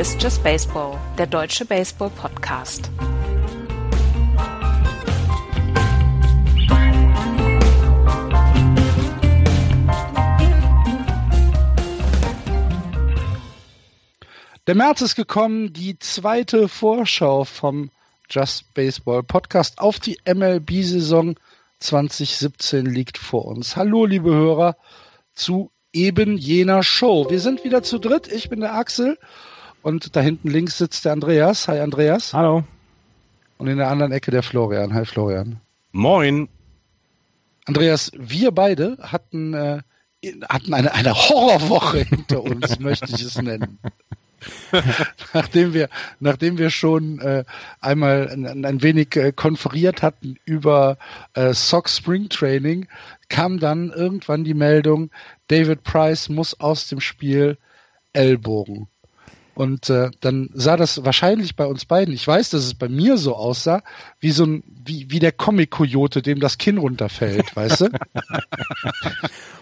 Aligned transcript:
Ist 0.00 0.22
Just 0.22 0.42
Baseball, 0.42 0.98
der 1.18 1.26
deutsche 1.26 1.66
Baseball-Podcast. 1.66 2.90
Der 14.66 14.74
März 14.74 15.02
ist 15.02 15.16
gekommen, 15.16 15.74
die 15.74 15.98
zweite 15.98 16.68
Vorschau 16.68 17.44
vom 17.44 17.90
Just 18.30 18.72
Baseball 18.72 19.22
Podcast 19.22 19.80
auf 19.80 20.00
die 20.00 20.16
MLB-Saison 20.24 21.34
2017 21.80 22.86
liegt 22.86 23.18
vor 23.18 23.44
uns. 23.44 23.76
Hallo, 23.76 24.06
liebe 24.06 24.30
Hörer, 24.30 24.78
zu 25.34 25.70
eben 25.92 26.38
jener 26.38 26.82
Show. 26.82 27.28
Wir 27.28 27.40
sind 27.40 27.64
wieder 27.64 27.82
zu 27.82 27.98
dritt. 27.98 28.32
Ich 28.32 28.48
bin 28.48 28.60
der 28.60 28.74
Axel 28.74 29.18
und 29.82 30.16
da 30.16 30.20
hinten 30.20 30.48
links 30.48 30.78
sitzt 30.78 31.04
der 31.04 31.12
Andreas. 31.12 31.68
Hi, 31.68 31.80
Andreas. 31.80 32.34
Hallo. 32.34 32.64
Und 33.58 33.66
in 33.66 33.78
der 33.78 33.88
anderen 33.88 34.12
Ecke 34.12 34.30
der 34.30 34.42
Florian. 34.42 34.94
Hi, 34.94 35.04
Florian. 35.04 35.60
Moin. 35.92 36.48
Andreas, 37.66 38.10
wir 38.16 38.52
beide 38.52 38.96
hatten, 39.00 39.54
äh, 39.54 39.82
hatten 40.48 40.74
eine, 40.74 40.92
eine 40.92 41.14
Horrorwoche 41.14 41.98
hinter 42.08 42.42
uns, 42.42 42.78
möchte 42.78 43.12
ich 43.14 43.22
es 43.22 43.40
nennen. 43.40 43.78
nachdem 45.34 45.74
wir, 45.74 45.88
nachdem 46.18 46.56
wir 46.56 46.70
schon 46.70 47.20
äh, 47.20 47.44
einmal 47.80 48.28
ein, 48.30 48.64
ein 48.64 48.82
wenig 48.82 49.14
äh, 49.16 49.32
konferiert 49.32 50.02
hatten 50.02 50.36
über 50.44 50.96
äh, 51.34 51.52
Sox 51.52 51.98
Spring 51.98 52.28
Training, 52.28 52.88
kam 53.28 53.58
dann 53.58 53.90
irgendwann 53.90 54.44
die 54.44 54.54
Meldung, 54.54 55.10
David 55.48 55.82
Price 55.82 56.28
muss 56.28 56.58
aus 56.58 56.88
dem 56.88 57.00
Spiel 57.00 57.58
Ellbogen. 58.12 58.88
Und 59.60 59.90
äh, 59.90 60.10
dann 60.22 60.48
sah 60.54 60.78
das 60.78 61.04
wahrscheinlich 61.04 61.54
bei 61.54 61.66
uns 61.66 61.84
beiden, 61.84 62.14
ich 62.14 62.26
weiß, 62.26 62.48
dass 62.48 62.64
es 62.64 62.72
bei 62.72 62.88
mir 62.88 63.18
so 63.18 63.36
aussah, 63.36 63.82
wie 64.18 64.30
so 64.30 64.46
ein, 64.46 64.64
wie, 64.86 65.10
wie 65.10 65.18
der 65.18 65.32
Comic-Kojote, 65.32 66.22
dem 66.22 66.40
das 66.40 66.56
Kinn 66.56 66.78
runterfällt, 66.78 67.54
weißt 67.56 67.82
du? 67.82 67.88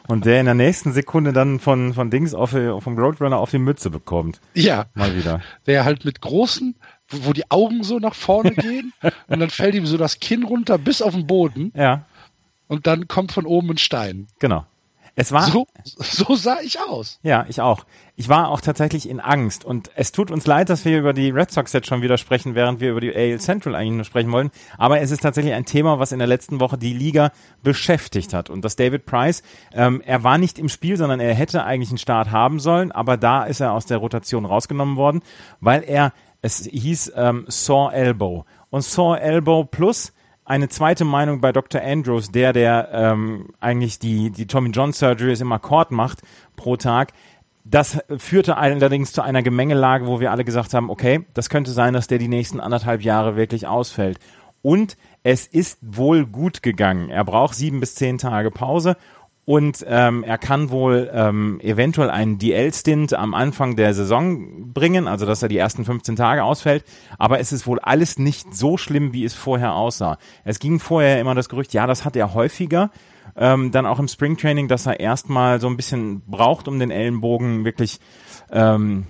Und 0.07 0.25
der 0.25 0.39
in 0.39 0.47
der 0.47 0.55
nächsten 0.55 0.93
Sekunde 0.93 1.33
dann 1.33 1.59
von, 1.59 1.95
von 1.95 2.11
Dings 2.11 2.33
auf, 2.33 2.51
vom 2.51 2.97
Roadrunner 2.97 3.39
auf 3.39 3.51
die 3.51 3.59
Mütze 3.59 3.91
bekommt. 3.91 4.41
Ja. 4.55 4.87
Mal 4.95 5.17
wieder. 5.17 5.41
Der 5.67 5.85
halt 5.85 6.05
mit 6.05 6.21
großen, 6.21 6.77
wo, 7.09 7.27
wo 7.31 7.33
die 7.33 7.51
Augen 7.51 7.83
so 7.83 7.99
nach 7.99 8.15
vorne 8.15 8.53
gehen 8.55 8.93
und 9.27 9.41
dann 9.41 9.51
fällt 9.51 9.75
ihm 9.75 9.87
so 9.87 9.97
das 9.97 10.21
Kinn 10.21 10.45
runter 10.45 10.79
bis 10.79 11.03
auf 11.03 11.15
den 11.15 11.27
Boden. 11.27 11.73
Ja. 11.75 12.05
Und 12.69 12.87
dann 12.87 13.09
kommt 13.09 13.33
von 13.33 13.47
oben 13.47 13.71
ein 13.71 13.79
Stein. 13.79 14.29
Genau. 14.39 14.65
Es 15.21 15.33
war 15.33 15.51
so, 15.51 15.67
so 15.85 16.37
sah 16.37 16.61
ich 16.63 16.79
aus. 16.79 17.19
Ja, 17.25 17.45
ich 17.49 17.61
auch. 17.61 17.85
Ich 18.15 18.29
war 18.29 18.51
auch 18.51 18.61
tatsächlich 18.61 19.09
in 19.09 19.19
Angst 19.19 19.65
und 19.65 19.91
es 19.97 20.13
tut 20.13 20.31
uns 20.31 20.47
leid, 20.47 20.71
dass 20.71 20.85
wir 20.85 20.97
über 20.97 21.13
die 21.13 21.31
Red 21.31 21.51
Sox 21.51 21.73
jetzt 21.73 21.89
schon 21.89 22.03
wieder 22.03 22.19
sprechen, 22.19 22.55
während 22.55 22.79
wir 22.79 22.93
über 22.93 23.01
die 23.01 23.13
AL 23.13 23.41
Central 23.41 23.75
eigentlich 23.75 23.97
nur 23.97 24.05
sprechen 24.05 24.31
wollen. 24.31 24.53
Aber 24.77 25.01
es 25.01 25.11
ist 25.11 25.25
tatsächlich 25.25 25.55
ein 25.55 25.65
Thema, 25.65 25.99
was 25.99 26.13
in 26.13 26.21
der 26.21 26.29
letzten 26.29 26.61
Woche 26.61 26.79
die 26.79 26.93
Liga 26.93 27.33
beschäftigt 27.65 28.33
hat. 28.33 28.49
Und 28.49 28.65
dass 28.65 28.77
David 28.77 29.07
Price, 29.07 29.43
ähm, 29.73 30.01
er 30.07 30.23
war 30.23 30.39
nicht 30.39 30.57
im 30.57 30.69
Spiel, 30.69 30.97
sondern 30.97 31.19
er 31.19 31.35
hätte 31.35 31.65
eigentlich 31.65 31.91
einen 31.91 31.99
Start 31.99 32.31
haben 32.31 32.61
sollen, 32.61 32.93
aber 32.93 33.17
da 33.17 33.43
ist 33.43 33.59
er 33.59 33.73
aus 33.73 33.87
der 33.87 33.99
Rotation 33.99 34.45
rausgenommen 34.45 34.95
worden, 34.95 35.23
weil 35.61 35.83
er, 35.83 36.13
es 36.43 36.65
hieß 36.65 37.15
ähm, 37.17 37.45
Saw 37.49 37.93
Elbow. 37.93 38.45
Und 38.71 38.85
Saw 38.85 39.19
Elbow 39.19 39.65
plus 39.65 40.13
eine 40.49 40.69
zweite 40.69 41.05
Meinung 41.05 41.41
bei 41.41 41.53
Dr. 41.53 41.83
Andrews, 41.83 42.31
der, 42.31 42.53
der 42.53 42.89
ähm, 42.93 43.51
eigentlich 43.61 43.99
die, 43.99 44.31
die 44.31 44.47
Tommy 44.47 44.71
John 44.71 44.93
Surgeries 44.93 45.43
im 45.43 45.53
Akkord 45.53 45.91
macht 45.91 46.23
pro 46.57 46.77
Tag. 46.77 47.13
Das 47.65 47.99
führte 48.17 48.57
allerdings 48.57 49.13
zu 49.13 49.21
einer 49.21 49.43
Gemengelage, 49.43 50.07
wo 50.07 50.21
wir 50.21 50.33
alle 50.33 50.45
gesagt 50.45 50.73
haben, 50.73 50.89
okay, 50.89 51.27
das 51.35 51.51
könnte 51.51 51.71
sein, 51.71 51.93
dass 51.93 52.07
der 52.07 52.17
die 52.17 52.29
nächsten 52.29 52.61
anderthalb 52.61 53.03
Jahre 53.03 53.37
wirklich 53.37 53.67
ausfällt. 53.67 54.19
Und 54.63 54.97
es 55.23 55.47
ist 55.47 55.79
wohl 55.83 56.25
gut 56.25 56.63
gegangen. 56.63 57.11
Er 57.11 57.25
braucht 57.25 57.55
sieben 57.55 57.81
bis 57.81 57.95
zehn 57.95 58.17
Tage 58.17 58.51
Pause 58.51 58.97
und 59.49 59.83
ähm, 59.89 60.25
er 60.25 60.37
kann 60.37 60.69
wohl 60.69 61.11
ähm, 61.11 61.59
eventuell 61.63 62.11
einen 62.11 62.37
DL-Stint 62.37 63.15
am 63.15 63.33
Anfang 63.33 63.77
der 63.77 63.95
Saison 63.95 64.75
bringen, 64.75 65.09
also 65.09 65.25
dass 65.25 65.43
er 65.43 65.49
die 65.49 65.57
ersten 65.57 65.87
15 65.87 66.17
Tage 66.17 66.45
ausfällt. 66.45 66.85
Aber 67.17 67.41
es 67.41 67.51
ist 67.51 67.67
wohl 67.67 67.79
alles 67.79 68.19
nicht 68.19 68.55
so 68.55 68.77
schlimm, 68.77 69.15
wie 69.15 69.25
es 69.25 69.33
vorher 69.33 69.73
aussah. 69.73 70.19
Es 70.45 70.59
ging 70.59 70.81
vorher 70.81 71.19
immer 71.19 71.35
das 71.35 71.49
Gerücht, 71.49 71.73
ja, 71.73 71.87
das 71.87 72.05
hat 72.05 72.15
er 72.15 72.35
häufiger. 72.35 72.91
Ähm, 73.37 73.71
dann 73.71 73.87
auch 73.87 73.99
im 73.99 74.09
Springtraining, 74.09 74.69
dass 74.69 74.85
er 74.85 75.01
erstmal 75.01 75.63
so 75.63 75.69
ein 75.69 75.79
bisschen 75.79 76.21
braucht, 76.27 76.69
um 76.69 76.79
den 76.79 76.91
Ellenbogen 76.91 77.65
wirklich 77.65 78.01
ähm, 78.53 79.07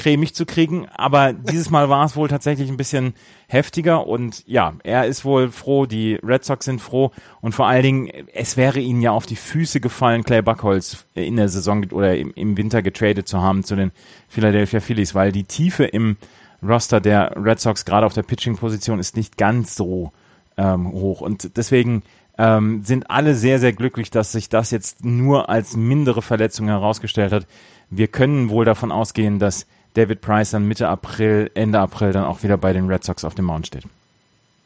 cremig 0.00 0.34
zu 0.34 0.46
kriegen. 0.46 0.88
Aber 0.88 1.34
dieses 1.34 1.70
Mal 1.70 1.90
war 1.90 2.04
es 2.06 2.16
wohl 2.16 2.28
tatsächlich 2.28 2.70
ein 2.70 2.78
bisschen 2.78 3.12
heftiger 3.48 4.06
und 4.06 4.42
ja, 4.46 4.72
er 4.82 5.06
ist 5.06 5.24
wohl 5.24 5.50
froh, 5.50 5.84
die 5.84 6.14
Red 6.14 6.44
Sox 6.44 6.64
sind 6.64 6.80
froh 6.80 7.12
und 7.42 7.54
vor 7.54 7.66
allen 7.66 7.82
Dingen, 7.82 8.10
es 8.32 8.56
wäre 8.56 8.80
ihnen 8.80 9.02
ja 9.02 9.10
auf 9.10 9.26
die 9.26 9.36
Füße 9.36 9.80
gefallen, 9.80 10.24
Clay 10.24 10.40
Buckholz 10.40 11.04
in 11.14 11.36
der 11.36 11.48
Saison 11.48 11.84
oder 11.92 12.16
im, 12.16 12.56
Winter 12.56 12.80
getradet 12.80 13.28
zu 13.28 13.42
haben 13.42 13.62
zu 13.62 13.76
den 13.76 13.92
Philadelphia 14.28 14.80
Phillies, 14.80 15.14
weil 15.14 15.32
die 15.32 15.44
Tiefe 15.44 15.84
im 15.84 16.16
Roster 16.62 17.00
der 17.00 17.34
Red 17.36 17.60
Sox 17.60 17.84
gerade 17.84 18.06
auf 18.06 18.14
der 18.14 18.22
Pitching-Position 18.22 18.98
ist 18.98 19.16
nicht 19.16 19.36
ganz 19.36 19.76
so 19.76 20.12
ähm, 20.56 20.90
hoch 20.92 21.20
und 21.20 21.56
deswegen 21.56 22.02
ähm, 22.38 22.82
sind 22.84 23.10
alle 23.10 23.34
sehr, 23.34 23.58
sehr 23.58 23.74
glücklich, 23.74 24.10
dass 24.10 24.32
sich 24.32 24.48
das 24.48 24.70
jetzt 24.70 25.04
nur 25.04 25.50
als 25.50 25.76
mindere 25.76 26.22
Verletzung 26.22 26.68
herausgestellt 26.68 27.32
hat. 27.32 27.46
Wir 27.90 28.08
können 28.08 28.48
wohl 28.48 28.64
davon 28.64 28.92
ausgehen, 28.92 29.38
dass 29.38 29.66
David 29.94 30.20
Price 30.20 30.50
dann 30.50 30.66
Mitte 30.66 30.88
April, 30.88 31.50
Ende 31.54 31.80
April 31.80 32.12
dann 32.12 32.24
auch 32.24 32.42
wieder 32.42 32.56
bei 32.56 32.72
den 32.72 32.86
Red 32.86 33.04
Sox 33.04 33.24
auf 33.24 33.34
dem 33.34 33.46
Mount 33.46 33.66
steht. 33.66 33.84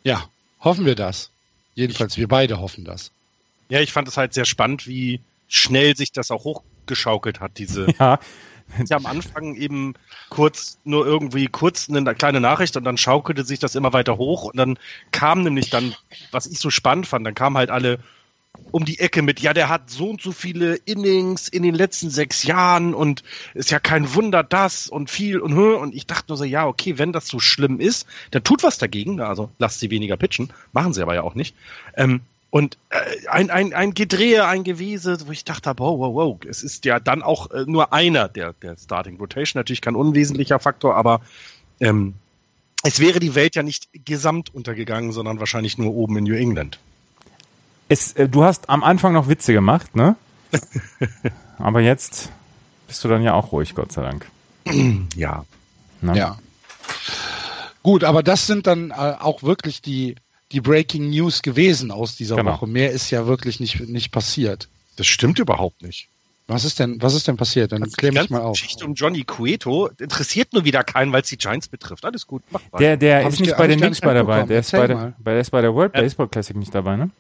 Ja, 0.02 0.24
hoffen 0.60 0.84
wir 0.84 0.94
das. 0.94 1.30
Jedenfalls, 1.74 2.16
wir 2.16 2.28
beide 2.28 2.60
hoffen 2.60 2.84
das. 2.84 3.10
Ja, 3.68 3.80
ich 3.80 3.92
fand 3.92 4.06
es 4.08 4.16
halt 4.16 4.34
sehr 4.34 4.44
spannend, 4.44 4.86
wie 4.86 5.20
schnell 5.48 5.96
sich 5.96 6.12
das 6.12 6.30
auch 6.30 6.44
hochgeschaukelt 6.44 7.40
hat, 7.40 7.58
diese. 7.58 7.86
Ja. 7.98 8.18
Ja, 8.88 8.96
am 8.96 9.04
Anfang 9.04 9.56
eben 9.56 9.92
kurz, 10.30 10.78
nur 10.84 11.06
irgendwie 11.06 11.48
kurz 11.48 11.90
eine 11.90 12.14
kleine 12.14 12.40
Nachricht 12.40 12.76
und 12.78 12.84
dann 12.84 12.96
schaukelte 12.96 13.44
sich 13.44 13.58
das 13.58 13.74
immer 13.74 13.92
weiter 13.92 14.16
hoch 14.16 14.44
und 14.44 14.56
dann 14.56 14.78
kam 15.12 15.42
nämlich 15.42 15.68
dann, 15.68 15.94
was 16.30 16.46
ich 16.46 16.58
so 16.58 16.70
spannend 16.70 17.06
fand, 17.06 17.26
dann 17.26 17.34
kamen 17.34 17.58
halt 17.58 17.70
alle 17.70 17.98
um 18.70 18.84
die 18.84 18.98
Ecke 18.98 19.22
mit, 19.22 19.40
ja, 19.40 19.52
der 19.52 19.68
hat 19.68 19.88
so 19.88 20.10
und 20.10 20.20
so 20.20 20.32
viele 20.32 20.74
Innings 20.74 21.48
in 21.48 21.62
den 21.62 21.74
letzten 21.74 22.10
sechs 22.10 22.42
Jahren 22.42 22.92
und 22.92 23.22
ist 23.54 23.70
ja 23.70 23.78
kein 23.78 24.14
Wunder 24.14 24.42
das 24.42 24.88
und 24.88 25.10
viel 25.10 25.38
und 25.38 25.54
und 25.56 25.94
ich 25.94 26.06
dachte 26.06 26.26
nur 26.28 26.36
so, 26.36 26.44
ja, 26.44 26.66
okay, 26.66 26.98
wenn 26.98 27.12
das 27.12 27.28
so 27.28 27.38
schlimm 27.38 27.78
ist, 27.78 28.06
dann 28.32 28.42
tut 28.42 28.64
was 28.64 28.78
dagegen, 28.78 29.20
also 29.20 29.50
lasst 29.58 29.78
sie 29.78 29.90
weniger 29.90 30.16
pitchen, 30.16 30.52
machen 30.72 30.92
sie 30.92 31.02
aber 31.02 31.14
ja 31.14 31.22
auch 31.22 31.36
nicht. 31.36 31.54
Ähm, 31.96 32.22
und 32.50 32.78
äh, 32.90 33.28
ein, 33.28 33.50
ein, 33.50 33.74
ein 33.74 33.94
Gedrehe, 33.94 34.46
ein 34.46 34.64
Gewese, 34.64 35.18
wo 35.26 35.32
ich 35.32 35.44
dachte, 35.44 35.72
wow, 35.76 35.98
wow, 35.98 36.14
wow, 36.14 36.38
es 36.48 36.62
ist 36.62 36.84
ja 36.84 37.00
dann 37.00 37.22
auch 37.22 37.50
äh, 37.50 37.64
nur 37.66 37.92
einer 37.92 38.28
der, 38.28 38.54
der 38.54 38.76
Starting 38.76 39.16
Rotation, 39.18 39.58
natürlich 39.58 39.82
kein 39.82 39.96
unwesentlicher 39.96 40.58
Faktor, 40.58 40.96
aber 40.96 41.20
ähm, 41.80 42.14
es 42.82 43.00
wäre 43.00 43.18
die 43.18 43.34
Welt 43.34 43.56
ja 43.56 43.62
nicht 43.62 43.88
gesamt 44.04 44.54
untergegangen, 44.54 45.12
sondern 45.12 45.40
wahrscheinlich 45.40 45.78
nur 45.78 45.94
oben 45.94 46.18
in 46.18 46.24
New 46.24 46.34
England. 46.34 46.78
Es, 47.88 48.12
äh, 48.12 48.28
du 48.28 48.44
hast 48.44 48.70
am 48.70 48.82
Anfang 48.82 49.12
noch 49.12 49.28
Witze 49.28 49.52
gemacht, 49.52 49.94
ne? 49.94 50.16
Aber 51.58 51.80
jetzt 51.80 52.30
bist 52.86 53.04
du 53.04 53.08
dann 53.08 53.22
ja 53.22 53.34
auch 53.34 53.52
ruhig, 53.52 53.74
Gott 53.74 53.92
sei 53.92 54.02
Dank. 54.02 54.26
Ja. 55.16 55.44
Na? 56.00 56.14
Ja. 56.14 56.38
Gut, 57.82 58.04
aber 58.04 58.22
das 58.22 58.46
sind 58.46 58.66
dann 58.66 58.90
äh, 58.90 58.94
auch 58.94 59.42
wirklich 59.42 59.82
die, 59.82 60.16
die 60.52 60.60
Breaking 60.60 61.10
News 61.10 61.42
gewesen 61.42 61.90
aus 61.90 62.16
dieser 62.16 62.36
genau. 62.36 62.54
Woche. 62.54 62.66
Mehr 62.66 62.90
ist 62.90 63.10
ja 63.10 63.26
wirklich 63.26 63.60
nicht, 63.60 63.80
nicht 63.88 64.10
passiert. 64.10 64.68
Das 64.96 65.06
stimmt 65.06 65.38
überhaupt 65.38 65.82
nicht. 65.82 66.08
Was 66.46 66.64
ist 66.64 66.78
denn, 66.78 67.00
was 67.00 67.14
ist 67.14 67.26
denn 67.26 67.36
passiert? 67.36 67.72
Dann 67.72 67.82
also 67.82 67.96
klär 67.96 68.12
mich 68.12 68.28
mal 68.28 68.42
auf. 68.42 68.56
Die 68.56 68.62
Geschichte 68.62 68.84
um 68.84 68.94
Johnny 68.94 69.24
Cueto 69.24 69.88
interessiert 69.98 70.52
nur 70.52 70.64
wieder 70.64 70.84
keinen, 70.84 71.10
weil 71.12 71.22
es 71.22 71.28
die 71.28 71.38
Giants 71.38 71.68
betrifft. 71.68 72.04
Alles 72.04 72.26
gut, 72.26 72.42
mach 72.50 72.60
mal. 72.70 72.78
Der, 72.78 72.96
der 72.98 73.26
ist 73.26 73.40
nicht 73.40 73.56
bei 73.56 73.66
den 73.66 73.78
Links 73.78 74.00
bei 74.00 74.12
dabei. 74.12 74.42
Der 74.42 74.60
ist 74.60 74.72
bei, 74.72 74.86
der, 74.86 75.14
der 75.18 75.40
ist 75.40 75.50
bei 75.50 75.62
der 75.62 75.74
World 75.74 75.92
Baseball 75.94 76.28
Classic 76.28 76.54
nicht 76.56 76.74
dabei, 76.74 76.96
ne? 76.96 77.10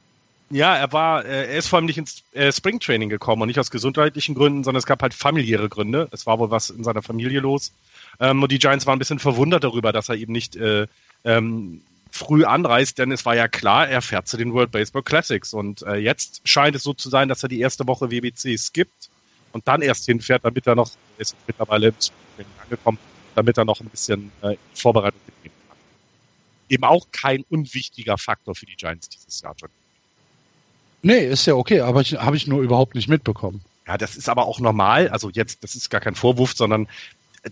Ja, 0.54 0.76
er 0.76 0.92
war, 0.92 1.24
äh, 1.24 1.48
er 1.48 1.58
ist 1.58 1.66
vor 1.66 1.78
allem 1.78 1.86
nicht 1.86 1.98
ins 1.98 2.22
äh, 2.30 2.52
Springtraining 2.52 3.08
gekommen 3.08 3.42
und 3.42 3.48
nicht 3.48 3.58
aus 3.58 3.72
gesundheitlichen 3.72 4.36
Gründen, 4.36 4.62
sondern 4.62 4.78
es 4.78 4.86
gab 4.86 5.02
halt 5.02 5.12
familiäre 5.12 5.68
Gründe. 5.68 6.06
Es 6.12 6.26
war 6.26 6.38
wohl 6.38 6.52
was 6.52 6.70
in 6.70 6.84
seiner 6.84 7.02
Familie 7.02 7.40
los. 7.40 7.72
Ähm, 8.20 8.40
und 8.40 8.52
die 8.52 8.60
Giants 8.60 8.86
waren 8.86 8.94
ein 8.94 8.98
bisschen 9.00 9.18
verwundert 9.18 9.64
darüber, 9.64 9.92
dass 9.92 10.10
er 10.10 10.14
eben 10.14 10.32
nicht 10.32 10.54
äh, 10.54 10.86
ähm, 11.24 11.82
früh 12.12 12.44
anreist, 12.44 12.98
denn 12.98 13.10
es 13.10 13.26
war 13.26 13.34
ja 13.34 13.48
klar, 13.48 13.88
er 13.88 14.00
fährt 14.00 14.28
zu 14.28 14.36
den 14.36 14.52
World 14.52 14.70
Baseball 14.70 15.02
Classics. 15.02 15.52
Und 15.54 15.80
jetzt 15.80 16.42
scheint 16.44 16.76
es 16.76 16.84
so 16.84 16.94
zu 16.94 17.08
sein, 17.08 17.28
dass 17.28 17.42
er 17.42 17.48
die 17.48 17.58
erste 17.58 17.88
Woche 17.88 18.12
WBC 18.12 18.56
skippt 18.56 19.10
und 19.50 19.66
dann 19.66 19.82
erst 19.82 20.06
hinfährt, 20.06 20.44
damit 20.44 20.68
er 20.68 20.76
noch, 20.76 20.92
ist 21.18 21.34
mittlerweile 21.48 21.88
im 21.88 21.94
Springtraining 21.98 22.60
angekommen, 22.62 22.98
damit 23.34 23.58
er 23.58 23.64
noch 23.64 23.80
ein 23.80 23.88
bisschen 23.88 24.30
Vorbereitung 24.74 25.20
mitnehmen 25.26 25.56
kann. 25.66 25.76
Eben 26.68 26.84
auch 26.84 27.08
kein 27.10 27.44
unwichtiger 27.50 28.16
Faktor 28.16 28.54
für 28.54 28.66
die 28.66 28.76
Giants 28.76 29.08
dieses 29.08 29.40
Jahr, 29.40 29.56
John. 29.58 29.70
Nee, 31.04 31.26
ist 31.26 31.44
ja 31.46 31.54
okay, 31.54 31.80
aber 31.80 32.02
habe 32.02 32.36
ich 32.36 32.46
nur 32.46 32.62
überhaupt 32.62 32.94
nicht 32.94 33.08
mitbekommen. 33.08 33.60
Ja, 33.86 33.98
das 33.98 34.16
ist 34.16 34.30
aber 34.30 34.46
auch 34.46 34.58
normal. 34.58 35.08
Also 35.10 35.28
jetzt, 35.30 35.62
das 35.62 35.74
ist 35.74 35.90
gar 35.90 36.00
kein 36.00 36.14
Vorwurf, 36.14 36.54
sondern 36.56 36.88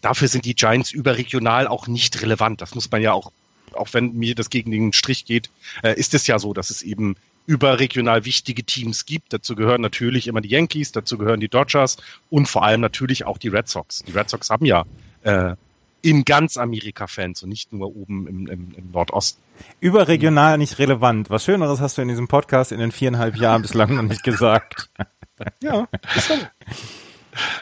dafür 0.01 0.29
sind 0.29 0.47
die 0.47 0.55
Giants 0.55 0.91
überregional 0.91 1.69
auch 1.69 1.87
nicht 1.87 2.23
relevant. 2.23 2.63
Das 2.63 2.75
muss 2.75 2.91
man 2.91 3.03
ja 3.03 3.13
auch, 3.13 3.31
auch 3.75 3.89
wenn 3.93 4.15
mir 4.15 4.35
das 4.35 4.49
gegen 4.49 4.71
den 4.71 4.95
Strich 4.95 5.27
geht, 5.27 5.51
äh, 5.83 5.95
ist 5.95 6.15
es 6.15 6.27
ja 6.27 6.39
so, 6.39 6.55
dass 6.55 6.71
es 6.71 6.81
eben 6.81 7.15
überregional 7.45 8.25
wichtige 8.25 8.65
Teams 8.65 9.05
gibt. 9.05 9.35
Dazu 9.35 9.55
gehören 9.55 9.83
natürlich 9.83 10.29
immer 10.29 10.41
die 10.41 10.49
Yankees, 10.49 10.93
dazu 10.93 11.19
gehören 11.19 11.41
die 11.41 11.49
Dodgers 11.49 11.99
und 12.31 12.47
vor 12.47 12.65
allem 12.65 12.81
natürlich 12.81 13.27
auch 13.27 13.37
die 13.37 13.49
Red 13.49 13.69
Sox. 13.69 14.03
Die 14.05 14.13
Red 14.13 14.31
Sox 14.31 14.49
haben 14.49 14.65
ja 14.65 14.87
äh, 15.25 15.57
in 16.03 16.25
ganz 16.25 16.57
Amerika 16.57 17.07
Fans 17.07 17.43
und 17.43 17.49
nicht 17.49 17.73
nur 17.73 17.95
oben 17.95 18.27
im, 18.27 18.47
im, 18.49 18.75
im 18.77 18.91
Nordosten. 18.91 19.41
Überregional 19.81 20.59
nicht 20.59 20.79
relevant. 20.79 21.31
Was 21.31 21.45
Schöneres 21.45 21.81
hast 21.81 21.99
du 21.99 22.03
in 22.03 22.09
diesem 22.09 22.29
Podcast 22.29 22.73
in 22.73 22.81
den 22.81 22.93
viereinhalb 22.93 23.37
Jahren 23.37 23.63
bislang 23.63 23.95
noch 23.95 24.03
nicht 24.03 24.25
gesagt. 24.25 24.91
ja, 25.63 25.87
ist 26.17 26.29
so. 26.29 26.35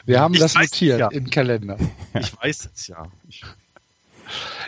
Wir 0.05 0.19
haben 0.19 0.33
ich 0.33 0.39
das 0.39 0.55
notiert 0.55 0.99
ja. 0.99 1.07
im 1.09 1.29
Kalender. 1.29 1.77
Ich 2.19 2.35
weiß 2.41 2.69
es 2.73 2.87
ja. 2.87 3.05
Ich 3.29 3.43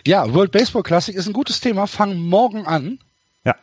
ja, 0.06 0.34
World 0.34 0.52
Baseball 0.52 0.84
Classic 0.84 1.16
ist 1.16 1.28
ein 1.28 1.34
gutes 1.34 1.60
Thema. 1.60 1.88
Fangen 1.88 2.28
morgen 2.28 2.66
an. 2.66 3.00
Ja. 3.46 3.56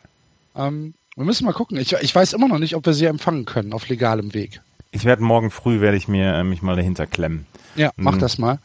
Ähm, 0.55 0.93
wir 1.15 1.25
müssen 1.25 1.45
mal 1.45 1.53
gucken. 1.53 1.77
Ich, 1.77 1.93
ich 1.93 2.13
weiß 2.13 2.33
immer 2.33 2.47
noch 2.47 2.59
nicht, 2.59 2.75
ob 2.75 2.85
wir 2.85 2.93
sie 2.93 3.05
empfangen 3.05 3.45
können 3.45 3.73
auf 3.73 3.87
legalem 3.89 4.33
Weg. 4.33 4.61
Ich 4.91 5.05
werde 5.05 5.23
morgen 5.23 5.51
früh 5.51 5.79
werde 5.79 5.97
ich 5.97 6.07
mir 6.07 6.33
äh, 6.33 6.43
mich 6.43 6.61
mal 6.61 6.75
dahinter 6.75 7.07
klemmen. 7.07 7.45
Ja, 7.75 7.91
mach 7.95 8.15
mhm. 8.15 8.19
das 8.19 8.37
mal. 8.37 8.59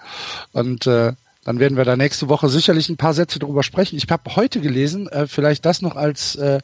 Und 0.53 0.87
äh, 0.87 1.13
dann 1.47 1.61
werden 1.61 1.77
wir 1.77 1.85
da 1.85 1.97
nächste 1.97 2.29
Woche 2.29 2.49
sicherlich 2.49 2.89
ein 2.89 2.97
paar 2.97 3.15
Sätze 3.15 3.39
drüber 3.39 3.63
sprechen. 3.63 3.97
Ich 3.97 4.11
habe 4.11 4.35
heute 4.35 4.61
gelesen, 4.61 5.07
äh, 5.07 5.29
vielleicht 5.29 5.65
das 5.65 5.81
noch 5.81 5.95
als 5.95 6.35
äh, 6.35 6.59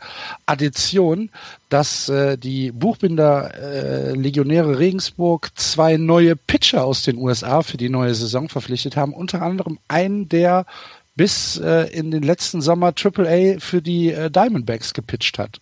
Addition, 0.44 1.30
dass 1.68 2.08
äh, 2.08 2.36
die 2.36 2.72
Buchbinder 2.72 3.54
äh, 3.54 4.12
Legionäre 4.14 4.80
Regensburg 4.80 5.50
zwei 5.54 5.98
neue 5.98 6.34
Pitcher 6.34 6.84
aus 6.84 7.04
den 7.04 7.16
USA 7.16 7.62
für 7.62 7.76
die 7.76 7.90
neue 7.90 8.12
Saison 8.16 8.48
verpflichtet 8.48 8.96
haben. 8.96 9.14
Unter 9.14 9.40
anderem 9.40 9.78
einen, 9.86 10.28
der 10.28 10.66
bis 11.14 11.58
äh, 11.58 11.84
in 11.96 12.10
den 12.10 12.24
letzten 12.24 12.60
Sommer 12.60 12.92
AAA 12.92 13.60
für 13.60 13.82
die 13.82 14.10
äh, 14.10 14.32
Diamondbacks 14.32 14.94
gepitcht 14.94 15.38
hat. 15.38 15.60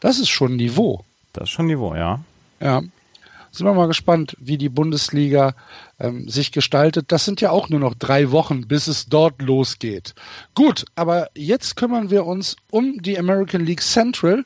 Das 0.00 0.18
ist 0.18 0.30
schon 0.30 0.56
Niveau. 0.56 1.04
Das 1.32 1.44
ist 1.44 1.50
schon 1.50 1.66
Niveau, 1.66 1.94
ja. 1.94 2.24
Ja. 2.58 2.82
Sind 3.58 3.66
wir 3.66 3.74
mal 3.74 3.88
gespannt, 3.88 4.36
wie 4.38 4.56
die 4.56 4.68
Bundesliga 4.68 5.52
ähm, 5.98 6.28
sich 6.28 6.52
gestaltet. 6.52 7.10
Das 7.10 7.24
sind 7.24 7.40
ja 7.40 7.50
auch 7.50 7.68
nur 7.68 7.80
noch 7.80 7.96
drei 7.96 8.30
Wochen, 8.30 8.68
bis 8.68 8.86
es 8.86 9.06
dort 9.06 9.42
losgeht. 9.42 10.14
Gut, 10.54 10.84
aber 10.94 11.28
jetzt 11.34 11.74
kümmern 11.74 12.08
wir 12.08 12.24
uns 12.24 12.54
um 12.70 13.02
die 13.02 13.18
American 13.18 13.66
League 13.66 13.82
Central 13.82 14.44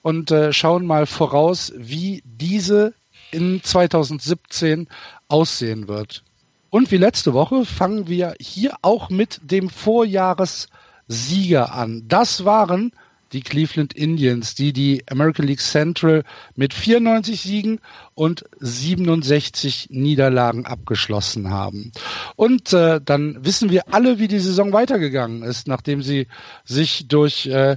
und 0.00 0.30
äh, 0.30 0.54
schauen 0.54 0.86
mal 0.86 1.04
voraus, 1.04 1.74
wie 1.76 2.22
diese 2.24 2.94
in 3.32 3.62
2017 3.62 4.88
aussehen 5.28 5.86
wird. 5.86 6.24
Und 6.70 6.90
wie 6.90 6.96
letzte 6.96 7.34
Woche 7.34 7.66
fangen 7.66 8.08
wir 8.08 8.34
hier 8.40 8.76
auch 8.80 9.10
mit 9.10 9.40
dem 9.42 9.68
Vorjahressieger 9.68 11.74
an. 11.74 12.04
Das 12.08 12.46
waren 12.46 12.92
die 13.34 13.42
Cleveland 13.42 13.92
Indians, 13.92 14.54
die 14.54 14.72
die 14.72 15.02
American 15.10 15.46
League 15.46 15.60
Central 15.60 16.22
mit 16.54 16.72
94 16.72 17.42
Siegen 17.42 17.80
und 18.14 18.44
67 18.60 19.88
Niederlagen 19.90 20.64
abgeschlossen 20.64 21.50
haben. 21.50 21.92
Und 22.36 22.72
äh, 22.72 23.00
dann 23.04 23.44
wissen 23.44 23.70
wir 23.70 23.92
alle, 23.92 24.18
wie 24.18 24.28
die 24.28 24.38
Saison 24.38 24.72
weitergegangen 24.72 25.42
ist, 25.42 25.66
nachdem 25.66 26.00
sie 26.00 26.28
sich 26.64 27.08
durch 27.08 27.46
äh, 27.46 27.76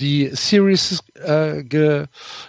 die 0.00 0.30
Series 0.32 1.04
äh, 1.14 1.62
ge, 1.62 2.06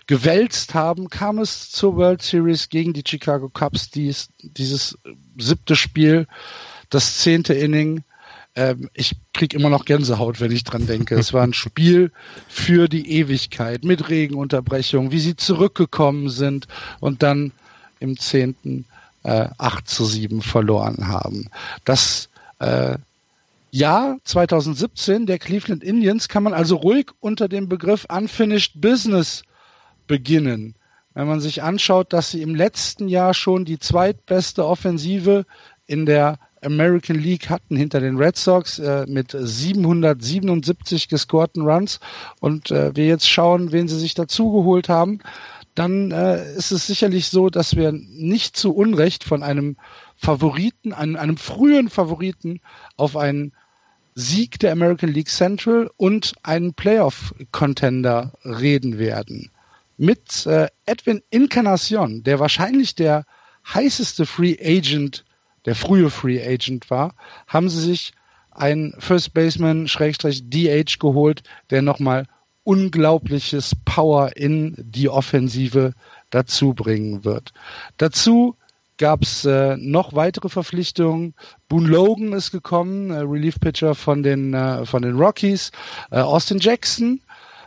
gewälzt 0.08 0.74
haben, 0.74 1.10
kam 1.10 1.40
es 1.40 1.69
zur 1.69 1.98
World 1.98 2.22
Series 2.22 2.69
gegen 2.69 2.94
die 2.94 3.04
Chicago 3.06 3.50
Cubs, 3.50 3.90
dies, 3.90 4.30
dieses 4.42 4.98
siebte 5.38 5.75
Spiel, 5.75 6.25
das 6.90 7.19
zehnte 7.19 7.54
Inning 7.54 8.04
ähm, 8.56 8.90
ich 8.94 9.16
krieg 9.34 9.54
immer 9.54 9.69
noch 9.69 9.86
Gänsehaut, 9.86 10.40
wenn 10.40 10.52
ich 10.52 10.63
dran 10.63 10.88
denke. 10.88 11.16
Es 11.16 11.34
war 11.34 11.44
ein 11.44 11.54
Spiel 11.66 12.12
für 12.48 12.88
die 12.88 13.12
Ewigkeit 13.12 13.84
mit 13.84 14.10
Regenunterbrechung, 14.10 15.12
wie 15.12 15.19
sie 15.19 15.36
zurückgekommen 15.36 16.30
sind 16.30 16.68
und 17.00 17.22
dann 17.22 17.52
im 18.00 18.18
zehnten 18.18 18.86
äh, 19.24 19.48
8 19.57 19.88
zu 19.88 20.06
7 20.06 20.42
verloren 20.42 21.07
haben. 21.07 21.50
Das 21.84 22.30
äh, 22.60 22.98
Jahr 23.72 24.18
2017 24.24 25.25
der 25.25 25.40
Cleveland 25.40 25.84
Indians 25.84 26.30
kann 26.30 26.44
man 26.44 26.54
also 26.54 26.78
ruhig 26.78 27.08
unter 27.19 27.50
dem 27.50 27.68
Begriff 27.68 28.06
Unfinished 28.10 28.80
Business 28.80 29.44
beginnen. 30.08 30.75
Wenn 31.13 31.28
man 31.28 31.42
sich 31.42 31.63
anschaut, 31.63 32.13
dass 32.13 32.31
sie 32.31 32.42
im 32.42 32.56
letzten 32.56 33.10
Jahr 33.10 33.34
schon 33.34 33.66
die 33.66 33.80
zweitbeste 33.80 34.66
Offensive 34.66 35.46
in 35.88 36.06
der 36.06 36.40
American 36.65 37.17
League 37.17 37.50
hatten 37.50 37.75
hinter 37.75 38.00
den 38.00 38.17
Red 38.17 38.38
Sox 38.38 38.79
äh, 38.79 39.06
mit 39.07 39.35
777 39.38 41.07
gescorten 41.07 41.63
Runs 41.63 42.00
und 42.39 42.71
äh, 42.71 42.95
wir 42.95 43.06
jetzt 43.06 43.29
schauen, 43.29 43.71
wen 43.71 43.88
sie 43.88 44.00
sich 44.00 44.13
dazugeholt 44.13 44.89
haben, 44.89 45.19
dann 45.75 46.12
äh, 46.12 46.53
ist 46.56 46.71
es 46.71 46.88
sicherlich 46.88 47.27
so, 47.27 47.50
dass 47.50 47.75
wir 47.75 47.91
nicht 47.91 48.57
zu 48.57 48.73
Unrecht 48.73 49.23
von 49.23 49.44
einem 49.44 49.75
Favoriten, 50.15 50.94
einem, 50.94 51.17
einem 51.17 51.38
frühen 51.38 51.89
Favoriten 51.89 52.62
auf 52.95 53.17
einen 53.17 53.51
Sieg 54.15 54.59
der 54.59 54.71
American 54.71 55.09
League 55.09 55.27
Central 55.27 55.91
und 55.97 56.33
einen 56.44 56.73
Playoff-Contender 56.73 58.31
reden 58.45 58.97
werden. 58.97 59.51
Mit 59.97 60.45
äh, 60.45 60.67
Edwin 60.85 61.21
Encarnacion, 61.31 62.23
der 62.23 62.39
wahrscheinlich 62.39 62.95
der 62.95 63.25
heißeste 63.73 64.25
Free 64.25 64.57
Agent 64.62 65.25
der 65.65 65.75
frühe 65.75 66.09
Free 66.09 66.41
Agent 66.41 66.89
war, 66.89 67.15
haben 67.47 67.69
sie 67.69 67.81
sich 67.81 68.13
einen 68.51 68.94
First 69.00 69.33
Baseman 69.33 69.88
Schrägstrich 69.88 70.50
DH 70.50 71.00
geholt, 71.00 71.44
der 71.69 71.81
nochmal 71.81 72.25
unglaubliches 72.63 73.75
Power 73.85 74.35
in 74.35 74.75
die 74.77 75.09
Offensive 75.09 75.94
dazu 76.29 76.73
bringen 76.73 77.23
wird. 77.23 77.53
Dazu 77.97 78.56
gab 78.97 79.23
es 79.23 79.45
äh, 79.45 79.75
noch 79.77 80.13
weitere 80.13 80.50
Verpflichtungen. 80.50 81.33
Boone 81.67 81.88
Logan 81.89 82.33
ist 82.33 82.51
gekommen, 82.51 83.12
äh, 83.12 83.19
Relief 83.19 83.59
Pitcher 83.59 83.93
von 83.93 84.24
den 84.24 84.53
äh, 84.53 84.86
von 84.86 85.01
den 85.01 85.17
Rockies, 85.17 85.72
äh, 86.12 86.19
Austin 86.19 86.60
Jackson 86.60 87.22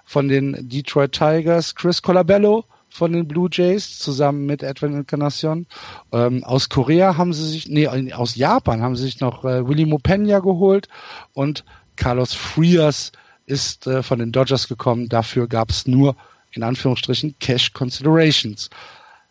von 0.04 0.28
den 0.28 0.68
Detroit 0.68 1.12
Tigers, 1.12 1.74
Chris 1.74 2.00
Colabello 2.00 2.64
von 2.98 3.12
den 3.12 3.28
Blue 3.28 3.48
Jays 3.50 3.98
zusammen 3.98 4.44
mit 4.44 4.62
Edwin 4.62 4.94
Encarnacion. 4.94 5.66
Ähm, 6.12 6.44
aus 6.44 6.68
Korea 6.68 7.16
haben 7.16 7.32
sie 7.32 7.48
sich, 7.48 7.68
nee, 7.68 7.86
aus 8.12 8.34
Japan 8.34 8.82
haben 8.82 8.96
sie 8.96 9.04
sich 9.04 9.20
noch 9.20 9.44
äh, 9.44 9.66
Willy 9.66 9.86
Mopena 9.86 10.40
geholt 10.40 10.88
und 11.32 11.64
Carlos 11.96 12.34
Frias 12.34 13.12
ist 13.46 13.86
äh, 13.86 14.02
von 14.02 14.18
den 14.18 14.32
Dodgers 14.32 14.68
gekommen. 14.68 15.08
Dafür 15.08 15.46
gab 15.46 15.70
es 15.70 15.86
nur 15.86 16.16
in 16.52 16.62
Anführungsstrichen 16.62 17.36
Cash 17.38 17.72
Considerations. 17.72 18.68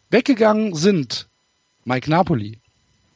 Weggegangen 0.10 0.74
sind 0.74 1.28
Mike 1.84 2.10
Napoli. 2.10 2.60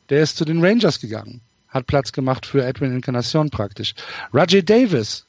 Der 0.10 0.22
ist 0.22 0.36
zu 0.36 0.44
den 0.44 0.64
Rangers 0.64 1.00
gegangen. 1.00 1.42
Hat 1.70 1.88
Platz 1.88 2.12
gemacht 2.12 2.46
für 2.46 2.66
Edwin 2.66 2.94
Encarnacion 2.94 3.50
praktisch. 3.50 3.94
Rajay 4.34 4.64
Davis 4.64 5.26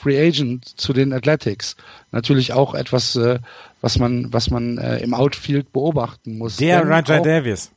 Free 0.00 0.18
Agent 0.18 0.64
zu 0.64 0.92
den 0.92 1.12
Athletics. 1.12 1.76
Natürlich 2.10 2.54
auch 2.54 2.74
etwas, 2.74 3.16
äh, 3.16 3.38
was 3.82 3.98
man, 3.98 4.32
was 4.32 4.50
man 4.50 4.78
äh, 4.78 4.98
im 4.98 5.12
Outfield 5.12 5.72
beobachten 5.72 6.38
muss. 6.38 6.56
Der 6.56 6.88
Rajai 6.88 7.20
Davis. 7.20 7.70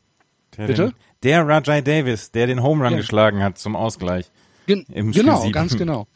Der 0.57 0.67
bitte? 0.67 0.83
Den, 0.85 0.93
der 1.23 1.47
Rajai 1.47 1.81
Davis, 1.81 2.31
der 2.31 2.47
den 2.47 2.63
Home 2.63 2.83
Run 2.83 2.93
ja. 2.93 2.97
geschlagen 2.97 3.43
hat 3.43 3.57
zum 3.57 3.75
Ausgleich. 3.75 4.31
Gen 4.67 4.85
genau, 4.87 5.49
ganz 5.51 5.77
genau. 5.77 6.07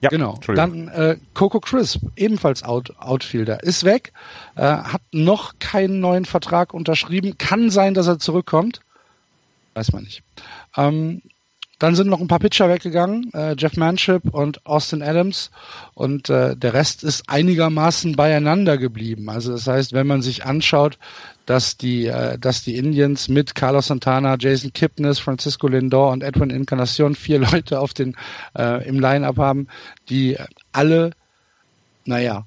Ja, 0.00 0.08
genau. 0.08 0.38
Dann 0.46 0.88
äh, 0.88 1.18
Coco 1.34 1.60
Crisp, 1.60 2.00
ebenfalls 2.16 2.62
Out 2.62 2.94
Outfielder, 2.98 3.62
ist 3.62 3.84
weg, 3.84 4.14
äh, 4.56 4.62
hat 4.62 5.02
noch 5.12 5.58
keinen 5.58 6.00
neuen 6.00 6.24
Vertrag 6.24 6.72
unterschrieben. 6.72 7.36
Kann 7.36 7.68
sein, 7.68 7.92
dass 7.92 8.06
er 8.06 8.18
zurückkommt. 8.18 8.80
Weiß 9.74 9.92
man 9.92 10.04
nicht. 10.04 10.22
Ähm, 10.78 11.20
dann 11.80 11.94
sind 11.94 12.08
noch 12.08 12.20
ein 12.20 12.28
paar 12.28 12.38
Pitcher 12.38 12.68
weggegangen, 12.68 13.32
äh, 13.32 13.56
Jeff 13.56 13.76
Manship 13.78 14.34
und 14.34 14.64
Austin 14.66 15.02
Adams. 15.02 15.50
Und 15.94 16.28
äh, 16.28 16.54
der 16.54 16.74
Rest 16.74 17.02
ist 17.02 17.24
einigermaßen 17.26 18.16
beieinander 18.16 18.76
geblieben. 18.76 19.30
Also 19.30 19.52
das 19.52 19.66
heißt, 19.66 19.94
wenn 19.94 20.06
man 20.06 20.20
sich 20.20 20.44
anschaut, 20.44 20.98
dass 21.46 21.78
die, 21.78 22.06
äh, 22.06 22.38
dass 22.38 22.62
die 22.62 22.76
Indians 22.76 23.30
mit 23.30 23.54
Carlos 23.54 23.86
Santana, 23.86 24.36
Jason 24.38 24.74
Kipnis, 24.74 25.18
Francisco 25.18 25.68
Lindor 25.68 26.12
und 26.12 26.22
Edwin 26.22 26.50
Encarnacion 26.50 27.14
vier 27.14 27.38
Leute 27.50 27.80
auf 27.80 27.94
den 27.94 28.14
äh, 28.58 28.86
im 28.86 29.00
Line-up 29.00 29.38
haben, 29.38 29.66
die 30.10 30.36
alle, 30.72 31.12
naja, 32.04 32.44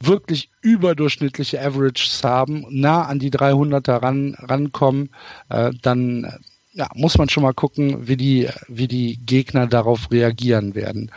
wirklich 0.00 0.48
überdurchschnittliche 0.62 1.60
Averages 1.60 2.24
haben, 2.24 2.64
nah 2.70 3.02
an 3.02 3.18
die 3.18 3.30
300er 3.30 4.02
ran, 4.02 4.34
rankommen, 4.38 5.10
äh, 5.50 5.72
dann 5.82 6.38
ja, 6.76 6.90
muss 6.94 7.16
man 7.16 7.30
schon 7.30 7.42
mal 7.42 7.54
gucken, 7.54 8.06
wie 8.06 8.18
die, 8.18 8.48
wie 8.68 8.86
die 8.86 9.16
Gegner 9.16 9.66
darauf 9.66 10.10
reagieren 10.10 10.74
werden. 10.74 11.10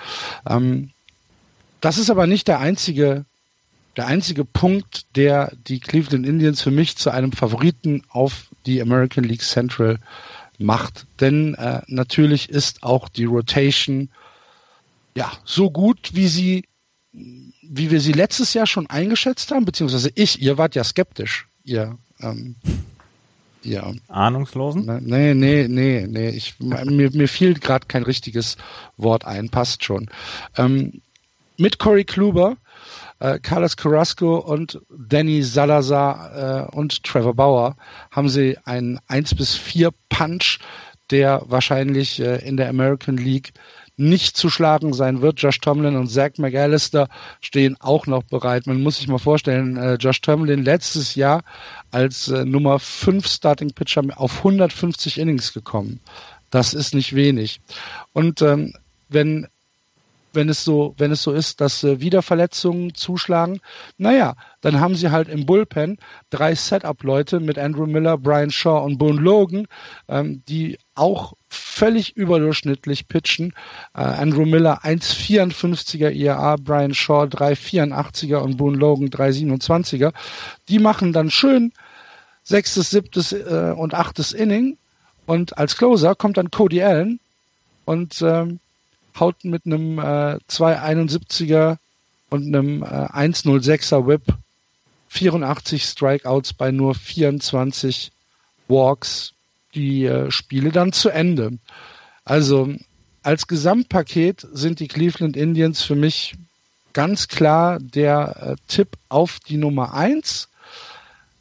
Ähm, 0.47 0.91
das 1.81 1.97
ist 1.97 2.09
aber 2.09 2.27
nicht 2.27 2.47
der 2.47 2.59
einzige, 2.59 3.25
der 3.97 4.07
einzige 4.07 4.45
Punkt, 4.45 5.05
der 5.17 5.51
die 5.67 5.81
Cleveland 5.81 6.25
Indians 6.25 6.61
für 6.61 6.71
mich 6.71 6.95
zu 6.95 7.09
einem 7.09 7.33
Favoriten 7.33 8.03
auf 8.07 8.47
die 8.65 8.81
American 8.81 9.25
League 9.25 9.41
Central 9.41 9.99
macht. 10.57 11.05
Denn 11.19 11.55
äh, 11.55 11.81
natürlich 11.87 12.49
ist 12.49 12.83
auch 12.83 13.09
die 13.09 13.25
Rotation 13.25 14.09
ja 15.13 15.29
so 15.43 15.69
gut, 15.69 16.11
wie 16.13 16.29
sie, 16.29 16.63
wie 17.11 17.91
wir 17.91 17.99
sie 17.99 18.13
letztes 18.13 18.53
Jahr 18.53 18.65
schon 18.65 18.89
eingeschätzt 18.89 19.51
haben, 19.51 19.65
beziehungsweise 19.65 20.09
ich, 20.15 20.41
ihr 20.41 20.57
wart 20.57 20.75
ja 20.75 20.85
skeptisch, 20.85 21.49
ihr 21.65 21.97
ähm, 22.21 22.55
ja. 23.63 23.91
Ahnungslosen? 24.07 24.85
Nee, 25.03 25.33
nee, 25.33 25.67
nee, 25.67 26.07
nee. 26.07 26.29
Ich, 26.29 26.59
mir, 26.59 27.09
mir 27.11 27.27
fiel 27.27 27.55
gerade 27.55 27.87
kein 27.87 28.03
richtiges 28.03 28.57
Wort 28.97 29.25
ein, 29.25 29.49
passt 29.49 29.83
schon. 29.83 30.09
Ähm, 30.57 31.01
mit 31.57 31.77
Corey 31.77 32.05
Kluber, 32.05 32.57
äh, 33.19 33.37
Carlos 33.39 33.75
Carrasco 33.75 34.37
und 34.37 34.79
Danny 34.89 35.43
Salazar 35.43 36.69
äh, 36.71 36.75
und 36.75 37.03
Trevor 37.03 37.33
Bauer 37.33 37.75
haben 38.11 38.29
sie 38.29 38.57
einen 38.63 38.99
1 39.07 39.35
bis 39.35 39.55
4 39.55 39.91
Punch, 40.09 40.59
der 41.11 41.43
wahrscheinlich 41.47 42.19
äh, 42.19 42.37
in 42.47 42.57
der 42.57 42.69
American 42.69 43.17
League 43.17 43.53
nicht 43.99 44.37
zu 44.37 44.49
schlagen 44.49 44.93
sein 44.93 45.21
wird. 45.21 45.41
Josh 45.41 45.59
Tomlin 45.59 45.97
und 45.97 46.07
Zach 46.07 46.31
McAllister 46.37 47.09
stehen 47.41 47.75
auch 47.81 48.07
noch 48.07 48.23
bereit. 48.23 48.65
Man 48.65 48.81
muss 48.81 48.97
sich 48.97 49.09
mal 49.09 49.17
vorstellen, 49.19 49.75
äh, 49.75 49.95
Josh 49.95 50.21
Tomlin 50.21 50.63
letztes 50.63 51.15
Jahr 51.15 51.43
als 51.91 52.29
äh, 52.29 52.45
Nummer 52.45 52.79
5 52.79 53.27
Starting 53.27 53.71
Pitcher 53.73 54.03
auf 54.15 54.37
150 54.37 55.19
Innings 55.19 55.51
gekommen. 55.51 55.99
Das 56.49 56.73
ist 56.73 56.95
nicht 56.95 57.13
wenig. 57.13 57.59
Und 58.13 58.41
ähm, 58.41 58.73
wenn 59.09 59.47
wenn 60.33 60.49
es 60.49 60.63
so, 60.63 60.93
wenn 60.97 61.11
es 61.11 61.23
so 61.23 61.31
ist, 61.31 61.59
dass 61.61 61.83
äh, 61.83 61.99
wieder 61.99 62.21
Verletzungen 62.21 62.93
zuschlagen, 62.93 63.59
naja, 63.97 64.35
dann 64.61 64.79
haben 64.79 64.95
sie 64.95 65.11
halt 65.11 65.27
im 65.27 65.45
Bullpen 65.45 65.97
drei 66.29 66.55
Setup-Leute 66.55 67.39
mit 67.39 67.57
Andrew 67.57 67.85
Miller, 67.85 68.17
Brian 68.17 68.51
Shaw 68.51 68.83
und 68.83 68.97
Boone 68.97 69.19
Logan, 69.19 69.67
ähm, 70.07 70.43
die 70.47 70.77
auch 70.99 71.33
völlig 71.47 72.15
überdurchschnittlich 72.15 73.07
pitchen. 73.07 73.53
Äh, 73.95 74.01
Andrew 74.01 74.45
Miller 74.45 74.83
1,54er 74.83 76.11
IAA, 76.11 76.57
Brian 76.57 76.93
Shaw 76.93 77.23
3,84er 77.25 78.37
und 78.37 78.57
Boone 78.57 78.77
Logan 78.77 79.09
3,27er. 79.09 80.13
Die 80.67 80.79
machen 80.79 81.13
dann 81.13 81.31
schön 81.31 81.71
sechstes, 82.43 82.89
siebtes 82.89 83.31
äh, 83.31 83.73
und 83.75 83.93
achtes 83.93 84.33
Inning 84.33 84.77
und 85.25 85.57
als 85.57 85.77
Closer 85.77 86.15
kommt 86.15 86.37
dann 86.37 86.51
Cody 86.51 86.81
Allen 86.81 87.19
und 87.85 88.21
ähm, 88.21 88.59
haut 89.19 89.43
mit 89.43 89.65
einem 89.65 89.99
äh, 89.99 90.39
271er 90.49 91.77
und 92.29 92.47
einem 92.47 92.83
äh, 92.83 92.85
106er 92.85 94.07
Whip 94.07 94.23
84 95.09 95.83
Strikeouts 95.83 96.53
bei 96.53 96.71
nur 96.71 96.95
24 96.95 98.11
Walks 98.67 99.33
die 99.75 100.05
äh, 100.05 100.31
Spiele 100.31 100.71
dann 100.71 100.91
zu 100.93 101.09
Ende. 101.09 101.57
Also 102.25 102.73
als 103.23 103.47
Gesamtpaket 103.47 104.47
sind 104.51 104.79
die 104.79 104.87
Cleveland 104.87 105.35
Indians 105.35 105.83
für 105.83 105.95
mich 105.95 106.35
ganz 106.93 107.27
klar 107.27 107.79
der 107.79 108.35
äh, 108.37 108.55
Tipp 108.67 108.97
auf 109.09 109.39
die 109.39 109.57
Nummer 109.57 109.93
eins, 109.93 110.49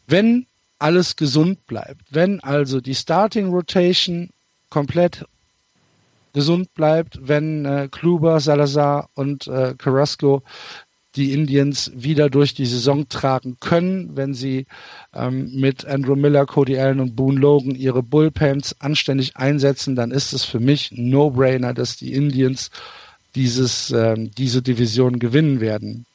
wenn 0.07 0.47
alles 0.79 1.17
gesund 1.17 1.67
bleibt. 1.67 2.03
Wenn 2.11 2.41
also 2.41 2.81
die 2.81 2.95
Starting 2.95 3.51
Rotation 3.51 4.31
komplett 4.71 5.25
gesund 6.33 6.73
bleibt, 6.75 7.19
wenn 7.23 7.65
äh, 7.65 7.89
Kluber, 7.91 8.41
Salazar 8.41 9.09
und 9.15 9.47
äh, 9.47 9.75
Carrasco 9.77 10.43
die 11.19 11.33
Indians 11.33 11.91
wieder 11.95 12.31
durch 12.31 12.55
die 12.55 12.65
Saison 12.65 13.09
tragen 13.09 13.57
können, 13.61 14.17
wenn 14.17 14.35
sie 14.35 14.67
ähm, 15.13 15.51
mit 15.53 15.85
Andrew 15.85 16.17
Miller, 16.17 16.47
Cody 16.47 16.79
Allen 16.79 17.01
und 17.01 17.17
Boone 17.17 17.41
Logan 17.41 17.75
ihre 17.75 18.03
Bullpens 18.03 18.77
anständig 18.81 19.37
einsetzen, 19.37 19.97
dann 19.97 20.13
ist 20.13 20.33
es 20.33 20.45
für 20.45 20.61
mich 20.61 20.93
ein 20.93 21.11
No-Brainer, 21.11 21.75
dass 21.75 21.97
die 21.97 22.15
Indians 22.15 22.71
dieses, 23.35 23.91
ähm, 23.91 24.31
diese 24.31 24.63
Division 24.63 25.19
gewinnen 25.19 25.61
werden. 25.61 26.07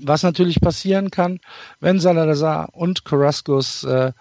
Was 0.00 0.22
natürlich 0.22 0.60
passieren 0.60 1.10
kann, 1.10 1.40
wenn 1.80 1.98
Salazar 1.98 2.68
und 2.74 3.06
Carrascos 3.06 3.84
äh, 3.84 4.12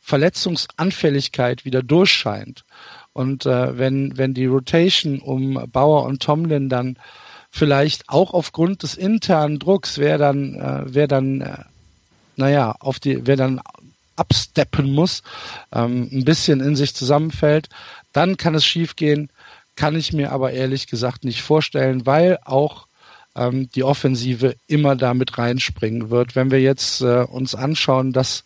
Verletzungsanfälligkeit 0.00 1.64
wieder 1.64 1.82
durchscheint 1.82 2.64
und 3.12 3.44
äh, 3.44 3.76
wenn, 3.76 4.16
wenn 4.16 4.34
die 4.34 4.46
Rotation 4.46 5.18
um 5.18 5.68
Bauer 5.72 6.04
und 6.04 6.22
Tomlin 6.22 6.68
dann 6.68 6.96
vielleicht 7.56 8.08
auch 8.08 8.34
aufgrund 8.34 8.82
des 8.82 8.94
internen 8.94 9.58
Drucks, 9.58 9.98
wer 9.98 10.18
dann, 10.18 10.54
äh, 10.54 10.82
wer 10.86 11.08
dann, 11.08 11.40
äh, 11.40 11.64
naja, 12.36 12.74
auf 12.78 13.00
die, 13.00 13.26
wer 13.26 13.36
dann 13.36 13.60
absteppen 14.16 14.92
muss, 14.92 15.22
ähm, 15.72 16.08
ein 16.12 16.24
bisschen 16.24 16.60
in 16.60 16.76
sich 16.76 16.94
zusammenfällt, 16.94 17.68
dann 18.12 18.36
kann 18.36 18.54
es 18.54 18.64
schiefgehen, 18.64 19.30
kann 19.74 19.96
ich 19.96 20.12
mir 20.12 20.32
aber 20.32 20.52
ehrlich 20.52 20.86
gesagt 20.86 21.24
nicht 21.24 21.42
vorstellen, 21.42 22.06
weil 22.06 22.38
auch 22.44 22.86
ähm, 23.34 23.70
die 23.74 23.84
Offensive 23.84 24.56
immer 24.66 24.96
damit 24.96 25.38
reinspringen 25.38 26.10
wird. 26.10 26.36
Wenn 26.36 26.50
wir 26.50 26.60
jetzt 26.60 27.00
äh, 27.00 27.24
uns 27.24 27.54
anschauen, 27.54 28.12
dass 28.12 28.44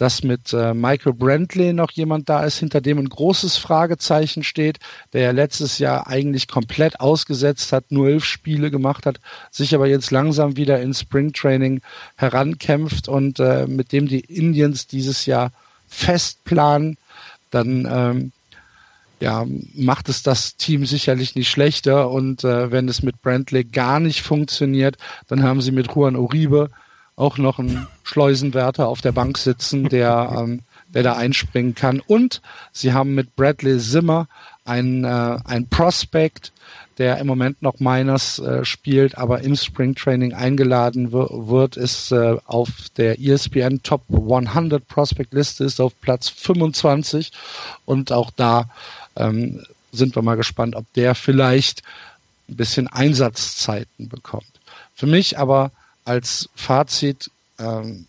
dass 0.00 0.22
mit 0.22 0.54
äh, 0.54 0.72
Michael 0.72 1.12
Brantley 1.12 1.74
noch 1.74 1.90
jemand 1.90 2.30
da 2.30 2.44
ist, 2.44 2.58
hinter 2.58 2.80
dem 2.80 2.96
ein 2.98 3.10
großes 3.10 3.58
Fragezeichen 3.58 4.42
steht, 4.42 4.78
der 5.12 5.20
ja 5.20 5.30
letztes 5.32 5.78
Jahr 5.78 6.06
eigentlich 6.06 6.48
komplett 6.48 7.00
ausgesetzt 7.00 7.70
hat, 7.74 7.92
nur 7.92 8.08
elf 8.08 8.24
Spiele 8.24 8.70
gemacht 8.70 9.04
hat, 9.04 9.20
sich 9.50 9.74
aber 9.74 9.86
jetzt 9.86 10.10
langsam 10.10 10.56
wieder 10.56 10.80
in 10.80 10.94
Springtraining 10.94 11.82
herankämpft 12.16 13.08
und 13.08 13.40
äh, 13.40 13.66
mit 13.66 13.92
dem 13.92 14.08
die 14.08 14.20
Indians 14.20 14.86
dieses 14.86 15.26
Jahr 15.26 15.52
fest 15.86 16.44
planen, 16.44 16.96
dann 17.50 17.86
ähm, 17.90 18.32
ja, 19.20 19.44
macht 19.74 20.08
es 20.08 20.22
das 20.22 20.56
Team 20.56 20.86
sicherlich 20.86 21.34
nicht 21.34 21.50
schlechter. 21.50 22.10
Und 22.10 22.42
äh, 22.42 22.72
wenn 22.72 22.88
es 22.88 23.02
mit 23.02 23.20
Brantley 23.20 23.64
gar 23.64 24.00
nicht 24.00 24.22
funktioniert, 24.22 24.96
dann 25.28 25.42
haben 25.42 25.60
sie 25.60 25.72
mit 25.72 25.94
Juan 25.94 26.16
Uribe 26.16 26.70
auch 27.20 27.36
noch 27.36 27.58
einen 27.58 27.86
Schleusenwärter 28.02 28.88
auf 28.88 29.02
der 29.02 29.12
Bank 29.12 29.36
sitzen, 29.36 29.88
der, 29.88 30.34
ähm, 30.36 30.60
der 30.88 31.02
da 31.02 31.12
einspringen 31.12 31.74
kann. 31.74 32.00
Und 32.00 32.40
sie 32.72 32.92
haben 32.94 33.14
mit 33.14 33.36
Bradley 33.36 33.78
Zimmer 33.78 34.26
einen, 34.64 35.04
äh, 35.04 35.38
ein 35.44 35.68
Prospect, 35.68 36.52
der 36.96 37.18
im 37.18 37.26
Moment 37.26 37.60
noch 37.60 37.78
Miners 37.78 38.38
äh, 38.38 38.64
spielt, 38.64 39.18
aber 39.18 39.42
im 39.42 39.54
Springtraining 39.54 40.32
eingeladen 40.32 41.12
wird, 41.12 41.76
ist 41.76 42.10
äh, 42.10 42.36
auf 42.46 42.70
der 42.96 43.20
ESPN 43.20 43.82
Top 43.82 44.02
100 44.10 44.86
Prospect 44.88 45.34
Liste, 45.34 45.64
ist 45.64 45.80
auf 45.80 45.92
Platz 46.00 46.28
25 46.30 47.32
und 47.84 48.12
auch 48.12 48.30
da 48.30 48.70
ähm, 49.16 49.62
sind 49.92 50.16
wir 50.16 50.22
mal 50.22 50.36
gespannt, 50.36 50.74
ob 50.74 50.90
der 50.94 51.14
vielleicht 51.14 51.82
ein 52.48 52.56
bisschen 52.56 52.88
Einsatzzeiten 52.88 54.08
bekommt. 54.08 54.60
Für 54.94 55.06
mich 55.06 55.38
aber 55.38 55.70
als 56.10 56.48
Fazit 56.56 57.30
ähm, 57.60 58.04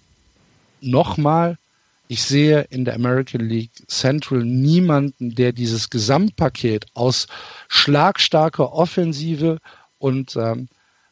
nochmal, 0.82 1.60
ich 2.08 2.24
sehe 2.24 2.62
in 2.72 2.84
der 2.84 2.96
American 2.96 3.42
League 3.42 3.70
Central 3.88 4.44
niemanden, 4.44 5.36
der 5.36 5.52
dieses 5.52 5.92
Gesamtpaket 5.92 6.88
aus 6.96 7.28
schlagstarker 7.68 8.74
Offensive 8.74 9.60
und 10.00 10.36
ähm, 10.36 10.68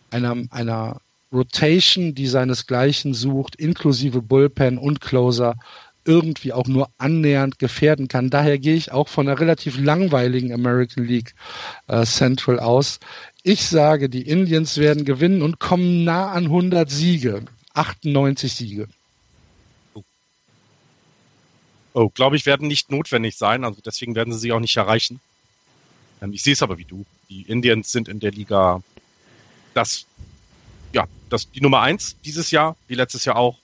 einer, 0.09 0.35
einer 0.49 0.99
Rotation, 1.31 2.15
die 2.15 2.25
seinesgleichen 2.25 3.13
sucht, 3.13 3.55
inklusive 3.57 4.23
Bullpen 4.23 4.79
und 4.79 4.99
Closer, 4.99 5.57
irgendwie 6.09 6.53
auch 6.53 6.65
nur 6.65 6.89
annähernd 6.97 7.59
gefährden 7.59 8.07
kann. 8.07 8.31
Daher 8.31 8.57
gehe 8.57 8.73
ich 8.73 8.91
auch 8.91 9.07
von 9.07 9.27
einer 9.27 9.39
relativ 9.39 9.79
langweiligen 9.79 10.51
American 10.51 11.05
League 11.05 11.35
äh, 11.87 12.03
Central 12.03 12.59
aus. 12.59 12.99
Ich 13.43 13.67
sage, 13.67 14.09
die 14.09 14.23
Indians 14.23 14.77
werden 14.77 15.05
gewinnen 15.05 15.43
und 15.43 15.59
kommen 15.59 16.03
nah 16.03 16.31
an 16.31 16.45
100 16.45 16.89
Siege. 16.89 17.43
98 17.75 18.51
Siege. 18.51 18.87
Oh, 21.93 22.09
glaube 22.09 22.35
ich, 22.35 22.47
werden 22.47 22.67
nicht 22.67 22.89
notwendig 22.89 23.37
sein. 23.37 23.63
Also 23.63 23.79
deswegen 23.85 24.15
werden 24.15 24.33
sie 24.33 24.39
sie 24.39 24.51
auch 24.51 24.59
nicht 24.59 24.77
erreichen. 24.77 25.19
Ähm, 26.23 26.33
ich 26.33 26.41
sehe 26.41 26.53
es 26.53 26.63
aber 26.63 26.79
wie 26.79 26.85
du. 26.85 27.05
Die 27.29 27.43
Indians 27.43 27.91
sind 27.91 28.07
in 28.07 28.19
der 28.19 28.31
Liga 28.31 28.81
das, 29.75 30.07
ja, 30.91 31.05
das, 31.29 31.51
die 31.51 31.61
Nummer 31.61 31.81
eins 31.81 32.15
dieses 32.25 32.49
Jahr, 32.49 32.75
wie 32.87 32.95
letztes 32.95 33.25
Jahr 33.25 33.35
auch. 33.35 33.59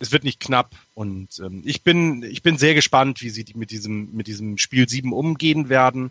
Es 0.00 0.12
wird 0.12 0.24
nicht 0.24 0.40
knapp 0.40 0.74
und 0.94 1.28
ähm, 1.38 1.62
ich 1.64 1.82
bin, 1.82 2.22
ich 2.22 2.42
bin 2.42 2.58
sehr 2.58 2.74
gespannt, 2.74 3.22
wie 3.22 3.30
sie 3.30 3.44
mit 3.54 3.70
diesem, 3.70 4.14
mit 4.14 4.26
diesem 4.26 4.58
Spiel 4.58 4.88
7 4.88 5.12
umgehen 5.12 5.68
werden 5.68 6.10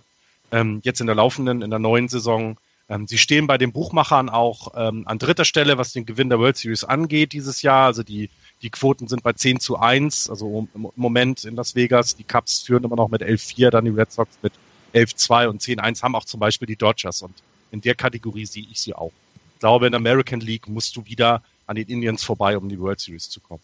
ähm, 0.54 0.80
jetzt 0.84 1.02
in 1.02 1.08
der 1.08 1.16
laufenden, 1.16 1.62
in 1.62 1.70
der 1.70 1.80
neuen 1.80 2.08
Saison. 2.08 2.58
Ähm, 2.88 3.08
sie 3.08 3.18
stehen 3.18 3.48
bei 3.48 3.58
den 3.58 3.72
Buchmachern 3.72 4.30
auch 4.30 4.74
ähm, 4.76 5.04
an 5.08 5.18
dritter 5.18 5.46
Stelle, 5.46 5.78
was 5.78 5.94
den 5.94 6.06
Gewinn 6.06 6.30
der 6.30 6.40
World 6.40 6.58
Series 6.58 6.84
angeht 6.84 7.34
dieses 7.34 7.64
Jahr. 7.64 7.88
Also 7.88 8.04
die, 8.04 8.30
die 8.62 8.70
Quoten 8.70 9.08
sind 9.08 9.24
bei 9.24 9.34
10 9.34 9.60
zu 9.60 9.80
1, 9.80 10.30
also 10.30 10.68
im 10.74 10.88
Moment 10.96 11.44
in 11.44 11.56
Las 11.56 11.76
Vegas. 11.76 12.16
Die 12.16 12.24
Cubs 12.24 12.62
führen 12.62 12.84
immer 12.84 12.96
noch 12.96 13.10
mit 13.10 13.24
11-4, 13.24 13.72
dann 13.72 13.86
die 13.86 13.92
Red 13.92 14.12
Sox 14.12 14.38
mit 14.44 14.54
11-2 14.94 15.48
und 15.48 15.62
10-1 15.62 16.04
haben 16.04 16.16
auch 16.16 16.26
zum 16.26 16.40
Beispiel 16.40 16.68
die 16.68 16.76
Dodgers. 16.76 17.24
Und 17.24 17.34
in 17.72 17.82
der 17.82 17.96
Kategorie 17.96 18.46
sehe 18.46 18.68
ich 18.70 18.80
sie 18.80 18.94
auch. 18.94 19.12
Ich 19.56 19.60
glaube, 19.60 19.88
in 19.88 19.94
der 19.94 20.00
American 20.00 20.40
League 20.40 20.68
musst 20.68 20.96
du 20.96 21.06
wieder 21.06 21.42
an 21.66 21.78
den 21.78 21.88
Indians 21.88 22.24
vorbei, 22.24 22.58
um 22.58 22.70
die 22.70 22.80
World 22.80 23.00
Series 23.00 23.30
zu 23.30 23.40
kommen. 23.40 23.62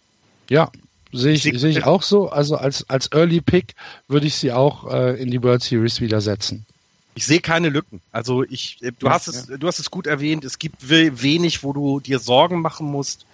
Ja, 0.49 0.71
sehe 1.11 1.33
ich, 1.33 1.43
sehe 1.43 1.69
ich 1.69 1.83
auch 1.83 2.03
so. 2.03 2.29
Also 2.29 2.57
als, 2.57 2.89
als 2.89 3.11
Early 3.11 3.41
Pick 3.41 3.75
würde 4.07 4.27
ich 4.27 4.35
sie 4.35 4.51
auch 4.51 4.91
äh, 4.91 5.21
in 5.21 5.31
die 5.31 5.41
World 5.41 5.63
Series 5.63 6.01
wieder 6.01 6.21
setzen. 6.21 6.65
Ich 7.15 7.25
sehe 7.25 7.39
keine 7.39 7.69
Lücken. 7.69 8.01
Also 8.11 8.43
ich, 8.43 8.77
äh, 8.81 8.91
du 8.97 9.09
hast 9.09 9.27
es, 9.27 9.47
du 9.47 9.67
hast 9.67 9.79
es 9.79 9.91
gut 9.91 10.07
erwähnt. 10.07 10.43
Es 10.43 10.59
gibt 10.59 10.89
wenig, 10.89 11.63
wo 11.63 11.73
du 11.73 11.99
dir 11.99 12.19
Sorgen 12.19 12.61
machen 12.61 12.87
musst. 12.87 13.25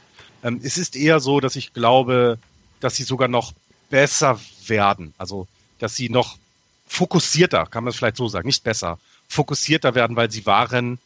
Ähm, 0.44 0.60
es 0.64 0.78
ist 0.78 0.96
eher 0.96 1.20
so, 1.20 1.40
dass 1.40 1.56
ich 1.56 1.74
glaube, 1.74 2.38
dass 2.80 2.96
sie 2.96 3.04
sogar 3.04 3.28
noch 3.28 3.54
besser 3.90 4.40
werden. 4.68 5.14
Also, 5.18 5.48
dass 5.80 5.96
sie 5.96 6.10
noch 6.10 6.38
fokussierter, 6.88 7.66
kann 7.66 7.84
man 7.84 7.92
es 7.92 7.98
vielleicht 7.98 8.18
so 8.18 8.28
sagen, 8.28 8.48
nicht 8.48 8.64
besser, 8.64 9.00
fokussierter 9.28 9.96
werden, 9.96 10.16
weil 10.16 10.32
sie 10.32 10.46
waren 10.46 11.00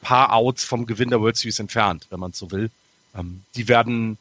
paar 0.00 0.32
Outs 0.32 0.64
vom 0.64 0.86
Gewinn 0.86 1.10
der 1.10 1.20
World 1.20 1.36
Series 1.36 1.58
entfernt, 1.58 2.06
wenn 2.10 2.20
man 2.20 2.32
so 2.32 2.50
will. 2.50 2.70
Ähm, 3.14 3.42
die 3.54 3.68
werden 3.68 4.18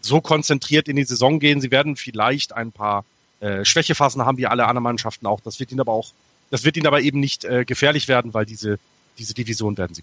so 0.00 0.20
konzentriert 0.20 0.88
in 0.88 0.96
die 0.96 1.04
Saison 1.04 1.40
gehen. 1.40 1.60
Sie 1.60 1.70
werden 1.70 1.96
vielleicht 1.96 2.52
ein 2.52 2.72
paar 2.72 3.04
äh, 3.40 3.64
Schwächephasen 3.64 4.24
haben, 4.24 4.38
wie 4.38 4.46
alle 4.46 4.66
anderen 4.66 4.82
Mannschaften 4.82 5.26
auch. 5.26 5.40
Das 5.40 5.60
wird 5.60 5.70
ihnen 5.70 5.80
aber 5.80 5.92
auch, 5.92 6.12
das 6.50 6.64
wird 6.64 6.76
ihnen 6.76 6.86
aber 6.86 7.00
eben 7.00 7.20
nicht 7.20 7.44
äh, 7.44 7.64
gefährlich 7.64 8.08
werden, 8.08 8.34
weil 8.34 8.46
diese, 8.46 8.78
diese 9.18 9.34
Division 9.34 9.76
werden 9.76 9.94
sie. 9.94 10.02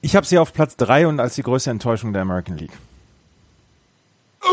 Ich 0.00 0.16
habe 0.16 0.26
sie 0.26 0.38
auf 0.38 0.52
Platz 0.52 0.76
drei 0.76 1.06
und 1.06 1.18
als 1.18 1.34
die 1.34 1.42
größte 1.42 1.70
Enttäuschung 1.70 2.12
der 2.12 2.22
American 2.22 2.58
League. 2.58 2.76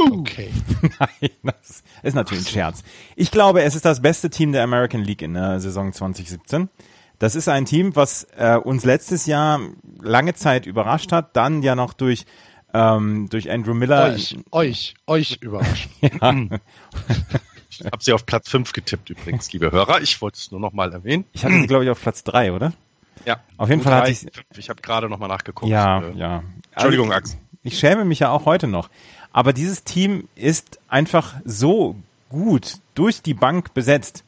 Okay. 0.09 0.49
Nein, 0.99 1.31
das 1.43 1.83
ist 2.03 2.13
natürlich 2.13 2.45
ein 2.45 2.51
Scherz. 2.51 2.83
Ich 3.15 3.31
glaube, 3.31 3.61
es 3.63 3.75
ist 3.75 3.85
das 3.85 4.01
beste 4.01 4.29
Team 4.29 4.53
der 4.53 4.63
American 4.63 5.01
League 5.01 5.21
in 5.21 5.33
der 5.33 5.59
Saison 5.59 5.91
2017. 5.91 6.69
Das 7.19 7.35
ist 7.35 7.49
ein 7.49 7.65
Team, 7.65 7.95
was 7.95 8.25
äh, 8.37 8.55
uns 8.55 8.83
letztes 8.83 9.25
Jahr 9.25 9.59
lange 10.01 10.33
Zeit 10.33 10.65
überrascht 10.65 11.11
hat, 11.11 11.35
dann 11.35 11.61
ja 11.61 11.75
noch 11.75 11.93
durch 11.93 12.25
ähm, 12.73 13.29
durch 13.29 13.49
Andrew 13.49 13.73
Miller. 13.73 14.13
Euch, 14.13 14.37
euch, 14.51 14.93
euch 15.07 15.37
überrascht. 15.41 15.89
ja. 16.01 16.45
Ich 17.69 17.85
habe 17.85 17.97
sie 18.03 18.13
auf 18.13 18.25
Platz 18.25 18.49
5 18.49 18.73
getippt 18.73 19.09
übrigens, 19.09 19.51
liebe 19.53 19.71
Hörer. 19.71 20.01
Ich 20.01 20.21
wollte 20.21 20.37
es 20.37 20.51
nur 20.51 20.59
noch 20.59 20.73
mal 20.73 20.91
erwähnen. 20.91 21.25
Ich 21.33 21.43
hatte 21.45 21.55
sie, 21.55 21.67
glaube 21.67 21.83
ich, 21.85 21.89
auf 21.89 22.01
Platz 22.01 22.23
3, 22.23 22.51
oder? 22.53 22.73
Ja. 23.25 23.39
Auf 23.57 23.69
jeden 23.69 23.81
Fall 23.81 23.93
hatte 23.93 24.11
ich. 24.11 24.27
Ich 24.57 24.69
habe 24.69 24.81
gerade 24.81 25.09
noch 25.09 25.19
mal 25.19 25.27
nachgeguckt. 25.27 25.69
Ja, 25.71 26.01
äh, 26.01 26.17
ja. 26.17 26.43
Entschuldigung, 26.73 27.11
Also, 27.11 27.17
Axel. 27.17 27.39
Ich 27.63 27.77
schäme 27.79 28.05
mich 28.05 28.19
ja 28.19 28.31
auch 28.31 28.45
heute 28.45 28.67
noch. 28.67 28.89
Aber 29.31 29.53
dieses 29.53 29.83
Team 29.83 30.27
ist 30.35 30.79
einfach 30.87 31.35
so 31.45 31.95
gut 32.29 32.79
durch 32.95 33.21
die 33.21 33.33
Bank 33.33 33.73
besetzt, 33.73 34.23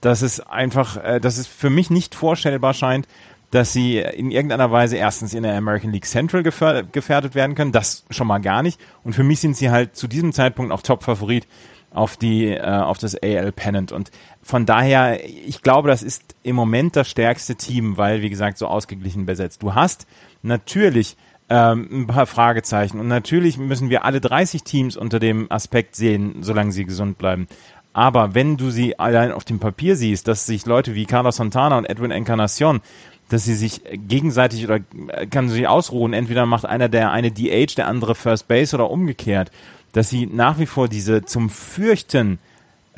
dass 0.00 0.22
es 0.22 0.40
einfach, 0.40 0.96
äh, 1.02 1.20
dass 1.20 1.38
es 1.38 1.46
für 1.46 1.70
mich 1.70 1.90
nicht 1.90 2.14
vorstellbar 2.14 2.74
scheint, 2.74 3.08
dass 3.50 3.72
sie 3.72 3.98
in 3.98 4.30
irgendeiner 4.30 4.70
Weise 4.70 4.96
erstens 4.96 5.32
in 5.34 5.42
der 5.42 5.56
American 5.56 5.92
League 5.92 6.06
Central 6.06 6.42
gefährdet, 6.42 7.34
werden 7.34 7.54
können. 7.54 7.72
Das 7.72 8.04
schon 8.10 8.26
mal 8.26 8.38
gar 8.38 8.62
nicht. 8.62 8.80
Und 9.04 9.14
für 9.14 9.22
mich 9.22 9.40
sind 9.40 9.56
sie 9.56 9.70
halt 9.70 9.96
zu 9.96 10.06
diesem 10.06 10.32
Zeitpunkt 10.32 10.72
auch 10.72 10.82
Top-Favorit 10.82 11.46
auf 11.90 12.18
die, 12.18 12.48
äh, 12.48 12.60
auf 12.62 12.98
das 12.98 13.14
AL 13.14 13.52
Pennant. 13.52 13.92
Und 13.92 14.10
von 14.42 14.66
daher, 14.66 15.24
ich 15.24 15.62
glaube, 15.62 15.88
das 15.88 16.02
ist 16.02 16.34
im 16.42 16.56
Moment 16.56 16.96
das 16.96 17.08
stärkste 17.08 17.54
Team, 17.54 17.96
weil, 17.96 18.20
wie 18.20 18.30
gesagt, 18.30 18.58
so 18.58 18.66
ausgeglichen 18.66 19.24
besetzt. 19.24 19.62
Du 19.62 19.74
hast 19.74 20.06
natürlich 20.42 21.16
ähm, 21.48 21.88
ein 21.90 22.06
paar 22.06 22.26
Fragezeichen. 22.26 23.00
Und 23.00 23.08
natürlich 23.08 23.56
müssen 23.56 23.88
wir 23.88 24.04
alle 24.04 24.20
30 24.20 24.62
Teams 24.64 24.96
unter 24.96 25.18
dem 25.18 25.50
Aspekt 25.50 25.96
sehen, 25.96 26.36
solange 26.42 26.72
sie 26.72 26.84
gesund 26.84 27.18
bleiben. 27.18 27.48
Aber 27.94 28.34
wenn 28.34 28.56
du 28.56 28.70
sie 28.70 28.98
allein 28.98 29.32
auf 29.32 29.44
dem 29.44 29.58
Papier 29.58 29.96
siehst, 29.96 30.28
dass 30.28 30.46
sich 30.46 30.66
Leute 30.66 30.94
wie 30.94 31.06
Carlos 31.06 31.36
Santana 31.36 31.78
und 31.78 31.86
Edwin 31.86 32.10
Encarnacion, 32.10 32.80
dass 33.28 33.44
sie 33.44 33.54
sich 33.54 33.82
gegenseitig 33.92 34.64
oder 34.64 34.80
äh, 35.08 35.26
kann 35.26 35.48
sich 35.48 35.66
ausruhen, 35.68 36.12
entweder 36.12 36.46
macht 36.46 36.64
einer 36.64 36.88
der 36.88 37.10
eine 37.10 37.30
DH, 37.30 37.74
der 37.76 37.88
andere 37.88 38.14
First 38.14 38.48
Base 38.48 38.74
oder 38.74 38.90
umgekehrt, 38.90 39.50
dass 39.92 40.10
sie 40.10 40.26
nach 40.26 40.58
wie 40.58 40.66
vor 40.66 40.88
diese 40.88 41.24
zum 41.24 41.50
Fürchten 41.50 42.38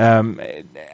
ähm, 0.00 0.40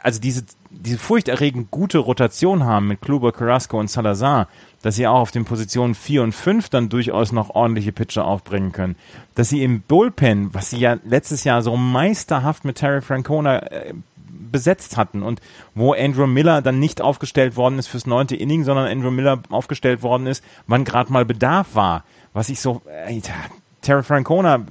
also 0.03 0.21
diese, 0.21 0.45
diese 0.71 0.99
furchterregend 0.99 1.71
gute 1.71 1.99
Rotation 1.99 2.65
haben 2.65 2.89
mit 2.89 3.01
Kluber, 3.01 3.31
Carrasco 3.31 3.79
und 3.79 3.89
Salazar, 3.89 4.49
dass 4.83 4.97
sie 4.97 5.07
auch 5.07 5.21
auf 5.21 5.31
den 5.31 5.45
Positionen 5.45 5.95
4 5.95 6.25
und 6.25 6.33
5 6.33 6.69
dann 6.71 6.89
durchaus 6.89 7.31
noch 7.31 7.51
ordentliche 7.51 7.93
Pitcher 7.93 8.25
aufbringen 8.25 8.73
können. 8.73 8.97
Dass 9.37 9.49
sie 9.49 9.63
im 9.63 9.81
Bullpen, 9.81 10.53
was 10.53 10.71
sie 10.71 10.79
ja 10.79 10.97
letztes 11.05 11.45
Jahr 11.45 11.63
so 11.63 11.77
meisterhaft 11.77 12.65
mit 12.65 12.79
Terry 12.79 13.01
Francona 13.01 13.59
äh, 13.61 13.95
besetzt 14.51 14.97
hatten 14.97 15.23
und 15.23 15.41
wo 15.75 15.93
Andrew 15.93 16.27
Miller 16.27 16.63
dann 16.63 16.79
nicht 16.79 17.01
aufgestellt 17.01 17.57
worden 17.57 17.79
ist 17.79 17.87
fürs 17.87 18.07
neunte 18.07 18.37
Inning, 18.37 18.65
sondern 18.65 18.89
Andrew 18.89 19.11
Miller 19.11 19.43
aufgestellt 19.51 20.03
worden 20.03 20.27
ist, 20.27 20.43
wann 20.67 20.85
gerade 20.85 21.13
mal 21.13 21.25
Bedarf 21.25 21.75
war. 21.75 22.05
Was 22.33 22.49
ich 22.49 22.61
so, 22.61 22.83
äh, 22.87 23.21
Terry 23.83 24.03
Francona, 24.03 24.65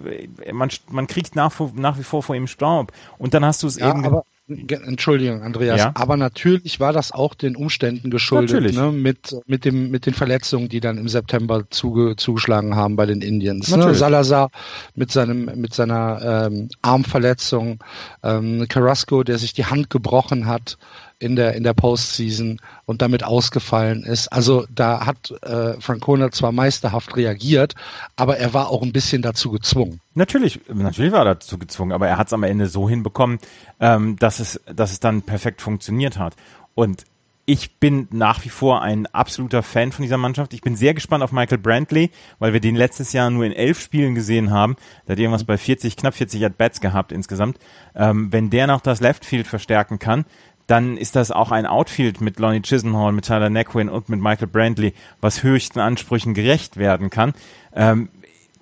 man, 0.51 0.69
man 0.89 1.07
kriegt 1.07 1.35
nach, 1.35 1.53
nach 1.75 1.97
wie 1.97 2.03
vor 2.03 2.21
vor 2.21 2.35
ihm 2.35 2.47
Staub. 2.47 2.91
Und 3.17 3.33
dann 3.33 3.45
hast 3.45 3.63
du 3.63 3.67
es 3.67 3.77
Ja, 3.77 3.91
eben. 3.91 4.05
aber 4.05 4.25
Entschuldigung, 4.47 5.41
Andreas, 5.41 5.79
Ja? 5.79 5.91
aber 5.95 6.17
natürlich 6.17 6.79
war 6.79 6.93
das 6.93 7.11
auch 7.11 7.33
den 7.33 7.55
Umständen 7.55 8.11
geschuldet, 8.11 8.75
ne, 8.75 8.91
mit, 8.91 9.35
mit, 9.47 9.65
dem, 9.65 9.89
mit 9.89 10.05
den 10.05 10.13
Verletzungen, 10.13 10.69
die 10.69 10.79
dann 10.79 10.99
im 10.99 11.07
September 11.07 11.63
zuge, 11.71 12.15
zugeschlagen 12.15 12.75
haben 12.75 12.95
bei 12.95 13.07
den 13.07 13.21
Indians. 13.21 13.75
Ne? 13.75 13.95
Salazar 13.95 14.51
mit, 14.93 15.11
seinem, 15.11 15.45
mit 15.55 15.73
seiner 15.73 16.49
ähm, 16.51 16.69
Armverletzung, 16.83 17.83
ähm, 18.21 18.67
Carrasco, 18.69 19.23
der 19.23 19.39
sich 19.39 19.53
die 19.53 19.65
Hand 19.65 19.89
gebrochen 19.89 20.45
hat 20.45 20.77
in 21.19 21.35
der, 21.35 21.53
in 21.55 21.63
der 21.63 21.73
Postseason 21.73 22.59
und 22.85 23.01
damit 23.01 23.23
ausgefallen 23.23 24.03
ist. 24.03 24.27
Also 24.27 24.65
da 24.73 25.05
hat 25.05 25.31
äh, 25.43 25.79
Francona 25.79 26.31
zwar 26.31 26.51
meisterhaft 26.51 27.15
reagiert, 27.15 27.75
aber 28.15 28.37
er 28.37 28.53
war 28.53 28.69
auch 28.69 28.81
ein 28.81 28.91
bisschen 28.91 29.21
dazu 29.21 29.51
gezwungen. 29.51 30.01
Natürlich, 30.13 30.59
natürlich 30.73 31.11
war 31.11 31.19
er 31.19 31.35
dazu 31.35 31.57
gezwungen, 31.57 31.91
aber 31.91 32.07
er 32.07 32.17
hat 32.17 32.27
es 32.27 32.33
am 32.33 32.43
Ende 32.43 32.67
so 32.67 32.89
hinbekommen, 32.89 33.39
ähm, 33.79 34.17
dass 34.17 34.39
es, 34.39 34.59
dass 34.73 34.91
es 34.91 34.99
dann 34.99 35.21
perfekt 35.21 35.61
funktioniert 35.61 36.17
hat. 36.17 36.35
Und 36.73 37.05
ich 37.47 37.75
bin 37.77 38.07
nach 38.11 38.43
wie 38.43 38.49
vor 38.49 38.81
ein 38.81 39.05
absoluter 39.07 39.61
Fan 39.61 39.91
von 39.91 40.01
dieser 40.01 40.17
Mannschaft. 40.17 40.53
Ich 40.53 40.61
bin 40.61 40.75
sehr 40.75 40.95
gespannt 40.95 41.23
auf 41.23 41.31
Michael 41.31 41.59
Brantley, 41.59 42.09
weil 42.39 42.53
wir 42.53 42.59
den 42.59 42.75
letztes 42.75 43.13
Jahr 43.13 43.29
nur 43.29 43.45
in 43.45 43.51
elf 43.51 43.79
Spielen 43.79 44.15
gesehen 44.15 44.49
haben. 44.49 44.75
Der 45.07 45.13
hat 45.13 45.19
irgendwas 45.19 45.43
bei 45.43 45.57
40, 45.57 45.95
knapp 45.95 46.15
40 46.15 46.43
At-Bats 46.43 46.81
gehabt 46.81 47.11
insgesamt. 47.11 47.59
Ähm, 47.93 48.31
wenn 48.31 48.49
der 48.49 48.65
noch 48.65 48.81
das 48.81 48.99
Left 48.99 49.25
Field 49.25 49.45
verstärken 49.45 49.99
kann, 49.99 50.25
dann 50.67 50.97
ist 50.97 51.15
das 51.15 51.31
auch 51.31 51.51
ein 51.51 51.65
Outfield 51.65 52.21
mit 52.21 52.39
Lonnie 52.39 52.61
Chisenhall, 52.61 53.11
mit 53.11 53.25
Tyler 53.25 53.49
Nequin 53.49 53.89
und 53.89 54.09
mit 54.09 54.19
Michael 54.19 54.47
Brantley, 54.47 54.93
was 55.21 55.43
höchsten 55.43 55.79
Ansprüchen 55.79 56.33
gerecht 56.33 56.77
werden 56.77 57.09
kann. 57.09 57.33
Ähm, 57.73 58.09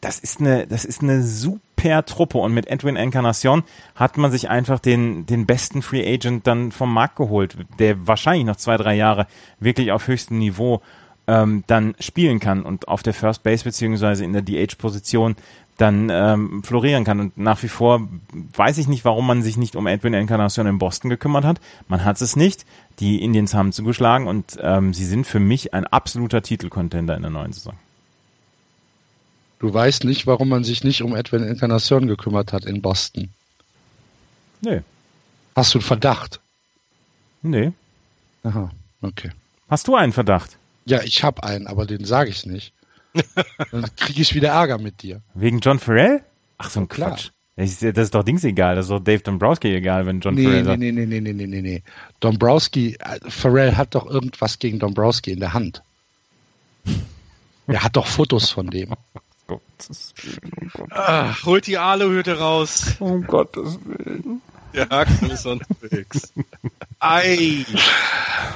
das 0.01 0.19
ist 0.19 0.41
eine, 0.41 0.67
das 0.67 0.83
ist 0.83 1.01
eine 1.01 1.23
super 1.23 2.03
Truppe 2.05 2.37
und 2.37 2.53
mit 2.53 2.67
Edwin 2.67 2.97
Encarnacion 2.97 3.63
hat 3.95 4.17
man 4.17 4.31
sich 4.31 4.49
einfach 4.49 4.79
den, 4.79 5.25
den 5.25 5.45
besten 5.45 5.81
Free 5.81 6.05
Agent 6.05 6.45
dann 6.45 6.71
vom 6.71 6.93
Markt 6.93 7.15
geholt, 7.15 7.57
der 7.79 8.05
wahrscheinlich 8.05 8.45
noch 8.45 8.57
zwei, 8.57 8.75
drei 8.75 8.95
Jahre 8.95 9.27
wirklich 9.59 9.91
auf 9.91 10.07
höchstem 10.07 10.39
Niveau 10.39 10.81
ähm, 11.27 11.63
dann 11.67 11.95
spielen 11.99 12.39
kann 12.39 12.63
und 12.63 12.87
auf 12.89 13.01
der 13.01 13.13
First 13.13 13.43
Base 13.43 13.63
beziehungsweise 13.63 14.25
in 14.25 14.33
der 14.33 14.41
DH-Position 14.41 15.35
dann 15.77 16.09
ähm, 16.12 16.63
florieren 16.63 17.03
kann. 17.03 17.19
Und 17.19 17.38
nach 17.38 17.62
wie 17.63 17.67
vor 17.67 18.07
weiß 18.55 18.77
ich 18.77 18.88
nicht, 18.88 19.05
warum 19.05 19.25
man 19.27 19.41
sich 19.41 19.57
nicht 19.57 19.75
um 19.75 19.88
Edwin 19.88 20.13
Encarnacion 20.13 20.67
in 20.67 20.77
Boston 20.77 21.09
gekümmert 21.09 21.45
hat. 21.45 21.59
Man 21.88 22.03
hat 22.05 22.21
es 22.21 22.36
nicht. 22.36 22.65
Die 22.99 23.23
Indians 23.23 23.53
haben 23.53 23.71
zugeschlagen 23.71 24.27
und 24.27 24.57
ähm, 24.62 24.93
sie 24.93 25.05
sind 25.05 25.25
für 25.25 25.39
mich 25.39 25.73
ein 25.73 25.86
absoluter 25.88 26.41
Titelcontender 26.41 27.15
in 27.15 27.21
der 27.23 27.31
neuen 27.31 27.53
Saison. 27.53 27.73
Du 29.59 29.73
weißt 29.73 30.03
nicht, 30.03 30.27
warum 30.27 30.49
man 30.49 30.63
sich 30.63 30.83
nicht 30.83 31.01
um 31.01 31.15
Edwin 31.15 31.43
Encarnacion 31.43 32.05
gekümmert 32.07 32.51
hat 32.53 32.65
in 32.65 32.81
Boston. 32.81 33.29
Nee, 34.62 34.81
Hast 35.55 35.73
du 35.73 35.79
einen 35.79 35.86
Verdacht? 35.86 36.39
nee. 37.41 37.71
Aha, 38.43 38.71
okay. 39.01 39.31
Hast 39.69 39.88
du 39.88 39.95
einen 39.95 40.12
Verdacht? 40.12 40.57
Ja, 40.86 41.01
ich 41.03 41.23
habe 41.23 41.43
einen, 41.43 41.67
aber 41.67 41.86
den 41.86 42.03
sage 42.03 42.29
ich 42.29 42.45
nicht. 42.45 42.73
Dann 43.71 43.95
kriege 43.95 44.21
ich 44.21 44.34
wieder 44.36 44.49
Ärger 44.49 44.78
mit 44.78 45.02
dir. 45.02 45.21
Wegen 45.34 45.60
John 45.60 45.80
Farrell? 45.80 46.23
Ach 46.58 46.69
so 46.69 46.80
ein 46.82 46.88
Klar. 46.88 47.12
Quatsch. 47.12 47.30
Das 47.56 47.84
ist, 47.84 48.15
doch 48.15 48.23
Dings 48.23 48.43
egal, 48.43 48.76
das 48.76 48.86
ist 48.86 48.89
doch 48.89 48.99
Dave 48.99 49.19
Dombrowski 49.21 49.76
egal, 49.76 50.08
wenn 50.08 50.21
John 50.21 50.34
Nee, 50.34 50.43
Farrell 50.43 50.62
nee, 50.62 50.65
sagt. 50.67 50.80
nee, 50.80 50.91
nee, 50.91 51.06
nee, 51.06 51.19
nee, 51.21 51.34
nee, 51.34 51.45
nee, 51.45 51.62
nee. 51.62 51.84
Dombrowski, 52.19 52.95
äh, 52.99 53.19
Pharrell 53.30 53.78
hat 53.78 53.93
doch 53.93 54.08
irgendwas 54.08 54.58
gegen 54.58 54.80
Dombrowski 54.80 55.32
in 55.32 55.39
der 55.39 55.54
Hand. 55.54 55.84
Er 57.67 57.82
hat 57.82 57.95
doch 57.95 58.08
Fotos 58.08 58.49
von 58.49 58.67
dem. 58.67 58.93
Gottes 59.47 60.13
Willen, 60.17 60.52
oh 60.76 60.80
Gott. 60.80 60.91
Ah, 60.91 61.34
holt 61.45 61.65
die 61.65 61.78
Aluhüte 61.78 62.38
raus. 62.38 62.95
Um 62.99 63.26
Gottes 63.26 63.80
Willen. 63.86 64.41
Der 64.73 64.91
Axel 64.91 65.31
ist 65.31 65.45
unterwegs. 65.45 66.33
Ei. 66.99 67.65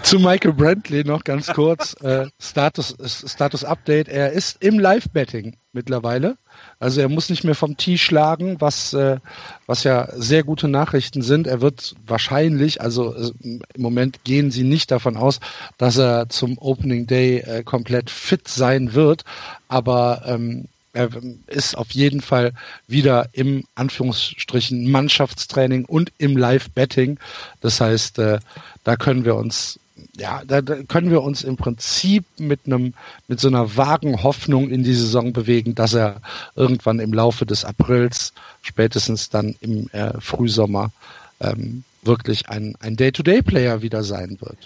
Zu 0.04 0.20
Michael 0.20 0.54
Brantley 0.54 1.04
noch 1.04 1.24
ganz 1.24 1.48
kurz. 1.48 1.94
Äh, 2.02 2.28
Status, 2.40 2.96
Status 3.26 3.64
Update. 3.64 4.08
Er 4.08 4.32
ist 4.32 4.64
im 4.64 4.80
Live-Betting 4.80 5.58
mittlerweile. 5.74 6.38
Also 6.80 7.02
er 7.02 7.10
muss 7.10 7.30
nicht 7.30 7.44
mehr 7.44 7.56
vom 7.56 7.78
Tee 7.78 7.98
schlagen, 7.98 8.60
was, 8.60 8.94
äh, 8.94 9.18
was 9.66 9.84
ja 9.84 10.08
sehr 10.16 10.44
gute 10.44 10.68
Nachrichten 10.68 11.22
sind. 11.22 11.46
Er 11.46 11.62
wird 11.62 11.96
wahrscheinlich, 12.06 12.82
also 12.82 13.14
äh, 13.14 13.32
im 13.42 13.62
Moment 13.78 14.24
gehen 14.24 14.50
sie 14.50 14.64
nicht 14.64 14.92
davon 14.92 15.18
aus, 15.18 15.40
dass 15.78 15.98
er 15.98 16.30
zum 16.30 16.58
Opening 16.58 17.06
Day 17.06 17.40
äh, 17.40 17.64
komplett 17.64 18.10
fit 18.10 18.48
sein 18.48 18.94
wird. 18.94 19.24
Aber 19.68 20.24
ähm, 20.26 20.68
Er 20.98 21.10
ist 21.46 21.78
auf 21.78 21.92
jeden 21.92 22.22
Fall 22.22 22.54
wieder 22.88 23.30
im 23.34 23.66
Anführungsstrichen 23.76 24.90
Mannschaftstraining 24.90 25.86
und 25.86 26.12
im 26.18 26.36
Live-Betting. 26.36 27.20
Das 27.62 27.80
heißt, 27.80 28.18
äh, 28.18 28.40
da 28.84 28.96
können 28.96 29.24
wir 29.24 29.36
uns 29.36 29.80
ja, 30.18 30.44
da, 30.46 30.62
können 30.62 31.12
wir 31.12 31.22
uns 31.22 31.44
im 31.44 31.56
Prinzip 31.56 32.26
mit 32.40 32.62
einem, 32.66 32.94
mit 33.28 33.40
so 33.40 33.48
einer 33.48 33.78
vagen 33.78 34.24
Hoffnung 34.24 34.70
in 34.70 34.84
die 34.84 34.94
Saison 34.94 35.34
bewegen, 35.34 35.76
dass 35.76 35.94
er 35.94 36.22
irgendwann 36.56 37.00
im 37.00 37.14
Laufe 37.14 37.46
des 37.46 37.64
Aprils, 37.64 38.34
spätestens 38.62 39.30
dann 39.30 39.56
im 39.62 39.90
äh, 39.92 40.20
Frühsommer, 40.20 40.92
ähm, 41.40 41.84
wirklich 42.02 42.50
ein, 42.50 42.76
ein 42.80 42.96
Day-to-Day-Player 42.96 43.82
wieder 43.82 44.04
sein 44.04 44.38
wird. 44.40 44.58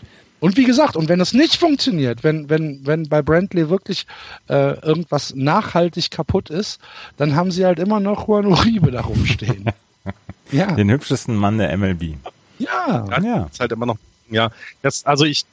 Und 0.41 0.57
wie 0.57 0.65
gesagt, 0.65 0.97
und 0.97 1.07
wenn 1.07 1.21
es 1.21 1.33
nicht 1.33 1.55
funktioniert, 1.55 2.23
wenn, 2.25 2.49
wenn, 2.49 2.85
wenn 2.85 3.07
bei 3.07 3.21
Brantley 3.21 3.69
wirklich 3.69 4.05
äh, 4.49 4.77
irgendwas 4.81 5.33
nachhaltig 5.35 6.11
kaputt 6.11 6.49
ist, 6.49 6.81
dann 7.15 7.35
haben 7.35 7.51
sie 7.51 7.65
halt 7.65 7.79
immer 7.79 8.01
noch 8.01 8.27
Juan 8.27 8.47
Uribe 8.47 8.91
da 8.91 9.01
rumstehen. 9.01 9.65
ja. 10.51 10.73
Den 10.73 10.89
hübschesten 10.89 11.35
Mann 11.35 11.59
der 11.59 11.77
MLB. 11.77 12.15
Ja. 12.59 13.05
ja. 13.09 13.21
ja. 13.21 13.43
Ist 13.45 13.59
halt 13.59 13.71
immer 13.71 13.85
noch 13.85 13.97
ja, 14.31 14.49
das, 14.81 15.05
also 15.05 15.25
ich, 15.25 15.45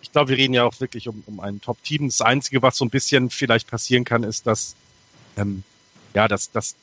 ich 0.00 0.10
glaube, 0.10 0.30
wir 0.30 0.38
reden 0.38 0.54
ja 0.54 0.64
auch 0.64 0.80
wirklich 0.80 1.06
um, 1.06 1.22
um 1.26 1.38
ein 1.38 1.60
Top-Team. 1.60 2.08
Das 2.08 2.22
Einzige, 2.22 2.62
was 2.62 2.76
so 2.76 2.84
ein 2.84 2.90
bisschen 2.90 3.30
vielleicht 3.30 3.70
passieren 3.70 4.04
kann, 4.04 4.24
ist, 4.24 4.46
dass, 4.46 4.74
ähm, 5.36 5.62
ja, 6.14 6.26
dass, 6.26 6.50
dass 6.50 6.74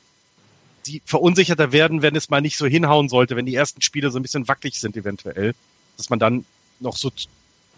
die 0.86 1.02
verunsicherter 1.04 1.72
werden, 1.72 2.02
wenn 2.02 2.16
es 2.16 2.30
mal 2.30 2.40
nicht 2.40 2.56
so 2.56 2.66
hinhauen 2.66 3.08
sollte, 3.08 3.36
wenn 3.36 3.46
die 3.46 3.54
ersten 3.54 3.82
Spiele 3.82 4.10
so 4.10 4.18
ein 4.18 4.22
bisschen 4.22 4.48
wackelig 4.48 4.80
sind 4.80 4.96
eventuell, 4.96 5.54
dass 5.96 6.08
man 6.08 6.18
dann 6.18 6.46
noch 6.78 6.96
so 6.96 7.10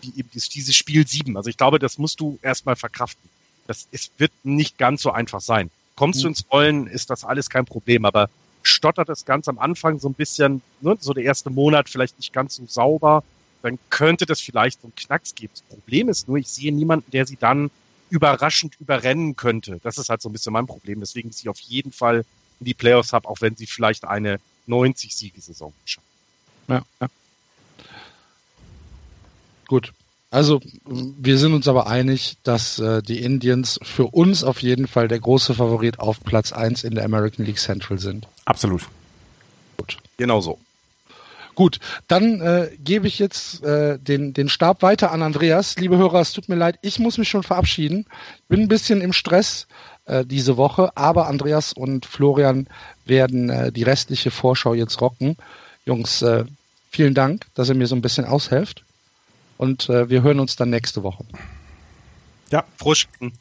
die, 0.03 0.25
dieses 0.25 0.75
Spiel 0.75 1.07
sieben. 1.07 1.37
Also 1.37 1.51
ich 1.51 1.57
glaube, 1.57 1.79
das 1.79 1.99
musst 1.99 2.21
du 2.21 2.39
erstmal 2.43 2.77
verkraften. 2.77 3.29
Das 3.67 3.87
es 3.93 4.11
wird 4.19 4.33
nicht 4.43 4.79
ganz 4.79 5.03
so 5.03 5.11
einfach 5.13 5.41
sein. 5.41 5.71
Kommst 5.97 6.21
mhm. 6.21 6.23
du 6.23 6.29
ins 6.29 6.45
Rollen, 6.51 6.87
ist 6.87 7.11
das 7.11 7.25
alles 7.25 7.51
kein 7.51 7.65
Problem, 7.65 8.05
aber 8.05 8.29
stottert 8.63 9.09
es 9.09 9.25
ganz 9.25 9.49
am 9.49 9.59
Anfang 9.59 9.99
so 9.99 10.09
ein 10.09 10.15
bisschen, 10.15 10.63
ne, 10.81 10.97
so 11.01 11.13
der 11.13 11.25
erste 11.25 11.51
Monat 11.51 11.89
vielleicht 11.89 12.17
nicht 12.19 12.33
ganz 12.33 12.57
so 12.57 12.65
sauber, 12.67 13.25
dann 13.63 13.79
könnte 13.91 14.27
das 14.27 14.41
vielleicht 14.41 14.81
so 14.81 14.89
einen 14.89 14.97
Knacks 14.97 15.35
geben. 15.35 15.53
Das 15.55 15.63
Problem 15.63 16.09
ist 16.09 16.29
nur, 16.29 16.39
ich 16.39 16.49
sehe 16.49 16.73
niemanden, 16.73 17.11
der 17.11 17.27
sie 17.27 17.37
dann 17.37 17.71
überraschend 18.11 18.75
überrennen 18.81 19.37
könnte. 19.37 19.81
Das 19.83 19.99
ist 19.99 20.11
halt 20.11 20.21
so 20.21 20.29
ein 20.29 20.33
bisschen 20.33 20.53
mein 20.53 20.67
Problem. 20.67 21.01
Deswegen 21.01 21.33
sie 21.33 21.49
auf 21.49 21.61
jeden 21.61 21.93
Fall 21.93 22.25
in 22.61 22.67
die 22.67 22.75
Playoffs 22.75 23.13
habe, 23.13 23.29
auch 23.29 23.41
wenn 23.41 23.57
sie 23.57 23.67
vielleicht 23.67 24.05
eine 24.05 24.39
90-Siegesaison 24.69 25.73
schaffen. 25.85 26.07
Ja, 26.69 26.83
ja. 27.01 27.09
Gut. 29.67 29.93
Also 30.31 30.61
wir 30.85 31.37
sind 31.37 31.53
uns 31.53 31.69
aber 31.69 31.87
einig, 31.89 32.39
dass 32.43 32.79
äh, 32.79 33.03
die 33.03 33.23
Indians 33.23 33.79
für 33.83 34.07
uns 34.07 34.45
auf 34.45 34.63
jeden 34.63 34.87
Fall 34.87 35.07
der 35.07 35.21
große 35.21 35.53
Favorit 35.53 36.01
auf 36.01 36.25
Platz 36.25 36.53
1 36.53 36.85
in 36.85 36.95
der 36.95 37.05
American 37.05 37.45
League 37.45 37.59
Central 37.59 37.99
sind. 37.99 38.27
Absolut. 38.47 38.89
Gut. 39.77 39.99
Genau 40.17 40.41
so. 40.41 40.59
Gut, 41.55 41.81
dann 42.09 42.41
äh, 42.41 42.71
gebe 42.83 43.07
ich 43.07 43.19
jetzt 43.19 43.63
äh, 43.63 43.99
den, 43.99 44.33
den 44.33 44.49
Stab 44.49 44.81
weiter 44.81 45.13
an 45.13 45.23
Andreas. 45.23 45.77
Liebe 45.77 45.99
Hörer, 45.99 46.21
es 46.21 46.33
tut 46.33 46.49
mir 46.49 46.55
leid, 46.55 46.79
ich 46.81 46.99
muss 46.99 47.19
mich 47.19 47.29
schon 47.29 47.43
verabschieden. 47.43 48.07
Bin 48.49 48.61
ein 48.61 48.69
bisschen 48.69 49.03
im 49.03 49.13
Stress 49.13 49.67
äh, 50.07 50.25
diese 50.25 50.57
Woche, 50.57 50.97
aber 50.97 51.27
Andreas 51.27 51.75
und 51.75 52.07
Florian 52.07 52.69
werden 53.05 53.51
äh, 53.51 53.71
die 53.71 53.83
restliche 53.83 54.31
Vorschau 54.31 54.73
jetzt 54.73 55.01
rocken. 55.03 55.37
Jungs, 55.85 56.23
äh, 56.23 56.45
vielen 56.91 57.13
Dank, 57.13 57.45
dass 57.55 57.69
ihr 57.69 57.75
mir 57.75 57.87
so 57.87 57.97
ein 57.97 58.03
bisschen 58.03 58.25
aushelft. 58.25 58.83
Und 59.63 59.89
äh, 59.89 60.11
wir 60.11 60.25
hören 60.25 60.41
uns 60.41 60.57
dann 60.57 60.71
nächste 60.71 61.05
Woche. 61.05 61.25
Ja, 62.51 62.65
Frühstücken. 62.79 63.33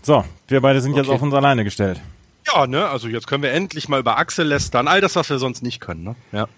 So, 0.00 0.24
wir 0.48 0.62
beide 0.62 0.80
sind 0.80 0.92
okay. 0.92 1.02
jetzt 1.02 1.10
auf 1.10 1.20
uns 1.20 1.34
alleine 1.34 1.62
gestellt. 1.62 2.00
Ja, 2.46 2.66
ne, 2.66 2.88
also 2.88 3.06
jetzt 3.06 3.26
können 3.26 3.42
wir 3.42 3.52
endlich 3.52 3.90
mal 3.90 4.00
über 4.00 4.16
Axel 4.16 4.46
lästern, 4.46 4.88
all 4.88 5.02
das, 5.02 5.14
was 5.14 5.28
wir 5.28 5.38
sonst 5.38 5.62
nicht 5.62 5.80
können, 5.80 6.04
ne? 6.04 6.16
Ja. 6.32 6.48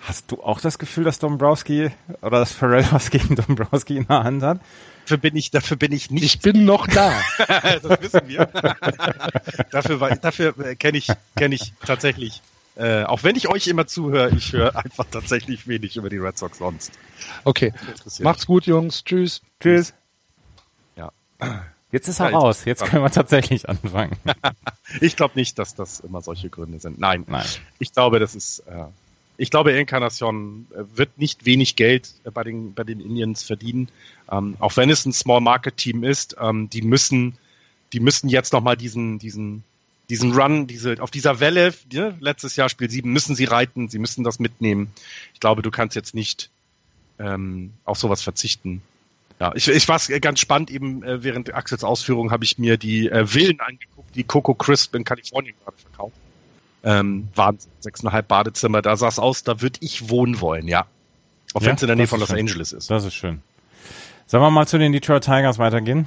Hast 0.00 0.32
du 0.32 0.42
auch 0.42 0.58
das 0.58 0.78
Gefühl, 0.78 1.04
dass 1.04 1.18
Dombrowski 1.18 1.90
oder 2.22 2.38
dass 2.38 2.52
Pharrell 2.52 2.86
was 2.92 3.10
gegen 3.10 3.36
Dombrowski 3.36 3.98
in 3.98 4.06
der 4.06 4.24
Hand 4.24 4.42
hat? 4.42 4.60
Dafür 5.02 5.18
bin 5.18 5.36
ich, 5.36 5.50
dafür 5.50 5.76
bin 5.76 5.92
ich 5.92 6.10
nicht. 6.10 6.24
Ich 6.24 6.40
bin 6.40 6.64
noch 6.64 6.86
da. 6.86 7.12
das 7.82 8.00
wissen 8.00 8.22
wir. 8.26 8.46
dafür 9.70 10.16
dafür 10.16 10.58
äh, 10.60 10.76
kenne 10.76 10.96
ich, 10.96 11.08
kenne 11.36 11.56
ich 11.56 11.74
tatsächlich. 11.84 12.40
Äh, 12.76 13.04
auch 13.04 13.22
wenn 13.22 13.36
ich 13.36 13.48
euch 13.48 13.68
immer 13.68 13.86
zuhöre, 13.86 14.30
ich 14.36 14.52
höre 14.52 14.74
einfach 14.76 15.06
tatsächlich 15.10 15.68
wenig 15.68 15.96
über 15.96 16.10
die 16.10 16.18
Red 16.18 16.36
Sox 16.36 16.58
sonst. 16.58 16.92
Okay. 17.44 17.72
Macht's 18.20 18.46
gut, 18.46 18.66
Jungs. 18.66 19.04
Tschüss. 19.04 19.42
Tschüss. 19.60 19.94
Ja. 20.96 21.12
Jetzt 21.92 22.08
ist 22.08 22.18
er 22.18 22.30
ja, 22.30 22.38
raus. 22.38 22.64
Jetzt 22.64 22.84
können 22.84 23.04
wir 23.04 23.10
tatsächlich 23.10 23.68
anfangen. 23.68 24.16
ich 25.00 25.14
glaube 25.14 25.34
nicht, 25.36 25.58
dass 25.60 25.76
das 25.76 26.00
immer 26.00 26.20
solche 26.20 26.50
Gründe 26.50 26.80
sind. 26.80 26.98
Nein. 26.98 27.24
Nein. 27.28 27.46
Ich 27.78 27.92
glaube, 27.92 28.18
das 28.18 28.34
ist, 28.34 28.60
äh, 28.60 28.86
ich 29.36 29.50
glaube, 29.50 29.70
Incarnation 29.72 30.66
äh, 30.74 30.82
wird 30.96 31.18
nicht 31.18 31.44
wenig 31.44 31.76
Geld 31.76 32.12
äh, 32.24 32.30
bei 32.32 32.42
den, 32.42 32.74
bei 32.74 32.82
den 32.82 32.98
Indians 32.98 33.44
verdienen. 33.44 33.88
Ähm, 34.30 34.56
auch 34.58 34.76
wenn 34.76 34.90
es 34.90 35.06
ein 35.06 35.12
Small 35.12 35.40
Market 35.40 35.76
Team 35.76 36.02
ist, 36.02 36.36
ähm, 36.40 36.68
die 36.70 36.82
müssen, 36.82 37.38
die 37.92 38.00
müssen 38.00 38.28
jetzt 38.28 38.52
nochmal 38.52 38.76
diesen, 38.76 39.20
diesen, 39.20 39.62
diesen 40.10 40.32
Run, 40.32 40.66
diese, 40.66 41.00
auf 41.00 41.10
dieser 41.10 41.40
Welle, 41.40 41.72
ne, 41.92 42.16
letztes 42.20 42.56
Jahr 42.56 42.68
Spiel 42.68 42.90
7, 42.90 43.10
müssen 43.10 43.34
sie 43.34 43.44
reiten, 43.44 43.88
sie 43.88 43.98
müssen 43.98 44.24
das 44.24 44.38
mitnehmen. 44.38 44.92
Ich 45.32 45.40
glaube, 45.40 45.62
du 45.62 45.70
kannst 45.70 45.96
jetzt 45.96 46.14
nicht 46.14 46.50
ähm, 47.18 47.72
auf 47.84 47.98
sowas 47.98 48.22
verzichten. 48.22 48.82
Ja, 49.40 49.52
ich, 49.54 49.66
ich 49.68 49.88
war 49.88 49.98
ganz 50.20 50.40
spannend, 50.40 50.70
eben 50.70 51.02
äh, 51.02 51.22
während 51.24 51.52
Axels 51.54 51.84
Ausführung 51.84 52.30
habe 52.30 52.44
ich 52.44 52.58
mir 52.58 52.76
die 52.76 53.08
äh, 53.08 53.26
Villen 53.26 53.60
angeguckt, 53.60 54.14
die 54.14 54.24
Coco 54.24 54.54
Crisp 54.54 54.94
in 54.94 55.04
Kalifornien 55.04 55.54
gerade 55.64 55.76
verkauft. 55.78 56.16
Ähm, 56.84 57.28
waren 57.34 57.58
sechseinhalb 57.80 58.28
Badezimmer, 58.28 58.82
da 58.82 58.96
sah 58.96 59.08
es 59.08 59.18
aus, 59.18 59.42
da 59.42 59.62
würde 59.62 59.78
ich 59.80 60.10
wohnen 60.10 60.40
wollen, 60.40 60.68
ja. 60.68 60.86
Auch 61.54 61.62
ja, 61.62 61.68
wenn 61.68 61.76
es 61.76 61.82
in 61.82 61.88
der 61.88 61.96
Nähe 61.96 62.06
von 62.06 62.20
Los 62.20 62.28
schön. 62.28 62.38
Angeles 62.38 62.72
ist. 62.72 62.90
Das 62.90 63.04
ist 63.04 63.14
schön. 63.14 63.40
Sollen 64.26 64.42
wir 64.42 64.50
mal 64.50 64.66
zu 64.66 64.78
den 64.78 64.92
Detroit 64.92 65.24
Tigers 65.24 65.58
weitergehen? 65.58 66.06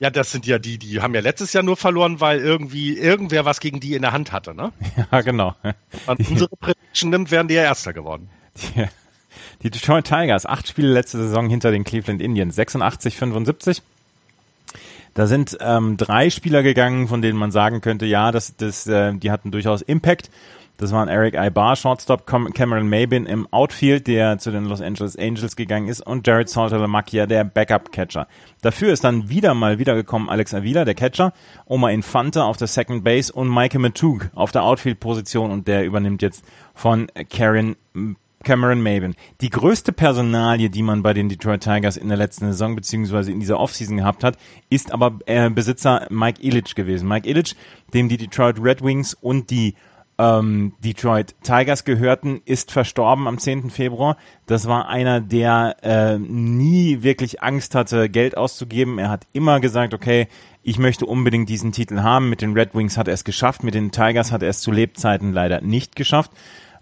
Ja, 0.00 0.10
das 0.10 0.30
sind 0.30 0.46
ja 0.46 0.58
die, 0.58 0.78
die 0.78 1.00
haben 1.00 1.14
ja 1.14 1.20
letztes 1.20 1.52
Jahr 1.52 1.64
nur 1.64 1.76
verloren, 1.76 2.20
weil 2.20 2.38
irgendwie 2.38 2.96
irgendwer 2.96 3.44
was 3.44 3.58
gegen 3.58 3.80
die 3.80 3.94
in 3.94 4.02
der 4.02 4.12
Hand 4.12 4.30
hatte, 4.30 4.54
ne? 4.54 4.72
Ja, 5.12 5.20
genau. 5.22 5.56
Und 6.06 6.30
unsere 6.30 6.56
Prediction 6.56 7.10
nimmt, 7.10 7.30
wären 7.30 7.48
die 7.48 7.54
ja 7.54 7.62
Erster 7.62 7.92
geworden. 7.92 8.28
Die, 8.56 8.84
die 9.62 9.70
Detroit 9.70 10.06
Tigers, 10.06 10.46
acht 10.46 10.68
Spiele 10.68 10.92
letzte 10.92 11.18
Saison 11.18 11.48
hinter 11.48 11.70
den 11.70 11.84
Cleveland 11.84 12.22
Indians, 12.22 12.54
86, 12.54 13.16
75. 13.16 13.82
Da 15.14 15.26
sind 15.26 15.58
ähm, 15.60 15.96
drei 15.96 16.30
Spieler 16.30 16.62
gegangen, 16.62 17.08
von 17.08 17.22
denen 17.22 17.38
man 17.38 17.50
sagen 17.50 17.80
könnte, 17.80 18.06
ja, 18.06 18.30
das, 18.30 18.54
das, 18.56 18.86
äh, 18.86 19.12
die 19.14 19.32
hatten 19.32 19.50
durchaus 19.50 19.82
Impact. 19.82 20.30
Das 20.78 20.92
waren 20.92 21.08
Eric 21.08 21.34
Ibar, 21.34 21.74
Shortstop, 21.74 22.24
Cameron 22.24 22.88
Mabin 22.88 23.26
im 23.26 23.48
Outfield, 23.52 24.06
der 24.06 24.38
zu 24.38 24.52
den 24.52 24.64
Los 24.64 24.80
Angeles 24.80 25.18
Angels 25.18 25.56
gegangen 25.56 25.88
ist, 25.88 26.00
und 26.00 26.24
Jared 26.24 26.48
Salter-Lamacchia, 26.48 27.26
der 27.26 27.42
Backup-Catcher. 27.42 28.28
Dafür 28.62 28.92
ist 28.92 29.02
dann 29.02 29.28
wieder 29.28 29.54
mal 29.54 29.80
wiedergekommen 29.80 30.28
Alex 30.28 30.54
Avila, 30.54 30.84
der 30.84 30.94
Catcher, 30.94 31.32
Oma 31.66 31.90
Infante 31.90 32.44
auf 32.44 32.58
der 32.58 32.68
Second 32.68 33.02
Base 33.02 33.32
und 33.32 33.52
Mike 33.52 33.76
Matug 33.80 34.30
auf 34.36 34.52
der 34.52 34.62
Outfield-Position 34.62 35.50
und 35.50 35.66
der 35.66 35.84
übernimmt 35.84 36.22
jetzt 36.22 36.44
von 36.74 37.08
Karen 37.28 37.74
Cameron 38.44 38.80
Maben. 38.80 39.16
Die 39.40 39.50
größte 39.50 39.92
Personalie, 39.92 40.70
die 40.70 40.84
man 40.84 41.02
bei 41.02 41.12
den 41.12 41.28
Detroit 41.28 41.60
Tigers 41.60 41.96
in 41.96 42.06
der 42.06 42.16
letzten 42.16 42.46
Saison 42.46 42.76
beziehungsweise 42.76 43.32
in 43.32 43.40
dieser 43.40 43.58
Offseason 43.58 43.96
gehabt 43.96 44.22
hat, 44.22 44.36
ist 44.70 44.92
aber 44.92 45.18
äh, 45.26 45.50
Besitzer 45.50 46.06
Mike 46.08 46.40
Illich 46.40 46.76
gewesen. 46.76 47.08
Mike 47.08 47.28
Illich, 47.28 47.56
dem 47.92 48.08
die 48.08 48.16
Detroit 48.16 48.62
Red 48.62 48.80
Wings 48.80 49.14
und 49.14 49.50
die 49.50 49.74
ähm, 50.18 50.72
Detroit 50.82 51.36
Tigers 51.42 51.84
gehörten, 51.84 52.42
ist 52.44 52.72
verstorben 52.72 53.28
am 53.28 53.38
10. 53.38 53.70
Februar. 53.70 54.16
Das 54.46 54.66
war 54.66 54.88
einer, 54.88 55.20
der 55.20 55.76
äh, 55.82 56.18
nie 56.18 57.02
wirklich 57.02 57.42
Angst 57.42 57.74
hatte, 57.74 58.08
Geld 58.08 58.36
auszugeben. 58.36 58.98
Er 58.98 59.10
hat 59.10 59.26
immer 59.32 59.60
gesagt, 59.60 59.94
okay, 59.94 60.26
ich 60.62 60.78
möchte 60.78 61.06
unbedingt 61.06 61.48
diesen 61.48 61.72
Titel 61.72 62.00
haben. 62.00 62.28
Mit 62.28 62.42
den 62.42 62.52
Red 62.52 62.74
Wings 62.74 62.98
hat 62.98 63.08
er 63.08 63.14
es 63.14 63.24
geschafft, 63.24 63.62
mit 63.62 63.74
den 63.74 63.92
Tigers 63.92 64.32
hat 64.32 64.42
er 64.42 64.50
es 64.50 64.60
zu 64.60 64.72
Lebzeiten 64.72 65.32
leider 65.32 65.60
nicht 65.60 65.94
geschafft. 65.94 66.32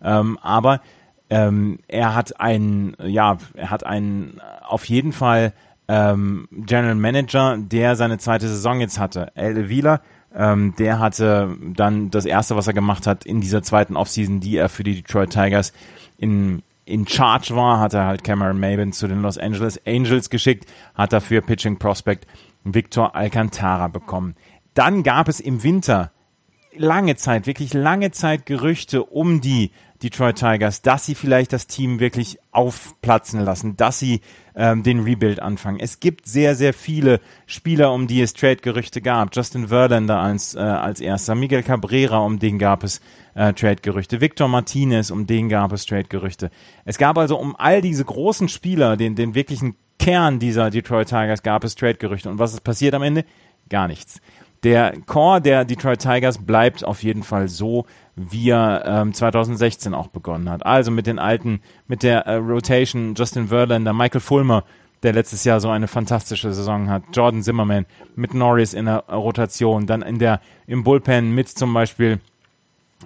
Ähm, 0.02 0.38
aber 0.40 0.80
ähm, 1.28 1.78
er 1.88 2.14
hat 2.14 2.40
einen, 2.40 2.96
ja, 3.04 3.36
er 3.54 3.70
hat 3.70 3.84
einen 3.84 4.40
auf 4.66 4.86
jeden 4.86 5.12
Fall 5.12 5.52
ähm, 5.88 6.48
General 6.50 6.94
Manager, 6.94 7.58
der 7.58 7.96
seine 7.96 8.18
zweite 8.18 8.48
Saison 8.48 8.80
jetzt 8.80 8.98
hatte. 8.98 9.30
El 9.34 9.68
Wieler, 9.68 10.00
ähm, 10.34 10.74
der 10.78 10.98
hatte 10.98 11.56
dann 11.60 12.10
das 12.10 12.24
erste, 12.24 12.56
was 12.56 12.66
er 12.66 12.74
gemacht 12.74 13.06
hat 13.06 13.24
in 13.24 13.40
dieser 13.40 13.62
zweiten 13.62 13.96
Offseason, 13.96 14.40
die 14.40 14.56
er 14.56 14.68
für 14.68 14.84
die 14.84 14.96
Detroit 14.96 15.30
Tigers 15.30 15.72
in 16.18 16.62
in 16.86 17.06
Charge 17.06 17.54
war, 17.54 17.80
hat 17.80 17.94
er 17.94 18.06
halt 18.06 18.22
Cameron 18.22 18.60
Maben 18.60 18.92
zu 18.92 19.08
den 19.08 19.20
Los 19.20 19.38
Angeles 19.38 19.84
Angels 19.86 20.30
geschickt, 20.30 20.66
hat 20.94 21.12
dafür 21.12 21.40
Pitching 21.40 21.78
Prospect 21.78 22.26
Victor 22.62 23.14
Alcantara 23.14 23.88
bekommen. 23.88 24.36
Dann 24.72 25.02
gab 25.02 25.28
es 25.28 25.40
im 25.40 25.62
Winter 25.64 26.12
lange 26.76 27.16
Zeit, 27.16 27.46
wirklich 27.46 27.74
lange 27.74 28.12
Zeit 28.12 28.46
Gerüchte 28.46 29.02
um 29.02 29.40
die 29.40 29.72
Detroit 30.02 30.36
Tigers, 30.36 30.82
dass 30.82 31.06
sie 31.06 31.14
vielleicht 31.14 31.52
das 31.52 31.66
Team 31.66 32.00
wirklich 32.00 32.38
aufplatzen 32.52 33.40
lassen, 33.40 33.76
dass 33.76 33.98
sie 33.98 34.20
ähm, 34.54 34.82
den 34.82 35.00
Rebuild 35.00 35.40
anfangen. 35.40 35.80
Es 35.80 36.00
gibt 36.00 36.26
sehr, 36.26 36.54
sehr 36.54 36.74
viele 36.74 37.20
Spieler, 37.46 37.92
um 37.92 38.06
die 38.06 38.20
es 38.20 38.34
Trade-Gerüchte 38.34 39.00
gab. 39.00 39.34
Justin 39.34 39.68
Verlander 39.68 40.18
als, 40.18 40.54
äh, 40.54 40.58
als 40.58 41.00
erster, 41.00 41.34
Miguel 41.34 41.62
Cabrera, 41.62 42.18
um 42.18 42.38
den 42.38 42.58
gab 42.58 42.84
es 42.84 43.00
äh, 43.34 43.52
Trade-Gerüchte, 43.52 44.20
Victor 44.20 44.48
Martinez, 44.48 45.10
um 45.10 45.26
den 45.26 45.48
gab 45.48 45.72
es 45.72 45.86
Trade-Gerüchte. 45.86 46.50
Es 46.84 46.98
gab 46.98 47.18
also 47.18 47.38
um 47.38 47.56
all 47.56 47.80
diese 47.80 48.04
großen 48.04 48.48
Spieler, 48.48 48.96
den, 48.96 49.14
den 49.14 49.34
wirklichen 49.34 49.76
Kern 49.98 50.38
dieser 50.38 50.70
Detroit 50.70 51.08
Tigers 51.08 51.42
gab 51.42 51.64
es 51.64 51.74
Trade-Gerüchte. 51.74 52.28
Und 52.28 52.38
was 52.38 52.52
ist 52.52 52.64
passiert 52.64 52.94
am 52.94 53.02
Ende? 53.02 53.24
Gar 53.68 53.88
nichts. 53.88 54.20
Der 54.66 54.94
Core 55.06 55.40
der 55.40 55.64
Detroit 55.64 56.00
Tigers 56.00 56.38
bleibt 56.38 56.84
auf 56.84 57.04
jeden 57.04 57.22
Fall 57.22 57.46
so, 57.46 57.86
wie 58.16 58.50
er 58.50 58.82
ähm, 58.84 59.14
2016 59.14 59.94
auch 59.94 60.08
begonnen 60.08 60.50
hat. 60.50 60.66
Also 60.66 60.90
mit 60.90 61.06
den 61.06 61.20
alten, 61.20 61.60
mit 61.86 62.02
der 62.02 62.26
äh, 62.26 62.34
Rotation 62.34 63.14
Justin 63.14 63.46
Verlander, 63.46 63.92
Michael 63.92 64.20
Fulmer, 64.20 64.64
der 65.04 65.12
letztes 65.12 65.44
Jahr 65.44 65.60
so 65.60 65.68
eine 65.68 65.86
fantastische 65.86 66.52
Saison 66.52 66.90
hat, 66.90 67.04
Jordan 67.12 67.44
Zimmerman 67.44 67.86
mit 68.16 68.34
Norris 68.34 68.74
in 68.74 68.86
der 68.86 69.04
Rotation, 69.08 69.86
dann 69.86 70.02
in 70.02 70.18
der 70.18 70.40
im 70.66 70.82
Bullpen 70.82 71.32
mit 71.32 71.48
zum 71.48 71.72
Beispiel 71.72 72.18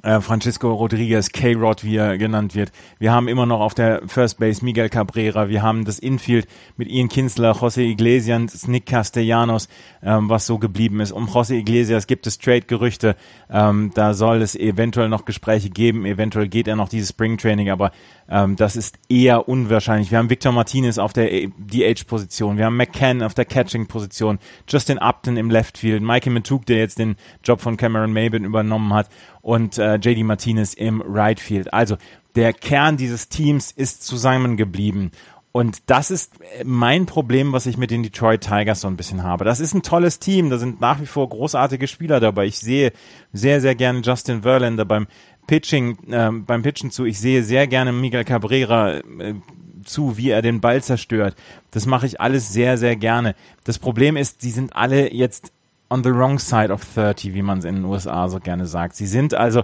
äh, 0.03 0.21
Francisco 0.21 0.73
Rodriguez, 0.73 1.31
K-Rod, 1.31 1.85
wie 1.85 1.97
er 1.97 2.17
genannt 2.17 2.55
wird. 2.55 2.73
Wir 2.99 3.13
haben 3.13 3.29
immer 3.29 3.45
noch 3.45 3.61
auf 3.61 3.75
der 3.75 4.03
First 4.07 4.39
Base 4.39 4.65
Miguel 4.65 4.89
Cabrera. 4.89 5.49
Wir 5.49 5.63
haben 5.63 5.85
das 5.85 5.99
Infield 5.99 6.47
mit 6.77 6.89
Ian 6.89 7.09
Kinsler, 7.09 7.53
José 7.53 7.83
Iglesias, 7.83 8.69
Nick 8.69 8.87
Castellanos, 8.87 9.69
ähm, 10.03 10.29
was 10.29 10.47
so 10.47 10.59
geblieben 10.59 11.01
ist. 11.01 11.13
Um 11.13 11.27
José 11.27 11.55
Iglesias 11.55 12.07
gibt 12.07 12.27
es 12.27 12.39
Trade-Gerüchte. 12.39 13.17
Ähm, 13.51 13.91
da 13.95 14.15
soll 14.15 14.43
es 14.43 14.55
eventuell 14.55 15.09
noch 15.09 15.25
Gespräche 15.25 15.71
geben. 15.71 16.07
Eventuell 16.07 16.49
geht 16.49 16.69
er 16.69 16.77
noch 16.77 16.89
dieses 16.89 17.11
Spring 17.11 17.37
Training, 17.37 17.71
aber 17.71 17.91
ähm, 18.29 18.57
das 18.57 18.77
ist 18.77 18.99
eher 19.09 19.49
unwahrscheinlich. 19.49 20.11
Wir 20.11 20.19
haben 20.19 20.31
Victor 20.31 20.53
Martinez 20.53 20.99
auf 20.99 21.13
der 21.13 21.29
DH-Position. 21.29 22.57
Wir 22.57 22.67
haben 22.67 22.77
McCann 22.77 23.23
auf 23.23 23.35
der 23.35 23.45
Catching-Position. 23.45 24.39
Justin 24.69 24.99
Upton 24.99 25.37
im 25.37 25.51
Left 25.51 25.79
Field. 25.79 26.03
Mikey 26.03 26.31
Matuk, 26.31 26.65
der 26.67 26.79
jetzt 26.79 26.99
den 26.99 27.17
Job 27.43 27.61
von 27.61 27.77
Cameron 27.77 28.13
Maben 28.13 28.45
übernommen 28.45 28.95
hat. 28.95 29.09
Und 29.43 29.79
äh, 29.79 29.97
JD 29.97 30.25
Martinez 30.25 30.75
im 30.75 31.03
Right 31.03 31.41
Field. 31.41 31.73
Also 31.73 31.97
der 32.35 32.53
Kern 32.53 32.97
dieses 32.97 33.29
Teams 33.29 33.73
ist 33.73 34.05
zusammengeblieben. 34.05 35.11
Und 35.53 35.79
das 35.87 36.13
ist 36.13 36.35
mein 36.65 37.07
Problem, 37.07 37.53
was 37.53 37.67
ich 37.67 37.77
mit 37.77 37.91
den 37.91 38.05
Detroit 38.05 38.43
Tigers 38.43 38.83
so 38.83 38.89
ein 38.89 38.97
bisschen 38.97 39.25
habe. 39.25 39.45
Das 39.45 39.59
ist 39.59 39.75
ein 39.75 39.83
tolles 39.83 40.21
Team, 40.21 40.49
da 40.49 40.59
sind 40.59 40.81
nach 40.81 41.01
wie 41.01 41.07
vor 41.07 41.29
großartige 41.29 41.89
Spieler 41.89 42.21
dabei. 42.21 42.47
Ich 42.47 42.59
sehe 42.59 42.93
sehr, 43.33 43.61
sehr 43.61 43.75
gerne 43.75 44.01
Justin 44.01 44.43
Verlander 44.43 44.85
beim 44.85 45.09
Pitching, 45.49 45.99
äh, 46.13 46.31
beim 46.31 46.63
Pitchen 46.63 46.93
zu. 46.93 47.05
Ich 47.05 47.19
sehe 47.19 47.43
sehr 47.43 47.67
gerne 47.67 47.93
Miguel 47.93 48.25
Cabrera 48.25 48.99
äh, 48.99 49.35
zu, 49.85 50.17
wie 50.17 50.31
er 50.31 50.43
den 50.43 50.61
Ball 50.61 50.85
zerstört. 50.85 51.35
Das 51.73 51.85
mache 51.85 52.07
ich 52.07 52.21
alles 52.21 52.53
sehr, 52.53 52.79
sehr 52.79 52.95
gerne. 52.95 53.35
Das 53.65 53.81
Problem 53.81 54.17
ist, 54.17 54.43
sie 54.43 54.51
sind 54.51 54.77
alle 54.77 55.13
jetzt 55.13 55.53
on 55.91 56.05
the 56.05 56.11
wrong 56.11 56.39
side 56.39 56.73
of 56.73 56.83
30, 56.95 57.35
wie 57.35 57.43
man 57.43 57.59
es 57.59 57.65
in 57.65 57.77
den 57.77 57.85
USA 57.85 58.29
so 58.29 58.39
gerne 58.39 58.67
sagt. 58.67 58.95
Sie 58.95 59.07
sind 59.07 59.35
also 59.35 59.63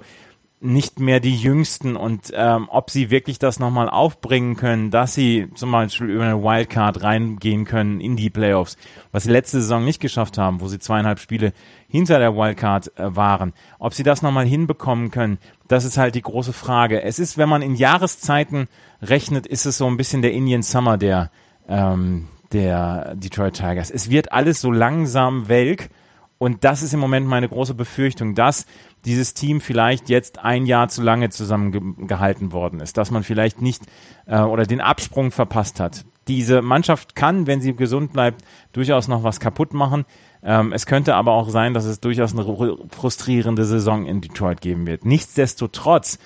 nicht 0.59 1.01
mehr 1.01 1.21
die 1.21 1.37
Jüngsten 1.37 1.97
und 1.97 2.33
ähm, 2.35 2.69
ob 2.71 2.91
sie 2.91 3.11
wirklich 3.11 3.39
das 3.39 3.61
nochmal 3.61 3.91
aufbringen 3.91 4.57
können, 4.57 4.91
dass 4.91 5.15
sie 5.15 5.49
zum 5.55 5.71
Beispiel 5.71 6.09
über 6.09 6.25
eine 6.25 6.43
Wildcard 6.43 7.03
reingehen 7.03 7.67
können 7.67 8.01
in 8.01 8.17
die 8.17 8.31
Playoffs, 8.31 8.79
was 9.13 9.25
sie 9.25 9.31
letzte 9.31 9.61
Saison 9.61 9.85
nicht 9.85 10.01
geschafft 10.01 10.39
haben, 10.39 10.61
wo 10.63 10.69
sie 10.69 10.79
zweieinhalb 10.79 11.19
Spiele 11.19 11.53
hinter 11.89 12.19
der 12.19 12.35
Wildcard 12.35 12.99
äh, 12.99 13.15
waren. 13.15 13.53
Ob 13.79 13.93
sie 13.93 14.03
das 14.03 14.23
nochmal 14.23 14.47
hinbekommen 14.47 15.11
können, 15.11 15.39
das 15.69 15.85
ist 15.85 15.99
halt 15.99 16.15
die 16.15 16.23
große 16.23 16.55
Frage. 16.55 17.03
Es 17.03 17.19
ist, 17.19 17.37
wenn 17.37 17.51
man 17.51 17.61
in 17.61 17.75
Jahreszeiten 17.75 18.69
rechnet, 19.03 19.47
ist 19.47 19.67
es 19.67 19.77
so 19.77 19.87
ein 19.87 19.99
bisschen 19.99 20.23
der 20.23 20.33
Indian 20.33 20.63
Summer 20.63 20.97
der, 20.97 21.31
ähm, 21.69 22.29
der 22.53 23.15
Detroit 23.15 23.55
Tigers. 23.55 23.91
Es 23.91 24.09
wird 24.09 24.33
alles 24.33 24.63
so 24.63 24.73
langsam 24.73 25.49
welk 25.49 25.91
und 26.39 26.65
das 26.65 26.83
ist 26.83 26.93
im 26.93 27.01
Moment 27.01 27.27
meine 27.27 27.49
große 27.49 27.75
Befürchtung, 27.75 28.35
dass 28.35 28.67
dieses 29.05 29.35
Team 29.35 29.61
vielleicht 29.61 30.09
jetzt 30.09 30.39
ein 30.39 30.67
Jahr 30.67 30.89
zu 30.89 31.03
lange 31.03 31.31
zusammengehalten 31.31 32.53
worden 32.53 32.81
ist, 32.81 32.97
dass 32.99 33.11
man 33.11 33.23
vielleicht 33.23 33.63
nicht 33.63 33.83
äh, 34.27 34.41
oder 34.41 34.65
den 34.65 34.81
Absprung 34.81 35.31
verpasst 35.31 35.81
hat. 35.81 36.05
Diese 36.29 36.61
Mannschaft 36.61 37.15
kann, 37.15 37.47
wenn 37.47 37.61
sie 37.61 37.75
gesund 37.75 38.13
bleibt, 38.13 38.43
durchaus 38.73 39.09
noch 39.09 39.23
was 39.23 39.41
kaputt 39.41 39.73
machen. 39.73 40.05
Ähm, 40.43 40.73
es 40.73 40.85
könnte 40.85 41.15
aber 41.15 41.33
auch 41.33 41.49
sein, 41.49 41.73
dass 41.73 41.85
es 41.85 42.01
durchaus 42.01 42.37
eine 42.37 42.77
frustrierende 42.91 43.65
Saison 43.65 44.07
in 44.07 44.21
Detroit 44.21 44.61
geben 44.61 44.87
wird. 44.87 45.05
Nichtsdestotrotz 45.07 46.19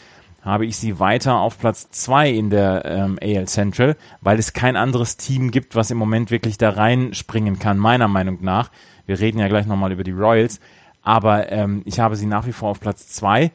habe 0.42 0.66
ich 0.66 0.76
sie 0.76 0.98
weiter 0.98 1.36
auf 1.36 1.58
Platz 1.58 1.90
zwei 1.90 2.30
in 2.30 2.50
der 2.50 2.84
ähm, 2.84 3.18
AL 3.20 3.46
Central, 3.46 3.96
weil 4.20 4.38
es 4.38 4.52
kein 4.52 4.76
anderes 4.76 5.16
Team 5.16 5.50
gibt, 5.50 5.74
was 5.74 5.90
im 5.90 5.98
Moment 5.98 6.30
wirklich 6.30 6.56
da 6.56 6.70
reinspringen 6.70 7.58
kann, 7.58 7.78
meiner 7.78 8.08
Meinung 8.08 8.38
nach. 8.40 8.70
Wir 9.06 9.20
reden 9.20 9.38
ja 9.38 9.48
gleich 9.48 9.66
nochmal 9.66 9.92
über 9.92 10.04
die 10.04 10.12
Royals. 10.12 10.60
Aber 11.02 11.50
ähm, 11.50 11.82
ich 11.86 12.00
habe 12.00 12.16
sie 12.16 12.26
nach 12.26 12.46
wie 12.46 12.52
vor 12.52 12.70
auf 12.70 12.80
Platz 12.80 13.08
zwei 13.08 13.50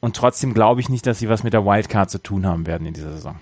und 0.00 0.16
trotzdem 0.16 0.54
glaube 0.54 0.80
ich 0.80 0.88
nicht, 0.88 1.06
dass 1.06 1.18
sie 1.18 1.28
was 1.28 1.42
mit 1.42 1.52
der 1.52 1.64
Wildcard 1.64 2.10
zu 2.10 2.18
tun 2.18 2.46
haben 2.46 2.66
werden 2.66 2.86
in 2.86 2.94
dieser 2.94 3.12
Saison. 3.12 3.38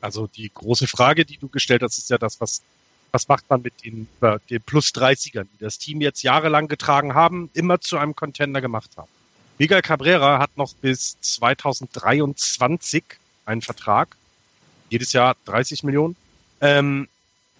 Also 0.00 0.26
die 0.26 0.50
große 0.52 0.86
Frage, 0.86 1.24
die 1.24 1.36
du 1.38 1.48
gestellt 1.48 1.82
hast, 1.82 1.98
ist 1.98 2.08
ja 2.08 2.18
das, 2.18 2.40
was, 2.40 2.62
was 3.10 3.28
macht 3.28 3.48
man 3.50 3.62
mit 3.62 3.84
den, 3.84 4.08
den 4.48 4.62
Plus 4.62 4.88
30ern, 4.88 5.44
die 5.44 5.58
das 5.58 5.78
Team 5.78 6.00
jetzt 6.00 6.22
jahrelang 6.22 6.68
getragen 6.68 7.14
haben, 7.14 7.50
immer 7.52 7.80
zu 7.80 7.98
einem 7.98 8.14
Contender 8.14 8.60
gemacht 8.60 8.90
haben. 8.96 9.08
Miguel 9.58 9.82
Cabrera 9.82 10.38
hat 10.38 10.56
noch 10.56 10.72
bis 10.74 11.20
2023 11.20 13.04
einen 13.44 13.62
Vertrag. 13.62 14.16
Jedes 14.88 15.12
Jahr 15.12 15.36
30 15.46 15.82
Millionen. 15.82 16.16
Ähm, 16.60 17.08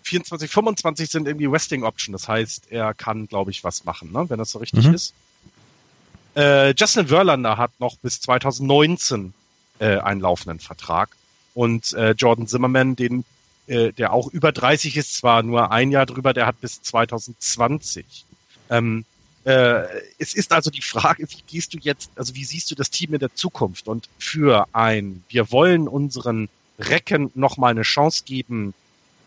24, 0.02 0.50
25 0.50 1.10
sind 1.10 1.26
irgendwie 1.26 1.50
Westing 1.50 1.82
Option. 1.82 2.12
Das 2.12 2.28
heißt, 2.28 2.70
er 2.70 2.94
kann, 2.94 3.26
glaube 3.26 3.50
ich, 3.50 3.64
was 3.64 3.84
machen, 3.84 4.12
ne? 4.12 4.24
wenn 4.28 4.38
das 4.38 4.52
so 4.52 4.60
richtig 4.60 4.86
mhm. 4.86 4.94
ist. 4.94 5.12
Äh, 6.34 6.72
Justin 6.76 7.08
Verlander 7.08 7.56
hat 7.56 7.72
noch 7.80 7.96
bis 7.96 8.20
2019 8.20 9.34
äh, 9.80 9.98
einen 9.98 10.20
laufenden 10.20 10.60
Vertrag. 10.60 11.10
Und 11.54 11.92
äh, 11.94 12.12
Jordan 12.12 12.46
Zimmerman, 12.46 12.94
den, 12.94 13.24
äh, 13.66 13.92
der 13.92 14.12
auch 14.12 14.28
über 14.28 14.52
30 14.52 14.96
ist, 14.96 15.16
zwar 15.16 15.42
nur 15.42 15.72
ein 15.72 15.90
Jahr 15.90 16.06
drüber, 16.06 16.32
der 16.32 16.46
hat 16.46 16.60
bis 16.60 16.80
2020. 16.82 18.24
Ähm, 18.70 19.04
äh, 19.48 20.02
es 20.18 20.34
ist 20.34 20.52
also 20.52 20.68
die 20.68 20.82
Frage, 20.82 21.26
wie 21.30 21.42
gehst 21.46 21.72
du 21.72 21.78
jetzt, 21.80 22.10
also 22.16 22.34
wie 22.34 22.44
siehst 22.44 22.70
du 22.70 22.74
das 22.74 22.90
Team 22.90 23.14
in 23.14 23.18
der 23.18 23.34
Zukunft? 23.34 23.88
Und 23.88 24.06
für 24.18 24.68
ein, 24.72 25.24
wir 25.30 25.50
wollen 25.50 25.88
unseren 25.88 26.50
Recken 26.78 27.30
nochmal 27.34 27.70
eine 27.70 27.82
Chance 27.82 28.24
geben, 28.26 28.74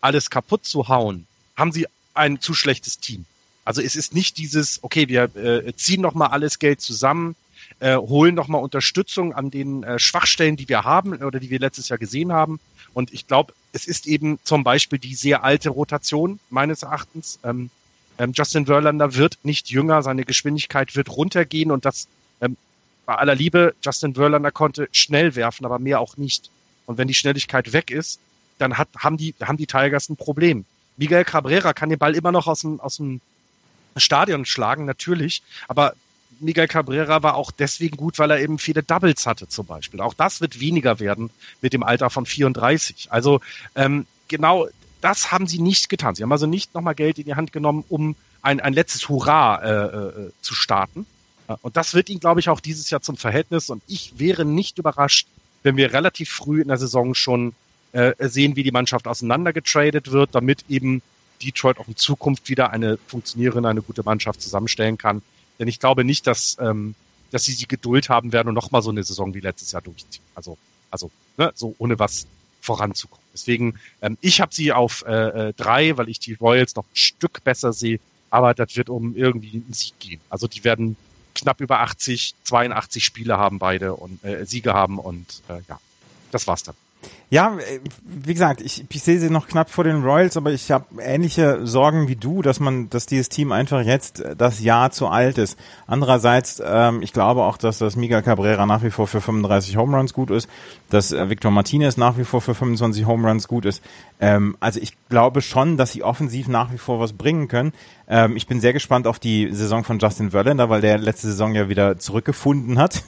alles 0.00 0.30
kaputt 0.30 0.64
zu 0.64 0.86
hauen, 0.86 1.26
haben 1.56 1.72
sie 1.72 1.88
ein 2.14 2.40
zu 2.40 2.54
schlechtes 2.54 3.00
Team. 3.00 3.24
Also 3.64 3.82
es 3.82 3.96
ist 3.96 4.14
nicht 4.14 4.38
dieses, 4.38 4.78
okay, 4.84 5.08
wir 5.08 5.24
äh, 5.34 5.72
ziehen 5.74 6.00
noch 6.00 6.14
mal 6.14 6.28
alles 6.28 6.60
Geld 6.60 6.80
zusammen, 6.80 7.34
äh, 7.80 7.96
holen 7.96 8.36
noch 8.36 8.46
mal 8.46 8.58
Unterstützung 8.58 9.32
an 9.32 9.50
den 9.50 9.82
äh, 9.82 9.98
Schwachstellen, 9.98 10.56
die 10.56 10.68
wir 10.68 10.84
haben 10.84 11.14
oder 11.14 11.40
die 11.40 11.50
wir 11.50 11.58
letztes 11.58 11.88
Jahr 11.88 11.98
gesehen 11.98 12.32
haben. 12.32 12.60
Und 12.94 13.12
ich 13.12 13.26
glaube, 13.26 13.54
es 13.72 13.86
ist 13.86 14.06
eben 14.06 14.38
zum 14.44 14.62
Beispiel 14.62 15.00
die 15.00 15.16
sehr 15.16 15.42
alte 15.42 15.70
Rotation 15.70 16.38
meines 16.48 16.84
Erachtens. 16.84 17.40
Ähm, 17.42 17.70
ähm, 18.22 18.32
Justin 18.34 18.66
Verlander 18.66 19.16
wird 19.16 19.38
nicht 19.42 19.68
jünger, 19.70 20.02
seine 20.02 20.24
Geschwindigkeit 20.24 20.94
wird 20.94 21.10
runtergehen 21.10 21.72
und 21.72 21.84
das 21.84 22.06
ähm, 22.40 22.56
bei 23.04 23.16
aller 23.16 23.34
Liebe, 23.34 23.74
Justin 23.82 24.14
Verlander 24.14 24.52
konnte 24.52 24.88
schnell 24.92 25.34
werfen, 25.34 25.66
aber 25.66 25.80
mehr 25.80 25.98
auch 25.98 26.16
nicht. 26.16 26.50
Und 26.86 26.98
wenn 26.98 27.08
die 27.08 27.14
Schnelligkeit 27.14 27.72
weg 27.72 27.90
ist, 27.90 28.20
dann 28.58 28.78
hat, 28.78 28.88
haben, 28.96 29.16
die, 29.16 29.34
haben 29.42 29.56
die 29.56 29.66
Tigers 29.66 30.08
ein 30.08 30.16
Problem. 30.16 30.64
Miguel 30.96 31.24
Cabrera 31.24 31.72
kann 31.72 31.88
den 31.88 31.98
Ball 31.98 32.14
immer 32.14 32.30
noch 32.30 32.46
aus 32.46 32.60
dem, 32.60 32.78
aus 32.78 32.98
dem 32.98 33.20
Stadion 33.96 34.44
schlagen, 34.44 34.84
natürlich, 34.84 35.42
aber 35.66 35.94
Miguel 36.38 36.68
Cabrera 36.68 37.24
war 37.24 37.34
auch 37.34 37.50
deswegen 37.50 37.96
gut, 37.96 38.20
weil 38.20 38.30
er 38.30 38.40
eben 38.40 38.58
viele 38.58 38.84
Doubles 38.84 39.26
hatte 39.26 39.48
zum 39.48 39.66
Beispiel. 39.66 40.00
Auch 40.00 40.14
das 40.14 40.40
wird 40.40 40.60
weniger 40.60 41.00
werden 41.00 41.30
mit 41.60 41.72
dem 41.72 41.82
Alter 41.82 42.08
von 42.08 42.24
34. 42.24 43.10
Also 43.10 43.40
ähm, 43.74 44.06
genau 44.28 44.68
das 45.02 45.32
haben 45.32 45.46
sie 45.46 45.58
nicht 45.58 45.88
getan. 45.88 46.14
Sie 46.14 46.22
haben 46.22 46.32
also 46.32 46.46
nicht 46.46 46.74
nochmal 46.74 46.94
Geld 46.94 47.18
in 47.18 47.24
die 47.26 47.34
Hand 47.34 47.52
genommen, 47.52 47.84
um 47.88 48.16
ein, 48.40 48.60
ein 48.60 48.72
letztes 48.72 49.08
Hurra 49.08 49.56
äh, 49.62 50.26
äh, 50.26 50.32
zu 50.40 50.54
starten. 50.54 51.06
Und 51.60 51.76
das 51.76 51.92
wird 51.92 52.08
ihnen, 52.08 52.20
glaube 52.20 52.40
ich, 52.40 52.48
auch 52.48 52.60
dieses 52.60 52.88
Jahr 52.88 53.02
zum 53.02 53.16
Verhältnis. 53.16 53.68
Und 53.68 53.82
ich 53.86 54.18
wäre 54.18 54.44
nicht 54.44 54.78
überrascht, 54.78 55.26
wenn 55.62 55.76
wir 55.76 55.92
relativ 55.92 56.30
früh 56.30 56.62
in 56.62 56.68
der 56.68 56.78
Saison 56.78 57.14
schon 57.14 57.52
äh, 57.92 58.14
sehen, 58.28 58.56
wie 58.56 58.62
die 58.62 58.70
Mannschaft 58.70 59.06
auseinandergetradet 59.06 60.12
wird, 60.12 60.34
damit 60.34 60.64
eben 60.68 61.02
Detroit 61.42 61.78
auch 61.78 61.88
in 61.88 61.96
Zukunft 61.96 62.48
wieder 62.48 62.70
eine 62.70 62.98
funktionierende, 63.06 63.68
eine 63.68 63.82
gute 63.82 64.02
Mannschaft 64.02 64.40
zusammenstellen 64.40 64.98
kann. 64.98 65.20
Denn 65.58 65.68
ich 65.68 65.78
glaube 65.78 66.04
nicht, 66.04 66.26
dass, 66.26 66.56
ähm, 66.60 66.94
dass 67.32 67.44
sie 67.44 67.56
die 67.56 67.68
Geduld 67.68 68.08
haben 68.08 68.32
werden 68.32 68.48
und 68.48 68.54
nochmal 68.54 68.82
so 68.82 68.90
eine 68.90 69.02
Saison 69.02 69.34
wie 69.34 69.40
letztes 69.40 69.72
Jahr 69.72 69.82
durchziehen. 69.82 70.22
Also, 70.34 70.56
also 70.90 71.10
ne, 71.36 71.52
so 71.54 71.74
ohne 71.78 71.98
was 71.98 72.26
voranzukommen. 72.62 73.26
Deswegen, 73.34 73.78
ähm, 74.00 74.16
ich 74.20 74.40
habe 74.40 74.54
sie 74.54 74.72
auf 74.72 75.04
äh, 75.06 75.48
äh, 75.48 75.52
drei, 75.52 75.96
weil 75.98 76.08
ich 76.08 76.20
die 76.20 76.34
Royals 76.34 76.74
noch 76.76 76.84
ein 76.84 76.96
Stück 76.96 77.44
besser 77.44 77.72
sehe, 77.72 78.00
aber 78.30 78.54
das 78.54 78.76
wird 78.76 78.88
um 78.88 79.14
irgendwie 79.14 79.52
einen 79.52 79.72
Sieg 79.72 79.98
gehen. 79.98 80.20
Also 80.30 80.46
die 80.46 80.64
werden 80.64 80.96
knapp 81.34 81.60
über 81.60 81.80
80, 81.80 82.34
82 82.44 83.04
Spiele 83.04 83.36
haben 83.36 83.58
beide 83.58 83.94
und 83.94 84.24
äh, 84.24 84.46
Siege 84.46 84.72
haben 84.72 84.98
und 84.98 85.42
äh, 85.48 85.60
ja, 85.68 85.80
das 86.30 86.46
war's 86.46 86.62
dann. 86.62 86.76
Ja, 87.30 87.56
äh, 87.56 87.80
wie 88.04 88.34
gesagt, 88.34 88.60
ich, 88.60 88.84
ich 88.88 89.02
sehe 89.02 89.18
sie 89.18 89.30
noch 89.30 89.48
knapp 89.48 89.70
vor 89.70 89.84
den 89.84 90.02
Royals, 90.02 90.36
aber 90.36 90.52
ich 90.52 90.70
habe 90.70 90.84
ähnliche 91.00 91.66
Sorgen 91.66 92.06
wie 92.06 92.16
du, 92.16 92.42
dass 92.42 92.60
man, 92.60 92.90
dass 92.90 93.06
dieses 93.06 93.30
Team 93.30 93.52
einfach 93.52 93.82
jetzt 93.82 94.20
äh, 94.20 94.36
das 94.36 94.60
Jahr 94.60 94.90
zu 94.90 95.08
alt 95.08 95.38
ist. 95.38 95.58
Andererseits, 95.86 96.62
ähm, 96.64 97.00
ich 97.00 97.12
glaube 97.12 97.44
auch, 97.44 97.56
dass 97.56 97.78
das 97.78 97.96
Miguel 97.96 98.22
Cabrera 98.22 98.66
nach 98.66 98.82
wie 98.82 98.90
vor 98.90 99.06
für 99.06 99.20
35 99.20 99.76
Home 99.78 99.96
Runs 99.96 100.12
gut 100.12 100.30
ist, 100.30 100.48
dass 100.90 101.12
äh, 101.12 101.30
Victor 101.30 101.50
Martinez 101.50 101.96
nach 101.96 102.18
wie 102.18 102.24
vor 102.24 102.42
für 102.42 102.54
25 102.54 103.06
Home 103.06 103.26
Runs 103.26 103.48
gut 103.48 103.64
ist. 103.64 103.82
Ähm, 104.22 104.56
also 104.60 104.78
ich 104.80 104.92
glaube 105.08 105.42
schon, 105.42 105.76
dass 105.76 105.90
sie 105.90 106.04
offensiv 106.04 106.46
nach 106.46 106.72
wie 106.72 106.78
vor 106.78 107.00
was 107.00 107.12
bringen 107.12 107.48
können. 107.48 107.72
Ähm, 108.06 108.36
ich 108.36 108.46
bin 108.46 108.60
sehr 108.60 108.72
gespannt 108.72 109.08
auf 109.08 109.18
die 109.18 109.52
Saison 109.52 109.82
von 109.82 109.98
Justin 109.98 110.30
Verlander, 110.30 110.70
weil 110.70 110.80
der 110.80 110.96
letzte 110.96 111.26
Saison 111.26 111.56
ja 111.56 111.68
wieder 111.68 111.98
zurückgefunden 111.98 112.78
hat. 112.78 113.02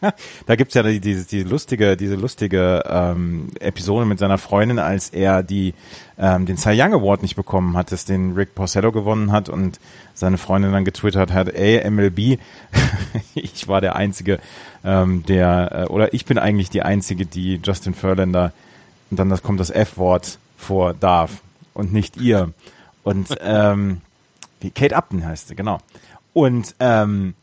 da 0.46 0.54
gibt's 0.54 0.74
ja 0.74 0.84
die, 0.84 1.00
die, 1.00 1.24
die 1.24 1.42
lustige, 1.42 1.96
diese 1.96 2.14
lustige 2.14 2.84
ähm, 2.88 3.48
Episode 3.58 4.06
mit 4.06 4.20
seiner 4.20 4.38
Freundin, 4.38 4.78
als 4.78 5.10
er 5.10 5.42
die 5.42 5.74
ähm, 6.18 6.46
den 6.46 6.56
Cy 6.56 6.80
Young 6.80 6.94
Award 6.94 7.22
nicht 7.22 7.34
bekommen 7.34 7.76
hat, 7.76 7.90
das 7.90 8.04
den 8.04 8.34
Rick 8.34 8.54
Porcello 8.54 8.92
gewonnen 8.92 9.32
hat 9.32 9.48
und 9.48 9.80
seine 10.14 10.38
Freundin 10.38 10.70
dann 10.70 10.84
getwittert 10.84 11.32
hat, 11.32 11.48
ey, 11.48 11.90
MLB, 11.90 12.38
ich 13.34 13.66
war 13.66 13.80
der 13.80 13.96
Einzige, 13.96 14.38
ähm, 14.84 15.24
der, 15.26 15.88
äh, 15.88 15.92
oder 15.92 16.14
ich 16.14 16.26
bin 16.26 16.38
eigentlich 16.38 16.70
die 16.70 16.82
Einzige, 16.82 17.26
die 17.26 17.60
Justin 17.60 17.94
Verlander, 17.94 18.52
und 19.10 19.18
dann 19.18 19.28
das 19.28 19.42
kommt 19.42 19.58
das 19.58 19.70
F-Wort 19.70 20.38
vor 20.60 20.94
darf 20.94 21.40
und 21.74 21.92
nicht 21.92 22.16
ihr. 22.16 22.52
Und 23.02 23.28
ähm, 23.40 24.00
Kate 24.74 24.96
Upton 24.96 25.24
heißt 25.24 25.48
sie, 25.48 25.56
genau. 25.56 25.78
Und 26.32 26.74
ähm, 26.78 27.34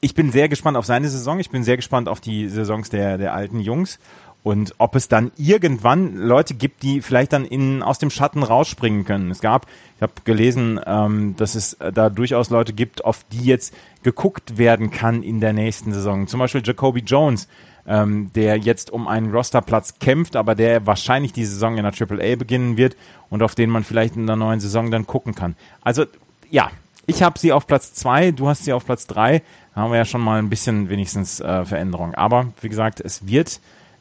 ich 0.00 0.14
bin 0.14 0.30
sehr 0.30 0.48
gespannt 0.48 0.76
auf 0.76 0.86
seine 0.86 1.08
Saison. 1.08 1.40
Ich 1.40 1.50
bin 1.50 1.64
sehr 1.64 1.76
gespannt 1.76 2.08
auf 2.08 2.20
die 2.20 2.48
Saisons 2.48 2.90
der, 2.90 3.18
der 3.18 3.34
alten 3.34 3.60
Jungs. 3.60 3.98
Und 4.44 4.74
ob 4.78 4.94
es 4.94 5.08
dann 5.08 5.32
irgendwann 5.36 6.14
Leute 6.14 6.54
gibt, 6.54 6.82
die 6.82 7.02
vielleicht 7.02 7.32
dann 7.32 7.44
in, 7.44 7.82
aus 7.82 7.98
dem 7.98 8.08
Schatten 8.08 8.42
rausspringen 8.42 9.04
können. 9.04 9.30
Es 9.30 9.40
gab, 9.40 9.66
ich 9.96 10.02
habe 10.02 10.12
gelesen, 10.24 10.80
ähm, 10.86 11.34
dass 11.36 11.54
es 11.54 11.76
da 11.92 12.08
durchaus 12.08 12.48
Leute 12.48 12.72
gibt, 12.72 13.04
auf 13.04 13.24
die 13.32 13.44
jetzt 13.44 13.74
geguckt 14.04 14.56
werden 14.56 14.90
kann 14.90 15.22
in 15.22 15.40
der 15.40 15.52
nächsten 15.52 15.92
Saison. 15.92 16.28
Zum 16.28 16.38
Beispiel 16.38 16.62
Jacoby 16.64 17.00
Jones, 17.00 17.48
ähm, 17.88 18.30
der 18.34 18.58
jetzt 18.58 18.90
um 18.90 19.08
einen 19.08 19.32
Rosterplatz 19.32 19.94
kämpft, 19.98 20.36
aber 20.36 20.54
der 20.54 20.86
wahrscheinlich 20.86 21.32
die 21.32 21.44
Saison 21.44 21.76
in 21.78 21.84
der 21.84 21.92
AAA 21.92 22.36
beginnen 22.36 22.76
wird 22.76 22.96
und 23.30 23.42
auf 23.42 23.54
den 23.54 23.70
man 23.70 23.82
vielleicht 23.82 24.14
in 24.14 24.26
der 24.26 24.36
neuen 24.36 24.60
Saison 24.60 24.90
dann 24.90 25.06
gucken 25.06 25.34
kann. 25.34 25.56
Also 25.82 26.04
ja, 26.50 26.70
ich 27.06 27.22
habe 27.22 27.38
sie 27.38 27.52
auf 27.52 27.66
Platz 27.66 27.94
zwei, 27.94 28.30
du 28.30 28.48
hast 28.48 28.64
sie 28.64 28.72
auf 28.72 28.84
Platz 28.84 29.06
drei. 29.06 29.42
Da 29.74 29.80
haben 29.82 29.90
wir 29.90 29.98
ja 29.98 30.04
schon 30.04 30.20
mal 30.20 30.38
ein 30.38 30.50
bisschen 30.50 30.90
wenigstens 30.90 31.40
äh, 31.40 31.64
Veränderung. 31.64 32.14
Aber 32.14 32.52
wie 32.60 32.68
gesagt, 32.68 33.00
es 33.00 33.26
wird 33.26 33.60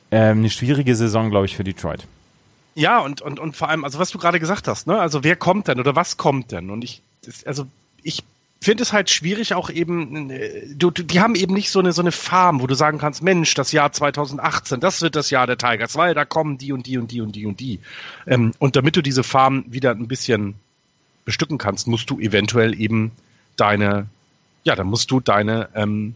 äh, 0.09 0.17
eine 0.17 0.49
schwierige 0.49 0.95
Saison, 0.95 1.29
glaube 1.29 1.45
ich, 1.45 1.55
für 1.55 1.63
Detroit. 1.63 2.05
Ja, 2.75 2.99
und, 2.99 3.21
und, 3.21 3.39
und 3.39 3.55
vor 3.55 3.69
allem, 3.69 3.85
also 3.85 3.97
was 3.97 4.11
du 4.11 4.17
gerade 4.17 4.39
gesagt 4.39 4.67
hast, 4.67 4.87
ne? 4.87 4.99
Also 4.99 5.23
wer 5.23 5.35
kommt 5.35 5.67
denn 5.67 5.79
oder 5.79 5.95
was 5.95 6.17
kommt 6.17 6.51
denn? 6.51 6.69
Und 6.69 6.83
ich, 6.83 7.01
also 7.45 7.65
ich 8.03 8.23
finde 8.59 8.83
es 8.83 8.93
halt 8.93 9.09
schwierig 9.09 9.53
auch 9.53 9.69
eben, 9.69 10.29
äh, 10.29 10.67
du, 10.75 10.91
die 10.91 11.19
haben 11.19 11.35
eben 11.35 11.53
nicht 11.53 11.71
so 11.71 11.79
eine, 11.79 11.93
so 11.93 12.01
eine 12.01 12.11
Farm, 12.11 12.61
wo 12.61 12.67
du 12.67 12.75
sagen 12.75 12.97
kannst, 12.97 13.21
Mensch, 13.21 13.53
das 13.53 13.71
Jahr 13.71 13.91
2018, 13.91 14.79
das 14.79 15.01
wird 15.01 15.15
das 15.15 15.29
Jahr 15.29 15.47
der 15.47 15.57
Tigers, 15.57 15.95
weil 15.95 16.13
da 16.13 16.25
kommen 16.25 16.57
die 16.57 16.71
und 16.73 16.87
die 16.87 16.97
und 16.97 17.11
die 17.11 17.21
und 17.21 17.35
die 17.35 17.45
und 17.45 17.59
die. 17.59 17.79
Ähm, 18.25 18.53
und 18.59 18.75
damit 18.75 18.95
du 18.95 19.01
diese 19.01 19.23
Farm 19.23 19.65
wieder 19.67 19.91
ein 19.91 20.07
bisschen 20.07 20.55
bestücken 21.25 21.57
kannst, 21.57 21.87
musst 21.87 22.09
du 22.09 22.19
eventuell 22.19 22.79
eben 22.79 23.11
deine, 23.57 24.07
ja, 24.63 24.75
dann 24.75 24.87
musst 24.87 25.11
du 25.11 25.19
deine, 25.19 25.69
ähm, 25.75 26.15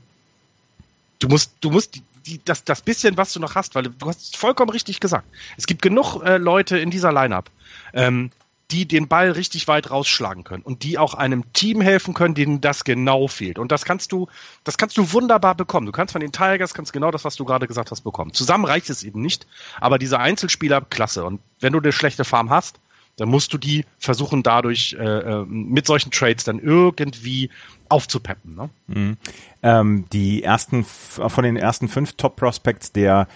du 1.20 1.28
musst, 1.28 1.54
du 1.62 1.70
musst 1.70 2.02
die, 2.26 2.40
das, 2.46 2.64
das 2.64 2.82
bisschen, 2.82 3.18
was 3.18 3.34
du 3.34 3.40
noch 3.40 3.56
hast, 3.56 3.76
weil 3.76 3.84
du 3.84 4.08
hast 4.08 4.38
vollkommen 4.38 4.70
richtig 4.72 5.00
gesagt. 5.00 5.28
Es 5.58 5.68
gibt 5.68 5.82
genug 5.82 6.22
äh, 6.24 6.38
Leute 6.38 6.78
in 6.78 6.92
dieser 6.92 7.12
Lineup, 7.12 7.50
ähm, 7.94 8.32
die 8.72 8.88
den 8.88 9.08
Ball 9.08 9.32
richtig 9.32 9.68
weit 9.68 9.92
rausschlagen 9.92 10.44
können 10.44 10.64
und 10.64 10.84
die 10.84 10.98
auch 10.98 11.14
einem 11.14 11.52
Team 11.54 11.82
helfen 11.82 12.14
können, 12.14 12.36
denen 12.36 12.62
das 12.62 12.84
genau 12.84 13.28
fehlt. 13.28 13.60
Und 13.60 13.72
das 13.72 13.86
kannst 13.86 14.12
du, 14.12 14.28
das 14.64 14.78
kannst 14.78 14.98
du 14.98 15.12
wunderbar 15.12 15.56
bekommen. 15.56 15.86
Du 15.86 15.92
kannst 15.92 16.14
von 16.14 16.22
den 16.22 16.32
Tigers 16.32 16.74
kannst 16.74 16.94
genau 16.94 17.12
das, 17.12 17.26
was 17.26 17.36
du 17.36 17.46
gerade 17.46 17.68
gesagt 17.68 17.92
hast, 17.92 18.02
bekommen. 18.02 18.34
Zusammen 18.34 18.66
reicht 18.66 18.90
es 18.90 19.04
eben 19.04 19.22
nicht, 19.22 19.48
aber 19.80 20.00
diese 20.00 20.20
Einzelspieler, 20.20 20.82
klasse. 20.82 21.26
Und 21.26 21.42
wenn 21.60 21.74
du 21.74 21.80
eine 21.80 21.92
schlechte 21.92 22.24
Farm 22.24 22.50
hast, 22.50 22.80
dann 23.18 23.30
musst 23.30 23.54
du 23.54 23.58
die 23.58 23.86
versuchen, 24.00 24.42
dadurch 24.42 24.96
äh, 24.98 25.04
äh 25.04 25.46
mit 25.46 25.86
solchen 25.86 26.12
Trades 26.12 26.46
dann 26.46 26.60
irgendwie 26.60 27.50
aufzupeppen. 27.90 28.56
Ne? 28.56 28.70
Mhm. 28.88 29.18
Ähm, 29.62 30.06
die 30.14 30.44
ersten 30.44 30.86
von 30.86 31.44
den 31.44 31.58
ersten 31.58 31.90
fünf 31.90 32.14
Top 32.14 32.38
Prospects 32.38 32.94
der 32.94 33.28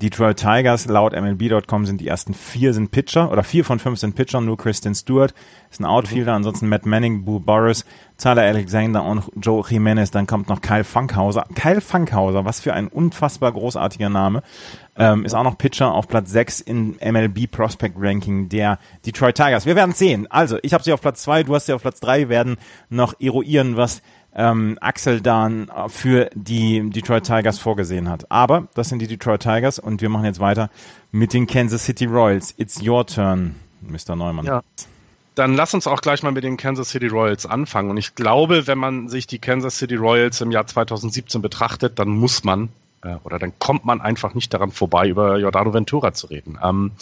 Detroit 0.00 0.38
Tigers 0.38 0.86
laut 0.86 1.12
MLB.com 1.12 1.84
sind 1.84 2.00
die 2.00 2.08
ersten 2.08 2.32
vier 2.32 2.72
sind 2.72 2.90
Pitcher 2.90 3.30
oder 3.30 3.42
vier 3.42 3.64
von 3.64 3.78
fünf 3.78 3.98
sind 3.98 4.14
Pitcher, 4.14 4.40
nur 4.40 4.56
Kristen 4.56 4.94
Stewart 4.94 5.34
ist 5.70 5.80
ein 5.80 5.84
Outfielder, 5.84 6.32
ansonsten 6.32 6.68
Matt 6.68 6.86
Manning, 6.86 7.24
Boo 7.24 7.38
Boris, 7.38 7.84
Tyler 8.16 8.42
Alexander 8.42 9.04
und 9.04 9.30
Joe 9.36 9.62
Jimenez, 9.68 10.10
dann 10.10 10.26
kommt 10.26 10.48
noch 10.48 10.60
Kyle 10.60 10.84
Funkhauser. 10.84 11.46
Kyle 11.54 11.80
Funkhauser, 11.80 12.44
was 12.44 12.60
für 12.60 12.74
ein 12.74 12.88
unfassbar 12.88 13.52
großartiger 13.52 14.08
Name, 14.08 14.42
ähm, 14.96 15.24
ist 15.24 15.34
auch 15.34 15.44
noch 15.44 15.58
Pitcher 15.58 15.92
auf 15.92 16.08
Platz 16.08 16.30
6 16.30 16.62
im 16.62 16.96
MLB 17.00 17.50
Prospect 17.50 17.96
Ranking 17.98 18.48
der 18.48 18.78
Detroit 19.06 19.36
Tigers. 19.36 19.66
Wir 19.66 19.76
werden 19.76 19.94
sehen. 19.94 20.26
Also, 20.30 20.58
ich 20.62 20.72
habe 20.74 20.82
sie 20.82 20.92
auf 20.92 21.00
Platz 21.00 21.22
2, 21.22 21.44
du 21.44 21.54
hast 21.54 21.66
sie 21.66 21.72
auf 21.72 21.82
Platz 21.82 22.00
3, 22.00 22.20
wir 22.20 22.28
werden 22.30 22.56
noch 22.88 23.14
eruieren, 23.20 23.76
was 23.76 24.02
ähm, 24.34 24.78
Axel 24.80 25.20
dann 25.20 25.68
äh, 25.68 25.88
für 25.88 26.30
die 26.34 26.88
Detroit 26.90 27.24
Tigers 27.24 27.58
vorgesehen 27.58 28.08
hat. 28.08 28.30
Aber 28.30 28.68
das 28.74 28.88
sind 28.88 29.00
die 29.00 29.06
Detroit 29.06 29.42
Tigers 29.42 29.78
und 29.78 30.00
wir 30.00 30.08
machen 30.08 30.24
jetzt 30.24 30.40
weiter 30.40 30.70
mit 31.12 31.32
den 31.32 31.46
Kansas 31.46 31.84
City 31.84 32.04
Royals. 32.06 32.54
It's 32.56 32.80
your 32.82 33.06
turn, 33.06 33.56
Mr. 33.80 34.16
Neumann. 34.16 34.46
Ja. 34.46 34.62
Dann 35.34 35.54
lass 35.54 35.74
uns 35.74 35.86
auch 35.86 36.00
gleich 36.00 36.22
mal 36.22 36.32
mit 36.32 36.44
den 36.44 36.56
Kansas 36.56 36.90
City 36.90 37.06
Royals 37.06 37.46
anfangen. 37.46 37.90
Und 37.90 37.96
ich 37.96 38.14
glaube, 38.14 38.66
wenn 38.66 38.78
man 38.78 39.08
sich 39.08 39.26
die 39.26 39.38
Kansas 39.38 39.78
City 39.78 39.94
Royals 39.94 40.40
im 40.40 40.50
Jahr 40.50 40.66
2017 40.66 41.40
betrachtet, 41.40 41.98
dann 41.98 42.08
muss 42.08 42.44
man 42.44 42.68
äh, 43.02 43.16
oder 43.24 43.38
dann 43.38 43.58
kommt 43.58 43.84
man 43.84 44.00
einfach 44.00 44.34
nicht 44.34 44.52
daran 44.52 44.70
vorbei, 44.70 45.08
über 45.08 45.38
Jordano 45.38 45.72
Ventura 45.72 46.12
zu 46.12 46.26
reden. 46.26 46.58
Ähm, 46.62 46.92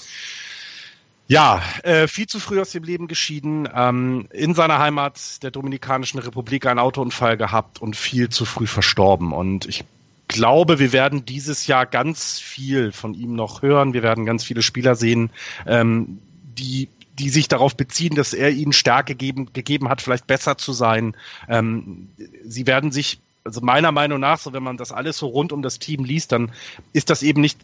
ja, 1.29 1.63
äh, 1.83 2.09
viel 2.09 2.27
zu 2.27 2.41
früh 2.41 2.59
aus 2.59 2.71
dem 2.71 2.85
Leben 2.85 3.07
geschieden, 3.07 3.69
ähm, 3.73 4.29
in 4.33 4.55
seiner 4.55 4.79
Heimat 4.79 5.43
der 5.43 5.51
Dominikanischen 5.51 6.19
Republik 6.19 6.67
einen 6.67 6.79
Autounfall 6.79 7.37
gehabt 7.37 7.81
und 7.81 7.97
viel 7.97 8.31
zu 8.31 8.47
früh 8.47 8.67
verstorben. 8.67 9.33
Und 9.33 9.67
ich 9.67 9.85
glaube, 10.27 10.79
wir 10.79 10.93
werden 10.93 11.27
dieses 11.27 11.67
Jahr 11.67 11.85
ganz 11.85 12.39
viel 12.41 12.93
von 12.93 13.13
ihm 13.13 13.35
noch 13.35 13.61
hören. 13.61 13.93
Wir 13.93 14.03
werden 14.03 14.25
ganz 14.25 14.43
viele 14.43 14.63
Spieler 14.63 14.95
sehen, 14.95 15.31
ähm, 15.67 16.19
die 16.57 16.89
die 17.19 17.31
sich 17.31 17.49
darauf 17.49 17.77
beziehen, 17.77 18.15
dass 18.15 18.33
er 18.33 18.51
ihnen 18.51 18.73
Stärke 18.73 19.17
geben, 19.17 19.53
gegeben 19.53 19.89
hat, 19.89 20.01
vielleicht 20.01 20.29
besser 20.29 20.57
zu 20.57 20.73
sein. 20.73 21.17
Ähm, 21.49 22.11
sie 22.45 22.67
werden 22.69 22.93
sich, 22.93 23.19
also 23.43 23.61
meiner 23.61 23.91
Meinung 23.91 24.21
nach, 24.21 24.39
so 24.39 24.53
wenn 24.53 24.63
man 24.63 24.77
das 24.77 24.93
alles 24.93 25.19
so 25.19 25.27
rund 25.27 25.53
um 25.53 25.61
das 25.61 25.81
Team 25.81 26.05
liest, 26.05 26.31
dann 26.31 26.53
ist 26.93 27.11
das 27.11 27.25
eben 27.25 27.41
nicht 27.41 27.59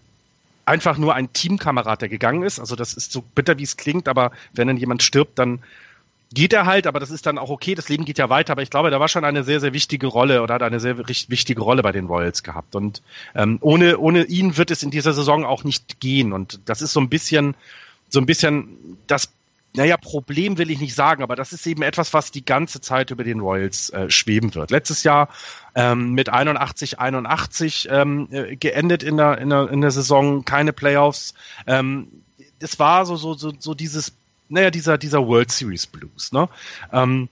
einfach 0.66 0.98
nur 0.98 1.14
ein 1.14 1.32
Teamkamerad, 1.32 2.02
der 2.02 2.08
gegangen 2.08 2.42
ist. 2.42 2.58
Also 2.58 2.76
das 2.76 2.94
ist 2.94 3.12
so 3.12 3.22
bitter, 3.22 3.58
wie 3.58 3.62
es 3.62 3.76
klingt, 3.76 4.08
aber 4.08 4.32
wenn 4.52 4.68
dann 4.68 4.76
jemand 4.76 5.02
stirbt, 5.02 5.38
dann 5.38 5.60
geht 6.32 6.52
er 6.52 6.66
halt, 6.66 6.86
aber 6.86 7.00
das 7.00 7.10
ist 7.10 7.26
dann 7.26 7.38
auch 7.38 7.50
okay, 7.50 7.74
das 7.74 7.88
Leben 7.88 8.04
geht 8.04 8.18
ja 8.18 8.28
weiter, 8.28 8.52
aber 8.52 8.62
ich 8.62 8.70
glaube, 8.70 8.90
da 8.90 8.98
war 8.98 9.08
schon 9.08 9.24
eine 9.24 9.44
sehr, 9.44 9.60
sehr 9.60 9.72
wichtige 9.72 10.08
Rolle 10.08 10.42
oder 10.42 10.54
hat 10.54 10.62
eine 10.62 10.80
sehr 10.80 10.98
wichtige 10.98 11.60
Rolle 11.60 11.82
bei 11.82 11.92
den 11.92 12.06
Royals 12.06 12.42
gehabt. 12.42 12.74
Und 12.74 13.02
ähm, 13.34 13.58
ohne, 13.60 13.98
ohne 13.98 14.24
ihn 14.24 14.56
wird 14.56 14.70
es 14.70 14.82
in 14.82 14.90
dieser 14.90 15.12
Saison 15.12 15.44
auch 15.44 15.64
nicht 15.64 16.00
gehen. 16.00 16.32
Und 16.32 16.60
das 16.66 16.82
ist 16.82 16.92
so 16.92 17.00
ein 17.00 17.08
bisschen, 17.08 17.54
so 18.08 18.18
ein 18.18 18.26
bisschen 18.26 18.98
das 19.06 19.30
naja, 19.76 19.96
Problem 19.96 20.56
will 20.56 20.70
ich 20.70 20.80
nicht 20.80 20.94
sagen, 20.94 21.22
aber 21.22 21.34
das 21.34 21.52
ist 21.52 21.66
eben 21.66 21.82
etwas, 21.82 22.14
was 22.14 22.30
die 22.30 22.44
ganze 22.44 22.80
Zeit 22.80 23.10
über 23.10 23.24
den 23.24 23.40
Royals 23.40 23.90
äh, 23.90 24.08
schweben 24.08 24.54
wird. 24.54 24.70
Letztes 24.70 25.02
Jahr 25.02 25.28
ähm, 25.74 26.12
mit 26.12 26.28
81, 26.28 27.00
81 27.00 27.88
ähm, 27.90 28.28
äh, 28.30 28.54
geendet 28.56 29.02
in 29.02 29.16
der, 29.16 29.38
in, 29.38 29.50
der, 29.50 29.68
in 29.70 29.80
der 29.80 29.90
Saison, 29.90 30.44
keine 30.44 30.72
Playoffs. 30.72 31.34
Ähm, 31.66 32.08
das 32.60 32.78
war 32.78 33.04
so, 33.04 33.16
so, 33.16 33.34
so, 33.34 33.52
so 33.58 33.74
dieses, 33.74 34.12
naja, 34.48 34.70
dieser, 34.70 34.96
dieser 34.96 35.26
World 35.26 35.50
Series 35.50 35.86
Blues, 35.86 36.30
ne? 36.32 36.48
Ähm, 36.92 37.28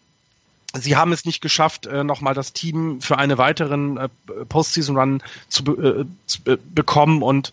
Sie 0.74 0.96
haben 0.96 1.12
es 1.12 1.26
nicht 1.26 1.42
geschafft, 1.42 1.84
äh, 1.84 2.02
nochmal 2.02 2.32
das 2.32 2.54
Team 2.54 3.02
für 3.02 3.18
einen 3.18 3.36
weiteren 3.36 3.98
äh, 3.98 4.08
Postseason-Run 4.48 5.22
zu, 5.48 5.64
äh, 5.78 6.06
zu 6.26 6.38
äh, 6.46 6.56
bekommen 6.74 7.22
und 7.22 7.52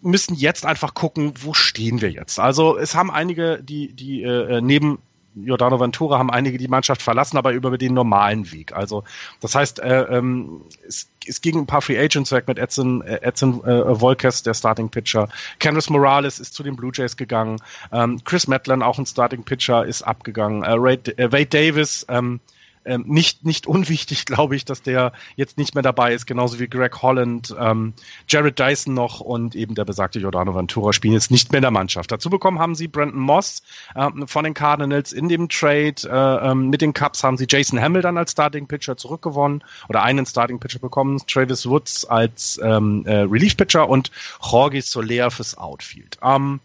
müssen 0.00 0.34
jetzt 0.34 0.64
einfach 0.66 0.94
gucken, 0.94 1.34
wo 1.40 1.54
stehen 1.54 2.00
wir 2.00 2.10
jetzt. 2.10 2.38
Also 2.38 2.78
es 2.78 2.94
haben 2.94 3.10
einige, 3.10 3.62
die, 3.62 3.92
die 3.92 4.22
äh, 4.22 4.60
neben 4.60 4.98
Giordano 5.34 5.80
Ventura 5.80 6.18
haben 6.18 6.30
einige 6.30 6.58
die 6.58 6.68
Mannschaft 6.68 7.02
verlassen, 7.02 7.36
aber 7.38 7.52
über 7.52 7.76
den 7.78 7.94
normalen 7.94 8.52
Weg. 8.52 8.74
Also 8.74 9.04
das 9.40 9.54
heißt, 9.54 9.80
äh, 9.80 10.02
ähm, 10.02 10.62
es, 10.86 11.08
es 11.26 11.40
ging 11.40 11.58
ein 11.58 11.66
paar 11.66 11.82
Free 11.82 11.98
Agents 11.98 12.32
weg 12.32 12.48
mit 12.48 12.58
Edson, 12.58 13.02
äh, 13.02 13.20
Edson 13.22 13.64
äh, 13.64 13.94
Volkes, 13.94 14.42
der 14.42 14.54
Starting 14.54 14.90
Pitcher. 14.90 15.28
Candice 15.58 15.90
Morales 15.90 16.38
ist 16.38 16.54
zu 16.54 16.62
den 16.62 16.76
Blue 16.76 16.92
Jays 16.94 17.16
gegangen. 17.16 17.60
Ähm, 17.92 18.22
Chris 18.24 18.46
Matlin, 18.46 18.82
auch 18.82 18.98
ein 18.98 19.06
Starting 19.06 19.44
Pitcher, 19.44 19.86
ist 19.86 20.02
abgegangen. 20.02 20.62
Äh, 20.64 20.72
Ray, 20.72 20.98
äh, 21.16 21.32
Wade 21.32 21.46
Davis 21.46 22.04
ähm, 22.08 22.40
ähm, 22.84 23.04
nicht, 23.06 23.44
nicht 23.44 23.66
unwichtig, 23.66 24.26
glaube 24.26 24.56
ich, 24.56 24.64
dass 24.64 24.82
der 24.82 25.12
jetzt 25.36 25.58
nicht 25.58 25.74
mehr 25.74 25.82
dabei 25.82 26.14
ist, 26.14 26.26
genauso 26.26 26.58
wie 26.58 26.68
Greg 26.68 27.02
Holland, 27.02 27.54
ähm, 27.58 27.94
Jared 28.28 28.58
Dyson 28.58 28.94
noch 28.94 29.20
und 29.20 29.54
eben 29.54 29.74
der 29.74 29.84
besagte 29.84 30.20
Giordano 30.20 30.54
Ventura 30.54 30.92
spielen 30.92 31.14
jetzt 31.14 31.30
nicht 31.30 31.52
mehr 31.52 31.58
in 31.58 31.62
der 31.62 31.70
Mannschaft. 31.70 32.10
Dazu 32.10 32.30
bekommen 32.30 32.58
haben 32.58 32.74
sie 32.74 32.88
Brandon 32.88 33.20
Moss 33.20 33.62
äh, 33.94 34.08
von 34.26 34.44
den 34.44 34.54
Cardinals 34.54 35.12
in 35.12 35.28
dem 35.28 35.48
Trade. 35.48 35.94
Äh, 36.04 36.50
ähm, 36.50 36.68
mit 36.70 36.80
den 36.80 36.92
Cubs 36.94 37.22
haben 37.24 37.36
sie 37.36 37.46
Jason 37.48 37.80
Hamill 37.80 38.02
dann 38.02 38.18
als 38.18 38.32
Starting 38.32 38.66
Pitcher 38.66 38.96
zurückgewonnen 38.96 39.64
oder 39.88 40.02
einen 40.02 40.26
Starting 40.26 40.58
Pitcher 40.58 40.78
bekommen, 40.78 41.20
Travis 41.26 41.68
Woods 41.68 42.04
als 42.04 42.60
ähm, 42.62 43.04
äh, 43.06 43.20
Relief 43.20 43.56
Pitcher 43.56 43.88
und 43.88 44.10
Jorge 44.42 44.82
Soler 44.82 45.30
fürs 45.30 45.56
Outfield. 45.56 46.18
Ähm, 46.22 46.60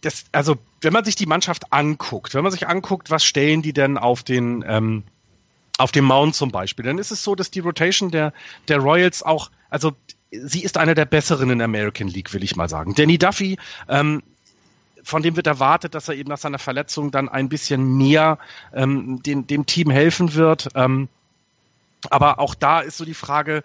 das, 0.00 0.24
also 0.32 0.56
wenn 0.80 0.92
man 0.92 1.04
sich 1.04 1.16
die 1.16 1.26
Mannschaft 1.26 1.72
anguckt, 1.72 2.34
wenn 2.34 2.42
man 2.42 2.52
sich 2.52 2.68
anguckt, 2.68 3.10
was 3.10 3.24
stellen 3.24 3.62
die 3.62 3.72
denn 3.72 3.98
auf 3.98 4.22
den 4.22 4.64
ähm, 4.66 5.02
auf 5.78 5.92
dem 5.92 6.04
Mount 6.04 6.34
zum 6.34 6.50
Beispiel, 6.50 6.84
dann 6.84 6.98
ist 6.98 7.10
es 7.10 7.24
so, 7.24 7.34
dass 7.34 7.50
die 7.50 7.60
Rotation 7.60 8.10
der 8.10 8.32
der 8.68 8.78
Royals 8.78 9.22
auch, 9.22 9.50
also 9.70 9.92
sie 10.30 10.62
ist 10.62 10.76
eine 10.76 10.94
der 10.94 11.06
besseren 11.06 11.50
in 11.50 11.58
der 11.58 11.64
American 11.64 12.08
League, 12.08 12.32
will 12.32 12.44
ich 12.44 12.56
mal 12.56 12.68
sagen. 12.68 12.94
Danny 12.94 13.18
Duffy, 13.18 13.58
ähm, 13.88 14.22
von 15.02 15.22
dem 15.22 15.36
wird 15.36 15.46
erwartet, 15.46 15.94
dass 15.94 16.08
er 16.08 16.14
eben 16.14 16.28
nach 16.28 16.38
seiner 16.38 16.58
Verletzung 16.58 17.10
dann 17.10 17.28
ein 17.28 17.48
bisschen 17.48 17.96
mehr 17.96 18.38
ähm, 18.74 19.22
den, 19.22 19.46
dem 19.46 19.66
Team 19.66 19.90
helfen 19.90 20.34
wird. 20.34 20.68
Ähm, 20.74 21.08
aber 22.10 22.38
auch 22.38 22.54
da 22.54 22.80
ist 22.80 22.96
so 22.96 23.04
die 23.04 23.14
Frage, 23.14 23.62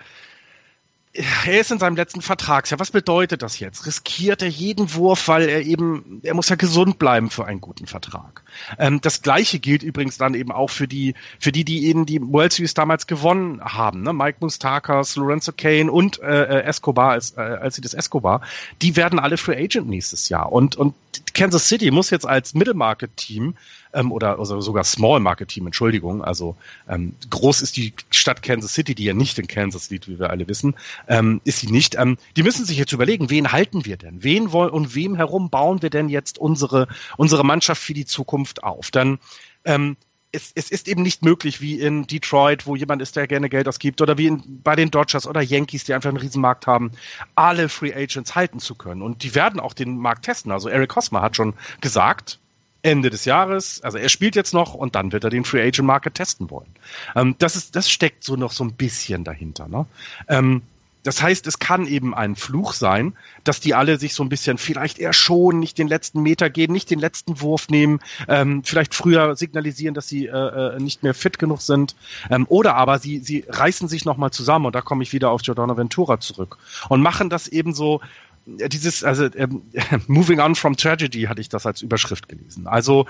er 1.15 1.59
ist 1.59 1.71
in 1.71 1.79
seinem 1.79 1.95
letzten 1.95 2.21
Vertragsjahr. 2.21 2.79
Was 2.79 2.91
bedeutet 2.91 3.41
das 3.41 3.59
jetzt? 3.59 3.85
Riskiert 3.85 4.41
er 4.41 4.49
jeden 4.49 4.93
Wurf, 4.93 5.27
weil 5.27 5.47
er 5.47 5.61
eben, 5.61 6.19
er 6.23 6.33
muss 6.33 6.49
ja 6.49 6.55
gesund 6.55 6.99
bleiben 6.99 7.29
für 7.29 7.45
einen 7.45 7.61
guten 7.61 7.87
Vertrag. 7.87 8.43
Ähm, 8.77 8.99
das 9.01 9.21
gleiche 9.21 9.59
gilt 9.59 9.83
übrigens 9.83 10.17
dann 10.17 10.33
eben 10.33 10.51
auch 10.51 10.69
für 10.69 10.87
die, 10.87 11.15
für 11.39 11.51
die, 11.51 11.63
die 11.63 11.85
eben 11.85 12.05
die 12.05 12.21
World 12.21 12.53
Series 12.53 12.73
damals 12.73 13.07
gewonnen 13.07 13.61
haben. 13.63 14.03
Ne? 14.03 14.11
Mike 14.11 14.39
Mustakas, 14.41 15.15
Lorenzo 15.15 15.53
Kane 15.55 15.91
und 15.91 16.19
äh, 16.21 16.63
Escobar, 16.63 17.11
als, 17.11 17.31
äh, 17.37 17.41
als 17.41 17.75
sie 17.75 17.81
das 17.81 17.93
Escobar, 17.93 18.41
die 18.81 18.97
werden 18.97 19.19
alle 19.19 19.37
Free 19.37 19.63
Agent 19.63 19.87
nächstes 19.87 20.27
Jahr. 20.27 20.51
Und, 20.51 20.75
und 20.75 20.95
Kansas 21.35 21.67
City 21.67 21.91
muss 21.91 22.09
jetzt 22.09 22.25
als 22.25 22.55
Mittelmarket-Team 22.55 23.55
ähm, 23.93 24.11
oder 24.11 24.39
also 24.39 24.59
sogar 24.61 24.83
Small 24.83 25.19
Market 25.19 25.49
Team, 25.49 25.67
Entschuldigung. 25.67 26.23
Also 26.23 26.55
ähm, 26.89 27.13
groß 27.29 27.61
ist 27.61 27.77
die 27.77 27.93
Stadt 28.09 28.41
Kansas 28.41 28.73
City, 28.73 28.95
die 28.95 29.03
ja 29.03 29.13
nicht 29.13 29.37
in 29.37 29.47
Kansas 29.47 29.89
liegt, 29.89 30.07
wie 30.07 30.17
wir 30.17 30.29
alle 30.29 30.47
wissen, 30.47 30.75
ähm, 31.07 31.41
ist 31.43 31.59
sie 31.59 31.71
nicht. 31.71 31.95
Ähm, 31.95 32.17
die 32.37 32.43
müssen 32.43 32.65
sich 32.65 32.77
jetzt 32.77 32.93
überlegen, 32.93 33.29
wen 33.29 33.51
halten 33.51 33.85
wir 33.85 33.97
denn? 33.97 34.23
Wen 34.23 34.51
wollen 34.53 34.71
und 34.71 34.95
wem 34.95 35.15
herum 35.15 35.49
bauen 35.49 35.81
wir 35.81 35.89
denn 35.89 36.09
jetzt 36.09 36.39
unsere 36.39 36.87
unsere 37.17 37.43
Mannschaft 37.43 37.81
für 37.81 37.93
die 37.93 38.05
Zukunft 38.05 38.63
auf? 38.63 38.89
Dann 38.89 39.19
ähm, 39.65 39.97
es, 40.35 40.51
es 40.53 40.69
ist 40.69 40.87
eben 40.87 41.01
nicht 41.01 41.23
möglich 41.23 41.61
wie 41.61 41.79
in 41.79 42.05
Detroit, 42.05 42.67
wo 42.67 42.75
jemand 42.75 43.01
ist, 43.01 43.15
der 43.15 43.27
gerne 43.27 43.49
Geld 43.49 43.67
ausgibt, 43.67 44.01
oder 44.01 44.17
wie 44.17 44.27
in, 44.27 44.61
bei 44.61 44.75
den 44.75 44.91
Dodgers 44.91 45.25
oder 45.25 45.41
Yankees, 45.41 45.85
die 45.85 45.93
einfach 45.93 46.09
einen 46.09 46.17
Riesenmarkt 46.17 46.67
haben, 46.67 46.91
alle 47.35 47.69
Free 47.69 47.93
Agents 47.93 48.35
halten 48.35 48.59
zu 48.59 48.75
können. 48.75 49.01
Und 49.01 49.23
die 49.23 49.33
werden 49.33 49.59
auch 49.59 49.73
den 49.73 49.97
Markt 49.97 50.25
testen. 50.25 50.51
Also 50.51 50.69
Eric 50.69 50.95
Hosmer 50.95 51.21
hat 51.21 51.35
schon 51.35 51.53
gesagt, 51.81 52.39
Ende 52.81 53.09
des 53.09 53.25
Jahres, 53.25 53.81
also 53.81 53.97
er 53.97 54.09
spielt 54.09 54.35
jetzt 54.35 54.53
noch 54.53 54.75
und 54.75 54.93
dann 54.93 55.11
wird 55.11 55.23
er 55.23 55.31
den 55.31 55.43
Free 55.43 55.61
Agent 55.61 55.87
Market 55.87 56.13
testen 56.13 56.51
wollen. 56.51 56.69
Ähm, 57.15 57.35
das 57.39 57.55
ist, 57.55 57.75
das 57.75 57.89
steckt 57.89 58.23
so 58.23 58.35
noch 58.35 58.51
so 58.51 58.63
ein 58.63 58.73
bisschen 58.73 59.23
dahinter. 59.23 59.67
Ne? 59.67 59.87
Ähm, 60.27 60.61
das 61.05 61.21
heißt, 61.21 61.45
es 61.45 61.59
kann 61.59 61.85
eben 61.85 62.15
ein 62.15 62.35
Fluch 62.35 62.73
sein, 62.73 63.13
dass 63.43 63.59
die 63.59 63.75
alle 63.75 63.99
sich 63.99 64.15
so 64.15 64.23
ein 64.23 64.29
bisschen 64.29 64.57
vielleicht 64.57 64.97
eher 64.97 65.13
schon 65.13 65.59
nicht 65.59 65.77
den 65.77 65.87
letzten 65.87 66.23
Meter 66.23 66.49
gehen, 66.49 66.73
nicht 66.73 66.89
den 66.89 66.97
letzten 66.97 67.39
Wurf 67.41 67.69
nehmen, 67.69 67.99
ähm, 68.27 68.63
vielleicht 68.63 68.95
früher 68.95 69.35
signalisieren, 69.35 69.93
dass 69.93 70.07
sie 70.07 70.25
äh, 70.25 70.31
äh 70.31 70.79
nicht 70.79 71.03
mehr 71.03 71.13
fit 71.13 71.37
genug 71.37 71.61
sind, 71.61 71.95
ähm, 72.31 72.47
oder 72.49 72.75
aber 72.75 72.97
sie 72.97 73.19
sie 73.19 73.45
reißen 73.47 73.87
sich 73.87 74.03
noch 74.03 74.17
mal 74.17 74.31
zusammen 74.31 74.65
und 74.65 74.73
da 74.73 74.81
komme 74.81 75.03
ich 75.03 75.13
wieder 75.13 75.29
auf 75.29 75.43
Giordano 75.43 75.77
Ventura 75.77 76.19
zurück 76.19 76.57
und 76.89 77.01
machen 77.01 77.29
das 77.29 77.47
eben 77.47 77.75
so 77.75 78.01
dieses, 78.47 79.03
also 79.03 79.25
ähm, 79.35 79.61
Moving 80.07 80.39
on 80.39 80.55
from 80.55 80.75
Tragedy 80.75 81.23
hatte 81.23 81.41
ich 81.41 81.49
das 81.49 81.67
als 81.67 81.83
Überschrift 81.83 82.27
gelesen. 82.29 82.65
Also 82.65 83.05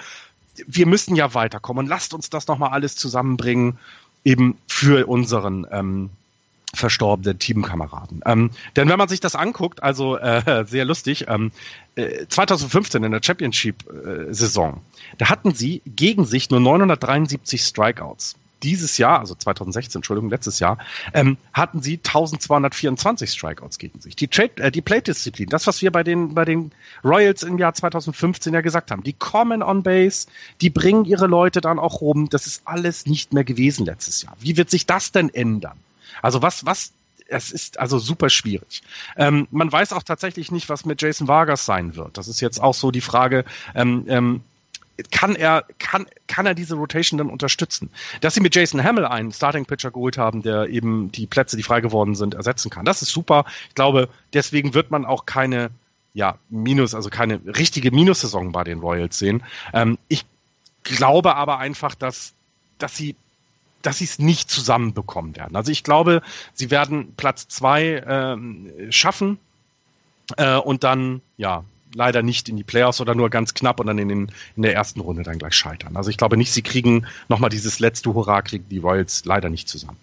wir 0.68 0.86
müssen 0.86 1.16
ja 1.16 1.34
weiterkommen. 1.34 1.88
Lasst 1.88 2.14
uns 2.14 2.30
das 2.30 2.48
nochmal 2.48 2.72
alles 2.72 2.96
zusammenbringen, 2.96 3.78
eben 4.26 4.58
für 4.68 5.08
unseren 5.08 5.66
ähm, 5.72 6.10
verstorbenen 6.76 7.40
Teamkameraden. 7.40 8.22
Ähm, 8.26 8.52
denn 8.76 8.90
wenn 8.90 8.98
man 8.98 9.08
sich 9.08 9.20
das 9.20 9.36
anguckt, 9.36 9.84
also 9.84 10.18
äh, 10.18 10.66
sehr 10.68 10.86
lustig, 10.86 11.26
ähm, 11.28 11.52
äh, 11.96 12.26
2015 12.28 13.04
in 13.04 13.12
der 13.12 13.22
Championship-Saison, 13.24 14.74
äh, 14.74 15.16
da 15.18 15.30
hatten 15.30 15.54
sie 15.54 15.82
gegen 15.86 16.26
sich 16.26 16.50
nur 16.50 16.60
973 16.60 17.62
Strikeouts 17.62 18.36
dieses 18.66 18.98
Jahr, 18.98 19.20
also 19.20 19.36
2016, 19.36 20.00
Entschuldigung, 20.00 20.30
letztes 20.30 20.60
Jahr, 20.60 20.78
ähm, 21.14 21.38
hatten 21.54 21.82
sie 21.82 21.98
1224 21.98 23.30
Strikeouts 23.30 23.78
gegen 23.78 24.02
sich. 24.02 24.16
Die, 24.16 24.28
Trade, 24.28 24.58
äh, 24.58 24.72
die 24.72 24.82
Plate-Disziplin, 24.82 25.50
das, 25.50 25.68
was 25.68 25.82
wir 25.82 25.92
bei 25.92 26.04
den, 26.04 26.34
bei 26.34 26.46
den 26.46 26.72
Royals 27.04 27.44
im 27.44 27.58
Jahr 27.58 27.74
2015 27.74 28.54
ja 28.54 28.62
gesagt 28.62 28.92
haben, 28.92 29.04
die 29.04 29.14
kommen 29.14 29.62
on 29.62 29.84
Base, 29.84 30.28
die 30.62 30.70
bringen 30.70 31.06
ihre 31.06 31.28
Leute 31.28 31.62
dann 31.62 31.80
auch 31.80 32.02
rum, 32.02 32.30
das 32.30 32.48
ist 32.48 32.64
alles 32.66 33.06
nicht 33.06 33.34
mehr 33.34 33.44
gewesen 33.44 33.86
letztes 33.86 34.24
Jahr. 34.24 34.36
Wie 34.40 34.58
wird 34.58 34.70
sich 34.70 34.86
das 34.86 35.12
denn 35.12 35.34
ändern? 35.34 35.78
Also 36.22 36.42
was, 36.42 36.66
was 36.66 36.94
es 37.28 37.52
ist 37.52 37.80
also 37.80 37.98
super 37.98 38.30
schwierig. 38.30 38.84
Ähm, 39.18 39.48
man 39.52 39.72
weiß 39.72 39.94
auch 39.94 40.04
tatsächlich 40.04 40.52
nicht, 40.52 40.70
was 40.70 40.86
mit 40.86 41.02
Jason 41.02 41.28
Vargas 41.28 41.66
sein 41.66 41.96
wird. 41.96 42.18
Das 42.18 42.28
ist 42.28 42.40
jetzt 42.40 42.62
auch 42.62 42.74
so 42.74 42.92
die 42.92 43.02
Frage, 43.02 43.46
ähm, 43.74 44.06
ähm, 44.08 44.42
kann 45.12 45.36
er, 45.36 45.66
kann, 45.78 46.06
kann 46.28 46.46
er 46.46 46.54
diese 46.54 46.76
Rotation 46.76 47.18
dann 47.18 47.30
unterstützen? 47.30 47.90
Dass 48.22 48.34
sie 48.34 48.42
mit 48.42 48.56
Jason 48.56 48.84
Hamill 48.84 49.06
einen 49.06 49.32
Starting 49.32 49.66
Pitcher 49.66 49.92
geholt 49.92 50.18
haben, 50.18 50.42
der 50.42 50.70
eben 50.70 51.12
die 51.12 51.28
Plätze, 51.28 51.58
die 51.58 51.64
frei 51.64 51.82
geworden 51.82 52.16
sind, 52.16 52.34
ersetzen 52.34 52.70
kann. 52.70 52.86
Das 52.86 53.02
ist 53.02 53.10
super. 53.10 53.46
Ich 53.70 53.76
glaube, 53.76 54.10
deswegen 54.34 54.74
wird 54.74 54.92
man 54.92 55.06
auch 55.06 55.26
keine, 55.26 55.72
ja, 56.14 56.38
Minus, 56.50 56.96
also 56.96 57.10
keine 57.10 57.42
richtige 57.46 57.92
Minussaison 57.92 58.52
bei 58.52 58.64
den 58.64 58.80
Royals 58.80 59.20
sehen. 59.20 59.44
Ähm, 59.74 59.98
ich 60.08 60.26
glaube 60.84 61.36
aber 61.36 61.60
einfach, 61.60 61.96
dass, 61.96 62.34
dass 62.78 62.96
sie 62.96 63.16
dass 63.86 64.00
sie 64.00 64.06
es 64.06 64.20
nicht 64.20 64.50
zusammenbekommen 64.50 65.36
werden. 65.36 65.56
Also 65.56 65.72
ich 65.72 65.84
glaube, 65.84 66.22
sie 66.54 66.72
werden 66.72 67.14
Platz 67.16 67.48
zwei 67.48 68.04
ähm, 68.08 68.72
schaffen 68.90 69.38
äh, 70.38 70.58
und 70.58 70.84
dann, 70.84 71.22
ja, 71.38 71.64
leider 71.94 72.24
nicht 72.24 72.50
in 72.50 72.58
die 72.58 72.64
Playoffs 72.64 73.00
oder 73.00 73.16
nur 73.16 73.30
ganz 73.30 73.54
knapp 73.54 73.80
und 73.80 73.88
dann 73.88 73.98
in, 73.98 74.10
den, 74.10 74.32
in 74.56 74.64
der 74.64 74.74
ersten 74.74 75.00
Runde 75.00 75.24
dann 75.24 75.40
gleich 75.40 75.56
scheitern. 75.56 75.96
Also 75.96 76.10
ich 76.10 76.18
glaube 76.18 76.38
nicht, 76.38 76.52
sie 76.52 76.62
kriegen 76.62 77.08
nochmal 77.30 77.50
dieses 77.50 77.80
letzte 77.80 78.14
Hurra, 78.14 78.42
kriegen 78.42 78.68
die 78.70 78.80
Royals 78.80 79.24
leider 79.26 79.50
nicht 79.50 79.70
zusammen. 79.70 79.98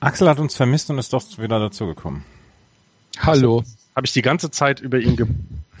Axel 0.00 0.28
hat 0.28 0.38
uns 0.38 0.54
vermisst 0.54 0.88
und 0.88 0.98
ist 0.98 1.12
doch 1.12 1.22
wieder 1.38 1.58
dazugekommen. 1.58 2.24
Hallo. 3.18 3.58
Also, 3.58 3.70
Habe 3.94 4.06
ich 4.06 4.12
die 4.12 4.22
ganze 4.22 4.50
Zeit 4.50 4.80
über 4.80 4.98
ihn 4.98 5.16
ge 5.16 5.26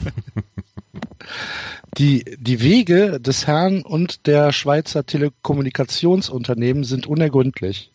Die, 1.98 2.24
die 2.38 2.62
Wege 2.62 3.20
des 3.20 3.46
Herrn 3.46 3.82
und 3.82 4.26
der 4.26 4.52
Schweizer 4.52 5.04
Telekommunikationsunternehmen 5.04 6.84
sind 6.84 7.06
unergründlich. 7.06 7.90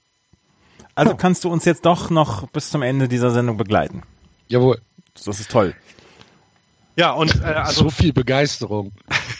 Also 0.95 1.13
oh. 1.13 1.15
kannst 1.15 1.43
du 1.43 1.49
uns 1.49 1.65
jetzt 1.65 1.85
doch 1.85 2.09
noch 2.09 2.47
bis 2.49 2.69
zum 2.69 2.81
Ende 2.81 3.07
dieser 3.07 3.31
Sendung 3.31 3.57
begleiten. 3.57 4.03
Jawohl. 4.47 4.81
Das 5.13 5.39
ist 5.39 5.49
toll. 5.49 5.75
Ja, 6.95 7.11
und 7.11 7.41
äh, 7.41 7.43
also 7.45 7.83
so 7.83 7.89
viel 7.89 8.13
Begeisterung. 8.13 8.91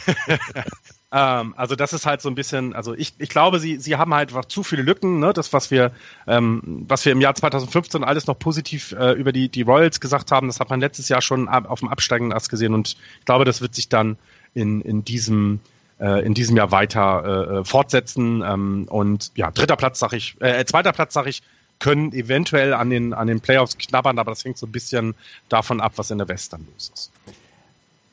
ähm, 1.12 1.54
also 1.58 1.76
das 1.76 1.94
ist 1.94 2.06
halt 2.06 2.22
so 2.22 2.30
ein 2.30 2.36
bisschen, 2.36 2.74
also 2.74 2.94
ich, 2.94 3.14
ich 3.18 3.30
glaube, 3.30 3.60
sie, 3.60 3.78
sie 3.78 3.96
haben 3.96 4.14
halt 4.14 4.30
einfach 4.30 4.46
zu 4.46 4.64
viele 4.64 4.82
Lücken, 4.84 5.20
ne? 5.20 5.34
Das, 5.34 5.54
was 5.54 5.72
wir, 5.72 5.92
ähm, 6.28 6.86
was 6.88 7.06
wir 7.06 7.12
im 7.12 7.22
Jahr 7.22 7.36
2015 7.36 8.04
alles 8.04 8.28
noch 8.28 8.38
positiv 8.38 8.94
äh, 8.94 9.12
über 9.14 9.32
die, 9.32 9.50
die 9.50 9.62
Royals 9.62 10.00
gesagt 10.00 10.32
haben, 10.32 10.48
das 10.48 10.60
hat 10.60 10.70
man 10.70 10.80
letztes 10.80 11.10
Jahr 11.10 11.22
schon 11.22 11.48
auf 11.48 11.80
dem 11.80 11.90
absteigenden 11.90 12.36
Ast 12.36 12.50
gesehen 12.50 12.74
und 12.74 12.98
ich 13.20 13.26
glaube, 13.26 13.46
das 13.46 13.62
wird 13.62 13.76
sich 13.76 13.90
dann 13.90 14.18
in, 14.56 14.82
in 14.82 15.06
diesem 15.06 15.60
äh, 16.00 16.26
in 16.26 16.34
diesem 16.34 16.58
Jahr 16.58 16.72
weiter 16.72 17.60
äh, 17.60 17.66
fortsetzen. 17.66 18.44
Ähm, 18.46 18.88
und 18.90 19.32
ja, 19.36 19.52
dritter 19.52 19.76
Platz 19.76 20.00
sag 20.00 20.14
ich, 20.14 20.36
äh, 20.42 20.66
zweiter 20.66 20.92
Platz 20.92 21.14
sag 21.14 21.28
ich, 21.28 21.42
können 21.80 22.14
eventuell 22.14 22.74
an 22.74 22.90
den, 22.90 23.14
an 23.14 23.28
den 23.28 23.42
Playoffs 23.42 23.78
knabbern, 23.78 24.20
aber 24.20 24.32
das 24.32 24.44
hängt 24.46 24.58
so 24.58 24.66
ein 24.66 24.72
bisschen 24.72 25.16
davon 25.50 25.82
ab, 25.82 25.94
was 25.98 26.12
in 26.12 26.18
der 26.18 26.28
West 26.28 26.54
dann 26.54 26.66
los 26.74 26.92
ist. 26.94 27.12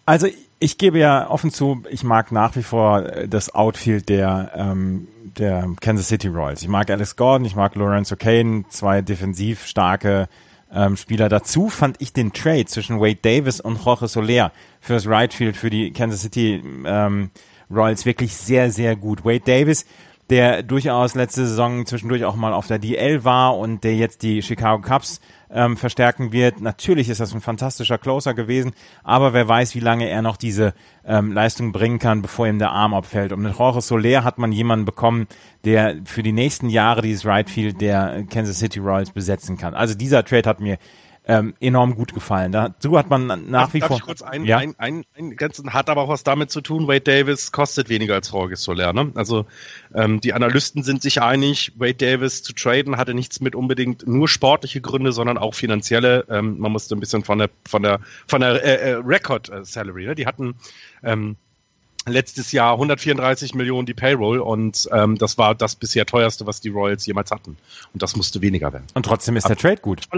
Also 0.05 0.27
ich 0.59 0.79
gebe 0.79 0.99
ja 0.99 1.31
offen 1.31 1.53
zu, 1.53 1.85
ich 1.89 2.03
mag 2.03 2.33
nach 2.33 2.57
wie 2.57 2.63
vor 2.63 3.05
äh, 3.05 3.29
das 3.29 3.55
Outfield 3.55 4.09
der, 4.09 4.53
ähm, 4.55 5.09
der 5.37 5.69
Kansas 5.81 6.09
City 6.09 6.29
Royals. 6.29 6.63
Ich 6.63 6.69
mag 6.69 6.91
Alex 6.91 7.17
Gordon, 7.17 7.45
ich 7.45 7.55
mag 7.55 7.75
Lorenzo 7.77 8.17
Kane, 8.17 8.65
zwei 8.69 9.01
defensiv 9.01 9.67
starke 9.67 10.29
ähm, 10.75 10.97
Spieler. 10.97 11.29
Dazu 11.29 11.69
fand 11.69 11.97
ich 12.01 12.13
den 12.13 12.33
Trade 12.33 12.67
zwischen 12.67 13.01
Wade 13.01 13.19
Davis 13.21 13.61
und 13.61 13.85
Jorge 13.85 14.09
Soler 14.09 14.53
fürs 14.81 15.07
Right 15.07 15.33
Field 15.33 15.57
für 15.57 15.71
die 15.71 15.93
Kansas 15.93 16.23
City 16.23 16.63
ähm, 16.85 17.31
Royals 17.71 18.05
wirklich 18.05 18.37
sehr, 18.37 18.71
sehr 18.71 18.97
gut. 18.97 19.25
Wade 19.25 19.41
Davis, 19.41 19.87
der 20.31 20.63
durchaus 20.63 21.15
letzte 21.15 21.47
Saison 21.47 21.87
zwischendurch 21.87 22.25
auch 22.25 22.37
mal 22.37 22.53
auf 22.53 22.67
der 22.67 22.79
DL 22.79 23.25
war 23.25 23.59
und 23.59 23.85
der 23.85 23.97
jetzt 23.97 24.23
die 24.23 24.43
Chicago 24.43 24.83
Cubs 24.83 25.21
ähm, 25.53 25.77
verstärken 25.77 26.33
wird. 26.33 26.61
Natürlich 26.61 27.09
ist 27.09 27.21
das 27.21 27.35
ein 27.35 27.41
fantastischer 27.41 27.99
Closer 27.99 28.35
gewesen, 28.35 28.73
aber 29.03 29.33
wer 29.33 29.49
weiß, 29.49 29.75
wie 29.75 29.81
lange 29.81 30.09
er 30.09 30.23
noch 30.23 30.37
diese 30.37 30.75
ähm, 31.05 31.33
Leistung 31.33 31.73
bringen 31.73 31.99
kann, 31.99 32.23
bevor 32.23 32.47
ihm 32.47 32.59
der 32.59 32.71
Arm 32.71 32.95
abfällt. 32.95 33.33
Und 33.33 33.43
mit 33.43 33.57
Jorge 33.59 33.81
Soler 33.81 34.25
hat 34.25 34.39
man 34.39 34.53
jemanden 34.53 34.85
bekommen, 34.85 35.27
der 35.65 35.97
für 36.05 36.23
die 36.23 36.33
nächsten 36.33 36.69
Jahre 36.69 37.03
dieses 37.03 37.27
Right 37.27 37.51
Field 37.51 37.81
der 37.81 38.25
Kansas 38.31 38.59
City 38.59 38.79
Royals 38.79 39.11
besetzen 39.11 39.57
kann. 39.57 39.75
Also 39.75 39.95
dieser 39.95 40.25
Trade 40.25 40.49
hat 40.49 40.61
mir 40.61 40.79
ähm, 41.25 41.55
enorm 41.61 41.95
gut 41.95 42.15
gefallen. 42.15 42.51
Dazu 42.51 42.99
hat 42.99 43.09
man 43.09 43.27
nach 43.27 43.63
darf, 43.63 43.75
wie 43.75 43.81
darf 43.81 43.89
vor. 43.89 43.97
Ich 43.99 44.03
kurz 44.03 44.23
ein, 44.23 44.45
ja? 44.45 44.59
ein, 44.59 44.75
ein, 44.79 45.05
ein 45.17 45.37
ganzen 45.37 45.73
hat 45.73 45.89
aber 45.89 46.03
auch 46.03 46.09
was 46.09 46.25
damit 46.25 46.51
zu 46.51 46.61
tun. 46.61 46.89
Wade 46.89 47.01
Davis 47.01 47.53
kostet 47.53 47.89
weniger 47.89 48.15
als 48.15 48.33
Jorge 48.33 48.57
Soler. 48.57 48.93
Ne? 48.93 49.13
Also 49.15 49.47
ähm, 49.95 50.21
die 50.21 50.33
Analysten 50.33 50.83
sind 50.83 51.01
sich 51.01 51.23
einig, 51.23 51.73
Wade 51.77 51.95
Davis 51.95 52.43
zu 52.43 52.53
traden 52.53 52.97
hatte 52.97 53.15
nichts 53.15 53.41
mit 53.41 53.55
unbedingt 53.55 54.07
nur 54.07 54.29
sportliche 54.29 54.81
Gründe, 54.81 55.13
sondern 55.13 55.39
auch 55.39 55.55
finanzielle. 55.55 56.27
Ähm, 56.29 56.59
man 56.59 56.73
musste 56.73 56.97
ein 56.97 57.01
bisschen 57.01 57.23
von 57.23 57.39
der 57.39 57.51
von 57.69 57.83
der 57.83 58.01
von 58.27 58.41
der 58.41 58.65
äh, 58.65 58.91
äh, 58.91 58.95
Record 58.95 59.49
äh, 59.49 59.65
Salary. 59.65 60.07
Ne? 60.07 60.15
Die 60.17 60.27
hatten 60.27 60.57
ähm, 61.05 61.37
letztes 62.07 62.51
Jahr 62.51 62.73
134 62.73 63.55
Millionen 63.55 63.87
die 63.87 63.95
Payroll 63.95 64.41
und 64.41 64.89
ähm, 64.93 65.19
das 65.19 65.39
war 65.39 65.55
das 65.55 65.77
bisher 65.77 66.05
teuerste, 66.05 66.47
was 66.47 66.61
die 66.61 66.71
Royals 66.71 67.07
jemals 67.07 67.31
hatten. 67.31 67.57
Und 67.93 68.03
das 68.03 68.17
musste 68.17 68.43
weniger 68.43 68.73
werden. 68.73 68.87
Und 68.95 69.07
trotzdem 69.07 69.37
ist 69.37 69.49
der 69.49 69.57
Trade 69.57 69.81
gut. 69.81 70.09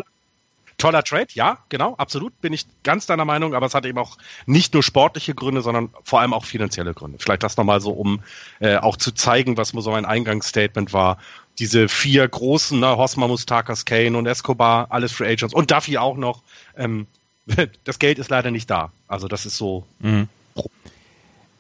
Toller 0.85 1.03
Trade, 1.03 1.28
ja, 1.32 1.57
genau, 1.70 1.95
absolut, 1.95 2.39
bin 2.43 2.53
ich 2.53 2.66
ganz 2.82 3.07
deiner 3.07 3.24
Meinung, 3.24 3.55
aber 3.55 3.64
es 3.64 3.74
hat 3.74 3.87
eben 3.87 3.97
auch 3.97 4.18
nicht 4.45 4.74
nur 4.74 4.82
sportliche 4.82 5.35
Gründe, 5.35 5.62
sondern 5.62 5.89
vor 6.03 6.20
allem 6.20 6.35
auch 6.35 6.45
finanzielle 6.45 6.93
Gründe. 6.93 7.16
Vielleicht 7.18 7.43
das 7.43 7.57
nochmal 7.57 7.80
so, 7.80 7.93
um 7.93 8.20
äh, 8.61 8.76
auch 8.76 8.99
zu 8.99 9.12
zeigen, 9.12 9.57
was 9.57 9.70
so 9.70 9.91
mein 9.91 10.05
Eingangsstatement 10.05 10.93
war. 10.93 11.16
Diese 11.59 11.89
vier 11.89 12.28
großen, 12.28 12.78
ne, 12.78 12.99
Hosma, 12.99 13.28
Mustakas, 13.28 13.87
Kane 13.87 14.18
und 14.18 14.26
Escobar, 14.26 14.89
alles 14.91 15.12
Free 15.12 15.32
Agents 15.32 15.55
und 15.55 15.70
Duffy 15.70 15.97
auch 15.97 16.18
noch. 16.18 16.43
Ähm, 16.76 17.07
das 17.85 17.99
Geld 17.99 18.18
ist 18.18 18.28
leider 18.28 18.51
nicht 18.51 18.68
da. 18.68 18.93
Also 19.09 19.26
das 19.26 19.47
ist 19.47 19.57
so. 19.57 19.87
Mhm. 20.01 20.28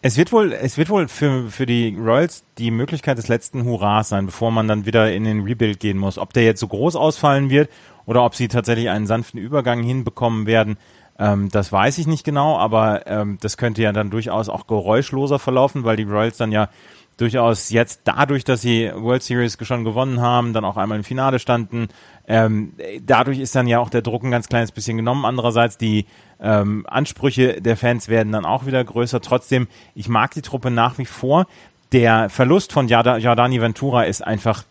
Es 0.02 0.18
wird 0.18 0.32
wohl, 0.32 0.52
es 0.52 0.76
wird 0.76 0.90
wohl 0.90 1.08
für, 1.08 1.50
für 1.50 1.64
die 1.64 1.96
Royals 1.98 2.44
die 2.58 2.70
Möglichkeit 2.70 3.16
des 3.16 3.28
letzten 3.28 3.64
Hurras 3.64 4.10
sein, 4.10 4.26
bevor 4.26 4.50
man 4.50 4.68
dann 4.68 4.84
wieder 4.84 5.10
in 5.14 5.24
den 5.24 5.44
Rebuild 5.44 5.80
gehen 5.80 5.96
muss. 5.96 6.18
Ob 6.18 6.34
der 6.34 6.44
jetzt 6.44 6.60
so 6.60 6.68
groß 6.68 6.94
ausfallen 6.94 7.48
wird 7.48 7.70
oder 8.06 8.24
ob 8.24 8.34
sie 8.34 8.48
tatsächlich 8.48 8.90
einen 8.90 9.06
sanften 9.06 9.38
Übergang 9.38 9.82
hinbekommen 9.82 10.46
werden, 10.46 10.76
ähm, 11.18 11.48
das 11.50 11.72
weiß 11.72 11.98
ich 11.98 12.06
nicht 12.06 12.24
genau, 12.24 12.58
aber 12.58 13.06
ähm, 13.06 13.38
das 13.40 13.56
könnte 13.56 13.82
ja 13.82 13.92
dann 13.92 14.10
durchaus 14.10 14.48
auch 14.48 14.66
geräuschloser 14.66 15.38
verlaufen, 15.38 15.84
weil 15.84 15.96
die 15.96 16.02
Royals 16.02 16.36
dann 16.36 16.52
ja 16.52 16.68
durchaus 17.16 17.70
jetzt 17.70 18.00
dadurch, 18.04 18.42
dass 18.42 18.62
sie 18.62 18.90
World 18.92 19.22
Series 19.22 19.56
schon 19.62 19.84
gewonnen 19.84 20.20
haben, 20.20 20.52
dann 20.52 20.64
auch 20.64 20.76
einmal 20.76 20.98
im 20.98 21.04
Finale 21.04 21.38
standen, 21.38 21.88
ähm, 22.26 22.72
dadurch 23.02 23.38
ist 23.38 23.54
dann 23.54 23.68
ja 23.68 23.78
auch 23.78 23.90
der 23.90 24.02
Druck 24.02 24.24
ein 24.24 24.30
ganz 24.30 24.48
kleines 24.48 24.72
bisschen 24.72 24.96
genommen. 24.96 25.24
Andererseits 25.24 25.78
die 25.78 26.06
ähm, 26.40 26.84
Ansprüche 26.88 27.60
der 27.60 27.76
Fans 27.76 28.08
werden 28.08 28.32
dann 28.32 28.44
auch 28.44 28.66
wieder 28.66 28.82
größer. 28.82 29.20
Trotzdem, 29.20 29.68
ich 29.94 30.08
mag 30.08 30.32
die 30.32 30.42
Truppe 30.42 30.70
nach 30.70 30.98
wie 30.98 31.06
vor. 31.06 31.46
Der 31.92 32.28
Verlust 32.30 32.72
von 32.72 32.88
Jardani 32.88 33.60
Ventura 33.60 34.02
ist 34.04 34.26
einfach, 34.26 34.64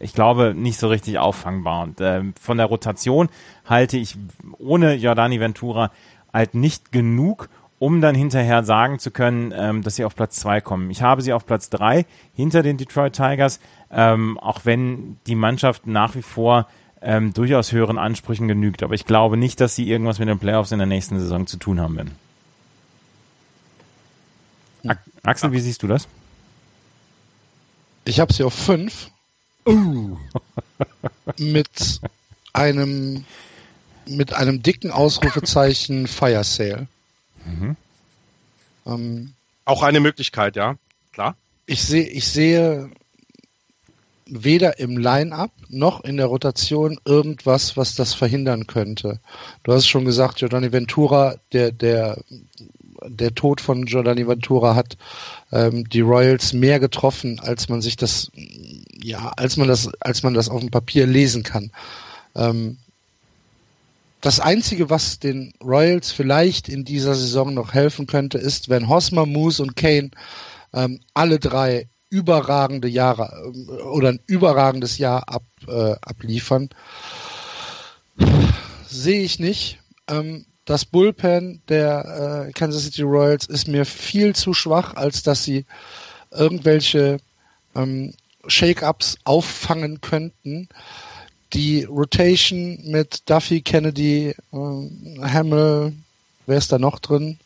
ich 0.00 0.14
glaube, 0.14 0.54
nicht 0.56 0.78
so 0.78 0.88
richtig 0.88 1.18
auffangbar. 1.18 1.84
Und 1.84 2.00
ähm, 2.00 2.34
von 2.40 2.56
der 2.56 2.66
Rotation 2.66 3.28
halte 3.64 3.98
ich 3.98 4.16
ohne 4.58 4.94
Jordani 4.94 5.38
Ventura 5.38 5.92
halt 6.32 6.54
nicht 6.54 6.90
genug, 6.90 7.48
um 7.78 8.00
dann 8.00 8.14
hinterher 8.14 8.64
sagen 8.64 8.98
zu 8.98 9.10
können, 9.10 9.52
ähm, 9.56 9.82
dass 9.82 9.96
sie 9.96 10.04
auf 10.04 10.16
Platz 10.16 10.36
zwei 10.36 10.60
kommen. 10.60 10.90
Ich 10.90 11.02
habe 11.02 11.22
sie 11.22 11.32
auf 11.32 11.46
Platz 11.46 11.70
drei 11.70 12.06
hinter 12.34 12.62
den 12.62 12.76
Detroit 12.76 13.14
Tigers, 13.14 13.60
ähm, 13.90 14.38
auch 14.38 14.60
wenn 14.64 15.18
die 15.26 15.34
Mannschaft 15.34 15.86
nach 15.86 16.14
wie 16.14 16.22
vor 16.22 16.66
ähm, 17.02 17.32
durchaus 17.32 17.72
höheren 17.72 17.98
Ansprüchen 17.98 18.48
genügt. 18.48 18.82
Aber 18.82 18.94
ich 18.94 19.06
glaube 19.06 19.36
nicht, 19.36 19.60
dass 19.60 19.76
sie 19.76 19.88
irgendwas 19.88 20.18
mit 20.18 20.28
den 20.28 20.38
Playoffs 20.38 20.72
in 20.72 20.78
der 20.78 20.86
nächsten 20.86 21.18
Saison 21.18 21.46
zu 21.46 21.56
tun 21.56 21.80
haben 21.80 21.96
werden. 21.96 22.14
Axel, 25.22 25.52
wie 25.52 25.60
siehst 25.60 25.82
du 25.82 25.86
das? 25.86 26.08
Ich 28.04 28.20
habe 28.20 28.32
sie 28.32 28.44
auf 28.44 28.54
fünf. 28.54 29.10
Uh. 29.66 30.16
mit 31.38 32.00
einem 32.52 33.24
mit 34.06 34.32
einem 34.32 34.62
dicken 34.62 34.90
Ausrufezeichen 34.90 36.06
Fire 36.06 36.42
Sale. 36.42 36.88
Mhm. 37.44 37.76
Ähm, 38.86 39.32
Auch 39.64 39.82
eine 39.82 40.00
Möglichkeit, 40.00 40.56
ja, 40.56 40.76
klar. 41.12 41.36
Ich 41.66 41.82
sehe, 41.84 42.08
ich 42.08 42.26
sehe 42.26 42.90
weder 44.26 44.78
im 44.78 44.96
Line-up 44.96 45.50
noch 45.68 46.04
in 46.04 46.16
der 46.16 46.26
Rotation 46.26 46.98
irgendwas, 47.04 47.76
was 47.76 47.94
das 47.94 48.14
verhindern 48.14 48.66
könnte. 48.66 49.20
Du 49.62 49.72
hast 49.72 49.86
schon 49.86 50.04
gesagt, 50.04 50.36
Giordani 50.36 50.72
Ventura, 50.72 51.36
der, 51.52 51.72
der, 51.72 52.22
der 53.16 53.34
Tod 53.34 53.60
von 53.60 53.84
Giordani 53.84 54.26
Ventura 54.26 54.74
hat 54.74 54.96
ähm, 55.52 55.88
die 55.88 56.00
Royals 56.00 56.52
mehr 56.52 56.78
getroffen, 56.78 57.40
als 57.40 57.68
man 57.68 57.82
sich 57.82 57.96
das, 57.96 58.30
ja, 59.02 59.32
als 59.36 59.56
man 59.56 59.68
das, 59.68 59.90
als 60.00 60.22
man 60.22 60.34
das 60.34 60.48
auf 60.48 60.60
dem 60.60 60.70
Papier 60.70 61.06
lesen 61.06 61.42
kann. 61.42 61.72
Ähm, 62.34 62.78
das 64.20 64.38
Einzige, 64.38 64.90
was 64.90 65.18
den 65.18 65.52
Royals 65.62 66.12
vielleicht 66.12 66.68
in 66.68 66.84
dieser 66.84 67.14
Saison 67.14 67.54
noch 67.54 67.72
helfen 67.74 68.06
könnte, 68.06 68.38
ist, 68.38 68.68
wenn 68.68 68.88
Hosmer, 68.88 69.26
Moose 69.26 69.62
und 69.62 69.76
Kane 69.76 70.10
ähm, 70.72 71.00
alle 71.14 71.38
drei 71.38 71.88
überragende 72.10 72.88
Jahre 72.88 73.52
äh, 73.52 73.82
oder 73.82 74.10
ein 74.10 74.20
überragendes 74.26 74.98
Jahr 74.98 75.28
ab, 75.28 75.44
äh, 75.66 75.94
abliefern. 76.02 76.68
Sehe 78.86 79.22
ich 79.22 79.38
nicht. 79.38 79.78
Ähm, 80.08 80.44
das 80.70 80.84
Bullpen 80.84 81.60
der 81.68 82.46
äh, 82.46 82.52
Kansas 82.52 82.84
City 82.84 83.02
Royals 83.02 83.46
ist 83.46 83.66
mir 83.66 83.84
viel 83.84 84.36
zu 84.36 84.54
schwach, 84.54 84.94
als 84.94 85.24
dass 85.24 85.42
sie 85.42 85.64
irgendwelche 86.30 87.18
ähm, 87.74 88.14
Shake-ups 88.46 89.18
auffangen 89.24 90.00
könnten. 90.00 90.68
Die 91.54 91.82
Rotation 91.82 92.78
mit 92.84 93.28
Duffy, 93.28 93.62
Kennedy, 93.62 94.28
äh, 94.52 95.22
Hamill, 95.22 95.92
wer 96.46 96.58
ist 96.58 96.70
da 96.70 96.78
noch 96.78 97.00
drin? 97.00 97.40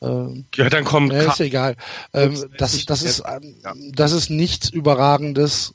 Ähm, 0.00 0.46
ja, 0.54 0.70
dann 0.70 0.84
kommt. 0.84 1.12
Ja, 1.12 1.30
ist 1.30 1.40
egal. 1.40 1.76
Ähm, 2.14 2.50
das, 2.56 2.86
das, 2.86 3.02
ist, 3.02 3.22
ähm, 3.26 3.92
das 3.92 4.12
ist 4.12 4.30
nichts 4.30 4.70
Überragendes. 4.70 5.74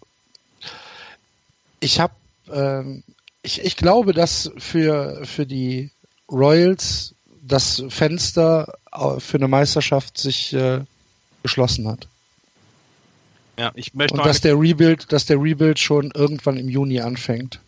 Ich 1.80 2.00
habe, 2.00 2.16
ähm, 2.52 3.04
ich, 3.44 3.64
ich 3.64 3.78
glaube, 3.78 4.14
dass 4.14 4.52
für, 4.58 5.24
für 5.24 5.46
die 5.46 5.92
Royals 6.34 7.14
das 7.42 7.84
Fenster 7.90 8.74
für 9.20 9.38
eine 9.38 9.48
Meisterschaft 9.48 10.18
sich 10.18 10.54
äh, 10.54 10.82
geschlossen 11.44 11.88
hat. 11.88 12.08
Ja, 13.58 13.72
ich 13.76 13.94
möchte 13.94 14.18
Und 14.18 14.26
dass 14.26 14.42
der 14.42 14.60
Rebuild, 14.60 15.12
dass 15.12 15.26
der 15.26 15.38
Rebuild 15.38 15.78
schon 15.78 16.12
irgendwann 16.16 16.58
im 16.58 16.70
Juni 16.70 17.00
anfängt. 17.02 17.60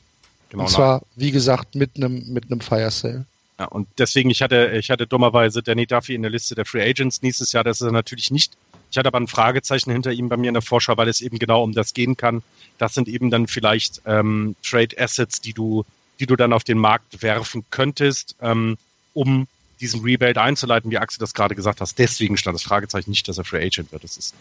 Genau, 0.50 0.64
Und 0.64 0.70
zwar, 0.70 1.02
wie 1.16 1.32
gesagt, 1.32 1.76
mit 1.76 1.96
einem 1.96 2.32
mit 2.32 2.46
einem 2.46 2.62
Fire 2.62 2.90
Sale. 2.90 3.26
Ja, 3.60 3.66
und 3.66 3.88
deswegen, 3.98 4.30
ich 4.30 4.42
hatte, 4.42 4.72
ich 4.78 4.90
hatte 4.90 5.08
dummerweise 5.08 5.64
Danny 5.64 5.86
Duffy 5.86 6.16
in 6.16 6.24
der 6.24 6.32
Liste 6.32 6.56
der 6.56 6.66
Free 6.66 6.82
Agents 6.82 7.22
nächstes 7.22 7.54
Jahr. 7.54 7.64
Das 7.64 7.80
ist 7.80 7.88
er 7.88 7.92
natürlich 7.92 8.32
nicht. 8.32 8.54
Ich 8.92 8.98
hatte 8.98 9.08
aber 9.08 9.20
ein 9.20 9.28
Fragezeichen 9.28 9.92
hinter 9.92 10.12
ihm 10.12 10.30
bei 10.30 10.38
mir 10.38 10.48
in 10.48 10.54
der 10.54 10.62
Vorschau, 10.62 10.98
weil 10.98 11.08
es 11.08 11.22
eben 11.22 11.40
genau 11.40 11.64
um 11.64 11.74
das 11.74 11.94
gehen 11.94 12.18
kann. 12.18 12.44
Das 12.78 12.94
sind 12.94 13.08
eben 13.08 13.30
dann 13.30 13.48
vielleicht 13.48 14.02
ähm, 14.06 14.56
Trade 14.64 14.98
Assets, 14.98 15.42
die 15.42 15.54
du, 15.54 15.86
die 16.20 16.26
du 16.26 16.36
dann 16.36 16.54
auf 16.54 16.64
den 16.64 16.78
Markt 16.78 17.22
werfen 17.22 17.66
könntest, 17.70 18.36
ähm, 18.42 18.78
um 19.14 19.48
diesen 19.80 20.02
Rebuild 20.02 20.38
einzuleiten, 20.38 20.92
wie 20.92 20.98
Axel 20.98 21.20
das 21.20 21.34
gerade 21.34 21.56
gesagt 21.56 21.82
hast. 21.82 22.00
Deswegen 22.00 22.38
stand 22.38 22.56
das 22.56 22.64
Fragezeichen 22.64 23.10
nicht, 23.10 23.28
dass 23.28 23.38
er 23.38 23.44
Free 23.44 23.66
Agent 23.66 23.92
wird. 23.92 24.04
Das 24.04 24.18
ist. 24.18 24.34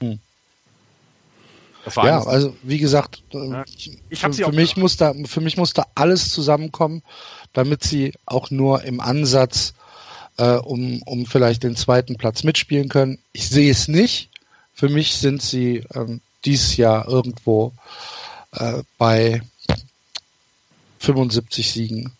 Hm. 0.00 0.18
ja, 1.96 2.22
also 2.24 2.56
wie 2.62 2.78
gesagt, 2.78 3.22
ja, 3.30 3.64
ich, 3.66 4.18
für, 4.18 4.32
für 4.32 4.52
mich 4.52 4.76
muss 4.76 4.96
da 4.96 5.14
für 5.26 5.40
mich 5.40 5.56
muss 5.56 5.72
da 5.72 5.86
alles 5.94 6.30
zusammenkommen, 6.30 7.02
damit 7.52 7.84
sie 7.84 8.12
auch 8.26 8.50
nur 8.50 8.82
im 8.82 9.00
Ansatz 9.00 9.74
äh, 10.38 10.54
um 10.54 11.02
um 11.02 11.26
vielleicht 11.26 11.62
den 11.62 11.76
zweiten 11.76 12.16
Platz 12.16 12.42
mitspielen 12.42 12.88
können. 12.88 13.18
Ich 13.32 13.48
sehe 13.48 13.70
es 13.70 13.86
nicht. 13.86 14.30
Für 14.74 14.88
mich 14.88 15.14
sind 15.14 15.42
sie 15.42 15.84
ähm, 15.94 16.20
dieses 16.44 16.76
Jahr 16.76 17.06
irgendwo 17.06 17.72
äh, 18.52 18.82
bei 18.98 19.42
75 21.02 21.70
Siegen. 21.70 22.12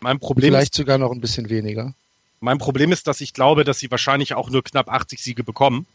Mein 0.00 0.18
Problem 0.18 0.52
vielleicht 0.52 0.74
sogar 0.74 0.98
noch 0.98 1.12
ein 1.12 1.20
bisschen 1.20 1.48
weniger. 1.48 1.94
Mein 2.40 2.58
Problem 2.58 2.92
ist, 2.92 3.06
dass 3.06 3.20
ich 3.20 3.32
glaube, 3.32 3.64
dass 3.64 3.78
sie 3.78 3.90
wahrscheinlich 3.90 4.34
auch 4.34 4.50
nur 4.50 4.62
knapp 4.62 4.88
80 4.88 5.20
Siege 5.20 5.44
bekommen. 5.44 5.86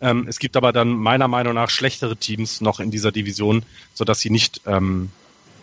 Ähm, 0.00 0.26
es 0.28 0.38
gibt 0.38 0.56
aber 0.56 0.72
dann 0.72 0.90
meiner 0.90 1.28
Meinung 1.28 1.54
nach 1.54 1.70
schlechtere 1.70 2.16
Teams 2.16 2.60
noch 2.60 2.80
in 2.80 2.90
dieser 2.90 3.12
Division, 3.12 3.64
sodass 3.94 4.20
sie 4.20 4.30
nicht 4.30 4.60
ähm, 4.66 5.10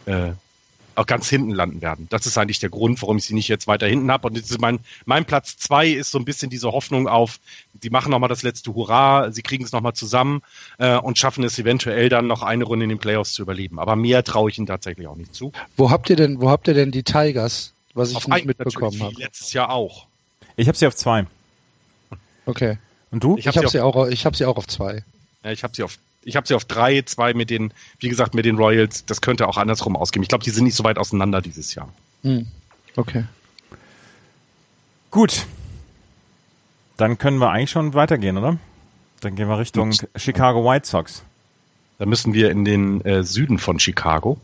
äh, 0.06 0.32
auch 0.96 1.06
ganz 1.06 1.30
hinten 1.30 1.52
landen 1.52 1.82
werden. 1.82 2.08
Das 2.10 2.26
ist 2.26 2.38
eigentlich 2.38 2.60
der 2.60 2.70
Grund, 2.70 3.02
warum 3.02 3.18
ich 3.18 3.26
sie 3.26 3.34
nicht 3.34 3.48
jetzt 3.48 3.68
weiter 3.68 3.88
hinten 3.88 4.12
habe. 4.12 4.28
Und 4.28 4.62
mein, 4.62 4.80
mein 5.06 5.26
Platz 5.26 5.58
zwei 5.58 5.88
ist 5.88 6.12
so 6.12 6.18
ein 6.18 6.26
bisschen 6.26 6.50
diese 6.50 6.72
Hoffnung 6.72 7.08
auf, 7.08 7.40
die 7.74 7.90
machen 7.90 8.12
nochmal 8.12 8.30
das 8.30 8.44
letzte 8.44 8.74
Hurra, 8.74 9.32
sie 9.32 9.42
kriegen 9.42 9.64
es 9.64 9.72
nochmal 9.72 9.94
zusammen 9.94 10.42
äh, 10.78 10.98
und 10.98 11.18
schaffen 11.18 11.44
es 11.44 11.60
eventuell 11.60 12.10
dann 12.10 12.28
noch 12.28 12.42
eine 12.42 12.64
Runde 12.64 12.86
in 12.86 12.90
den 12.90 13.00
Playoffs 13.00 13.34
zu 13.34 13.42
überleben. 13.42 13.80
Aber 13.80 13.96
mehr 13.96 14.24
traue 14.24 14.50
ich 14.50 14.58
ihnen 14.58 14.68
tatsächlich 14.68 15.08
auch 15.08 15.16
nicht 15.16 15.34
zu. 15.34 15.52
Wo 15.78 15.90
habt 15.90 16.10
ihr 16.10 16.16
denn, 16.16 16.42
wo 16.42 16.50
habt 16.50 16.68
ihr 16.68 16.74
denn 16.74 16.92
die 16.92 17.04
Tigers, 17.04 17.74
was 17.94 18.12
ich 18.12 18.18
auf 18.18 18.28
nicht 18.28 18.46
mitbekommen 18.46 19.02
habe? 19.02 19.16
Letztes 19.18 19.54
Jahr 19.54 19.70
auch. 19.70 20.08
Ich 20.56 20.68
habe 20.68 20.78
sie 20.78 20.88
auf 20.88 20.96
zwei. 20.96 21.26
Okay. 22.46 22.78
Und 23.12 23.24
du? 23.24 23.38
Ich 23.38 23.48
habe 23.48 23.60
hab 23.60 23.70
sie, 23.70 23.82
auch, 23.82 24.08
ich 24.08 24.26
sie 24.34 24.46
auch 24.46 24.58
auf 24.58 24.68
zwei. 24.68 25.04
Ja, 25.44 25.52
ich 25.52 25.64
habe 25.64 25.76
sie 25.76 25.84
auf 25.84 25.98
ich 26.26 26.36
habe 26.36 26.48
sie 26.48 26.56
auf 26.56 26.66
drei, 26.66 27.04
zwei 27.04 27.34
mit 27.34 27.50
den, 27.50 27.72
wie 28.00 28.10
gesagt, 28.10 28.34
mit 28.34 28.46
den 28.46 28.58
Royals. 28.58 29.06
Das 29.06 29.22
könnte 29.22 29.48
auch 29.48 29.58
andersrum 29.58 29.96
ausgehen. 29.96 30.24
Ich 30.24 30.30
glaube, 30.30 30.44
die 30.44 30.50
sind 30.50 30.66
nicht 30.66 30.76
so 30.76 30.84
weit 30.84 30.98
auseinander 30.98 31.42
dieses 31.42 31.76
Jahr. 31.76 31.88
Hm. 32.24 32.48
Okay. 32.96 33.26
Gut. 35.12 35.46
Dann 36.98 37.18
können 37.18 37.38
wir 37.38 37.52
eigentlich 37.52 37.72
schon 37.72 37.94
weitergehen, 37.94 38.38
oder? 38.38 38.58
Dann 39.22 39.36
gehen 39.36 39.48
wir 39.48 39.60
Richtung 39.60 39.90
Ups. 39.90 40.06
Chicago 40.16 40.66
White 40.66 40.88
Sox. 40.88 41.24
Da 42.00 42.06
müssen 42.06 42.34
wir 42.34 42.52
in 42.52 42.66
den 42.66 43.02
äh, 43.02 43.24
Süden 43.24 43.60
von 43.60 43.80
Chicago. 43.80 44.38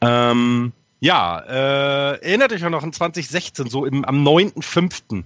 Ähm, 0.00 0.72
ja, 1.00 1.38
äh, 1.38 2.20
erinnert 2.22 2.52
euch 2.52 2.62
noch 2.62 2.82
in 2.82 2.92
2016, 2.92 3.68
so 3.68 3.84
im, 3.84 4.04
am 4.04 4.26
9.5 4.26 5.24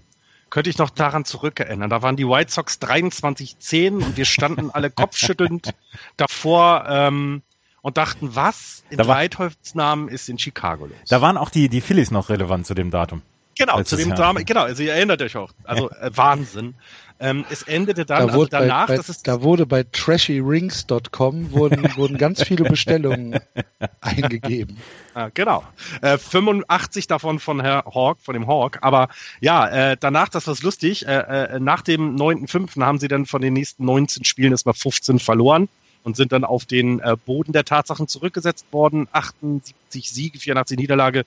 könnte 0.50 0.70
ich 0.70 0.78
noch 0.78 0.90
daran 0.90 1.24
zurückerinnern. 1.24 1.90
Da 1.90 2.02
waren 2.02 2.16
die 2.16 2.26
White 2.26 2.52
Sox 2.52 2.78
23-10 2.80 4.04
und 4.04 4.16
wir 4.16 4.24
standen 4.24 4.70
alle 4.70 4.90
kopfschüttelnd 4.90 5.74
davor 6.16 6.86
ähm, 6.88 7.42
und 7.82 7.96
dachten, 7.96 8.34
was 8.34 8.84
in 8.90 8.98
Leitholznamen 8.98 10.08
ist 10.08 10.28
in 10.28 10.38
Chicago 10.38 10.86
los? 10.86 10.96
Da 11.08 11.20
waren 11.20 11.36
auch 11.36 11.50
die, 11.50 11.68
die 11.68 11.80
Phillies 11.80 12.10
noch 12.10 12.28
relevant 12.28 12.66
zu 12.66 12.74
dem 12.74 12.90
Datum. 12.90 13.22
Genau, 13.58 13.82
zu 13.82 13.96
dem 13.96 14.14
Datum, 14.14 14.44
genau, 14.44 14.64
also 14.64 14.82
ihr 14.82 14.92
erinnert 14.92 15.22
euch 15.22 15.36
auch. 15.36 15.50
Also 15.64 15.90
äh, 15.90 16.10
Wahnsinn. 16.14 16.74
Ähm, 17.18 17.44
es 17.50 17.62
endete 17.62 18.04
dann 18.04 18.26
da 18.26 18.32
also 18.32 18.46
danach, 18.46 18.88
bei, 18.88 18.98
bei, 18.98 19.02
da 19.24 19.42
wurde 19.42 19.64
bei 19.64 19.84
trashyrings.com 19.84 21.52
wurden, 21.52 21.88
wurden 21.96 22.18
ganz 22.18 22.42
viele 22.42 22.64
Bestellungen 22.64 23.40
eingegeben. 24.00 24.76
Ah, 25.14 25.30
genau. 25.32 25.64
Äh, 26.02 26.18
85 26.18 27.06
davon 27.06 27.38
von 27.38 27.60
Herr 27.62 27.84
Hawk, 27.86 28.18
von 28.20 28.34
dem 28.34 28.46
Hawk. 28.46 28.78
Aber 28.82 29.08
ja, 29.40 29.66
äh, 29.66 29.96
danach, 29.98 30.28
das 30.28 30.46
war 30.46 30.56
lustig, 30.60 31.06
äh, 31.06 31.14
äh, 31.20 31.60
nach 31.60 31.80
dem 31.80 32.16
9.5. 32.16 32.82
haben 32.82 32.98
sie 32.98 33.08
dann 33.08 33.24
von 33.24 33.40
den 33.40 33.54
nächsten 33.54 33.86
19 33.86 34.24
Spielen 34.24 34.52
erstmal 34.52 34.74
15 34.74 35.18
verloren 35.18 35.68
und 36.02 36.16
sind 36.16 36.32
dann 36.32 36.44
auf 36.44 36.66
den 36.66 37.00
äh, 37.00 37.16
Boden 37.24 37.52
der 37.52 37.64
Tatsachen 37.64 38.08
zurückgesetzt 38.08 38.66
worden. 38.72 39.08
78 39.12 40.10
Siege, 40.10 40.38
84 40.38 40.78
Niederlage. 40.78 41.24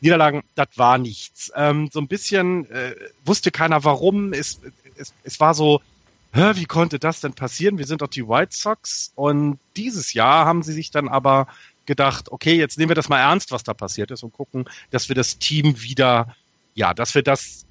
Niederlagen, 0.00 0.42
das 0.54 0.68
war 0.76 0.98
nichts. 0.98 1.50
Ähm, 1.56 1.88
so 1.92 2.00
ein 2.00 2.08
bisschen 2.08 2.70
äh, 2.70 2.94
wusste 3.24 3.50
keiner 3.50 3.84
warum. 3.84 4.32
Es, 4.32 4.60
es, 4.98 5.14
es 5.24 5.40
war 5.40 5.54
so, 5.54 5.80
wie 6.32 6.66
konnte 6.66 6.98
das 6.98 7.20
denn 7.20 7.32
passieren? 7.32 7.78
Wir 7.78 7.86
sind 7.86 8.02
doch 8.02 8.08
die 8.08 8.26
White 8.26 8.54
Sox. 8.54 9.12
Und 9.14 9.58
dieses 9.76 10.12
Jahr 10.12 10.44
haben 10.44 10.62
sie 10.62 10.72
sich 10.72 10.90
dann 10.90 11.08
aber 11.08 11.48
gedacht, 11.86 12.30
okay, 12.30 12.54
jetzt 12.54 12.78
nehmen 12.78 12.90
wir 12.90 12.94
das 12.94 13.08
mal 13.08 13.18
ernst, 13.18 13.50
was 13.50 13.64
da 13.64 13.72
passiert 13.74 14.10
ist 14.10 14.22
und 14.22 14.32
gucken, 14.32 14.66
dass 14.90 15.08
wir 15.08 15.16
das 15.16 15.38
Team 15.38 15.80
wieder, 15.80 16.36
ja, 16.74 16.92
dass 16.92 17.14
wir 17.14 17.22
das, 17.22 17.64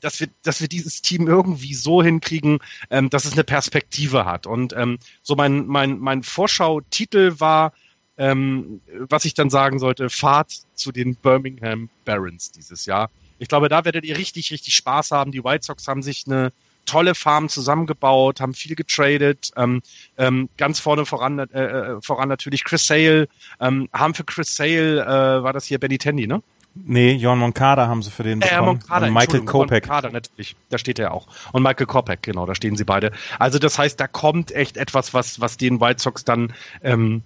dass 0.00 0.20
wir, 0.20 0.28
dass 0.42 0.60
wir 0.60 0.68
dieses 0.68 1.02
Team 1.02 1.28
irgendwie 1.28 1.74
so 1.74 2.02
hinkriegen, 2.02 2.58
ähm, 2.90 3.10
dass 3.10 3.24
es 3.24 3.34
eine 3.34 3.44
Perspektive 3.44 4.24
hat. 4.24 4.46
Und 4.46 4.74
ähm, 4.76 4.98
so 5.22 5.36
mein, 5.36 5.66
mein, 5.66 5.98
mein 5.98 6.24
Vorschau-Titel 6.24 7.36
war, 7.38 7.72
ähm, 8.18 8.80
was 9.08 9.24
ich 9.24 9.34
dann 9.34 9.50
sagen 9.50 9.78
sollte, 9.78 10.10
Fahrt 10.10 10.62
zu 10.74 10.92
den 10.92 11.14
Birmingham 11.14 11.88
Barons 12.04 12.50
dieses 12.50 12.86
Jahr. 12.86 13.08
Ich 13.38 13.48
glaube, 13.48 13.68
da 13.68 13.84
werdet 13.84 14.04
ihr 14.04 14.16
richtig, 14.16 14.50
richtig 14.50 14.74
Spaß 14.74 15.10
haben. 15.10 15.32
Die 15.32 15.44
White 15.44 15.64
Sox 15.64 15.88
haben 15.88 16.02
sich 16.02 16.24
eine 16.26 16.52
tolle 16.86 17.14
Farm 17.14 17.48
zusammengebaut, 17.48 18.40
haben 18.40 18.54
viel 18.54 18.76
getradet, 18.76 19.52
ähm, 19.56 19.82
ähm, 20.18 20.48
ganz 20.56 20.80
vorne 20.80 21.06
voran, 21.06 21.38
äh, 21.38 21.44
äh, 21.44 22.00
voran 22.02 22.28
natürlich 22.28 22.64
Chris 22.64 22.86
Sale, 22.86 23.28
ähm, 23.60 23.88
haben 23.92 24.14
für 24.14 24.24
Chris 24.24 24.54
Sale, 24.54 25.00
äh, 25.00 25.42
war 25.42 25.52
das 25.52 25.64
hier 25.64 25.78
Benny 25.78 25.98
Tandy, 25.98 26.26
ne? 26.26 26.42
Nee, 26.74 27.12
John 27.12 27.38
Moncada 27.38 27.86
haben 27.86 28.02
sie 28.02 28.10
für 28.10 28.24
den 28.24 28.40
bekommen. 28.40 28.60
Äh, 28.60 28.66
Moncada, 28.66 29.06
und 29.06 29.12
Michael 29.12 29.44
Kopek. 29.44 29.84
Moncada 29.84 30.10
natürlich, 30.10 30.56
da 30.70 30.78
steht 30.78 30.98
er 30.98 31.14
auch. 31.14 31.28
Und 31.52 31.62
Michael 31.62 31.86
Kopek, 31.86 32.22
genau, 32.22 32.46
da 32.46 32.54
stehen 32.56 32.76
sie 32.76 32.84
beide. 32.84 33.12
Also 33.38 33.60
das 33.60 33.78
heißt, 33.78 33.98
da 34.00 34.08
kommt 34.08 34.50
echt 34.50 34.76
etwas, 34.76 35.14
was, 35.14 35.40
was 35.40 35.56
den 35.56 35.80
White 35.80 36.02
Sox 36.02 36.24
dann 36.24 36.52
ähm, 36.82 37.22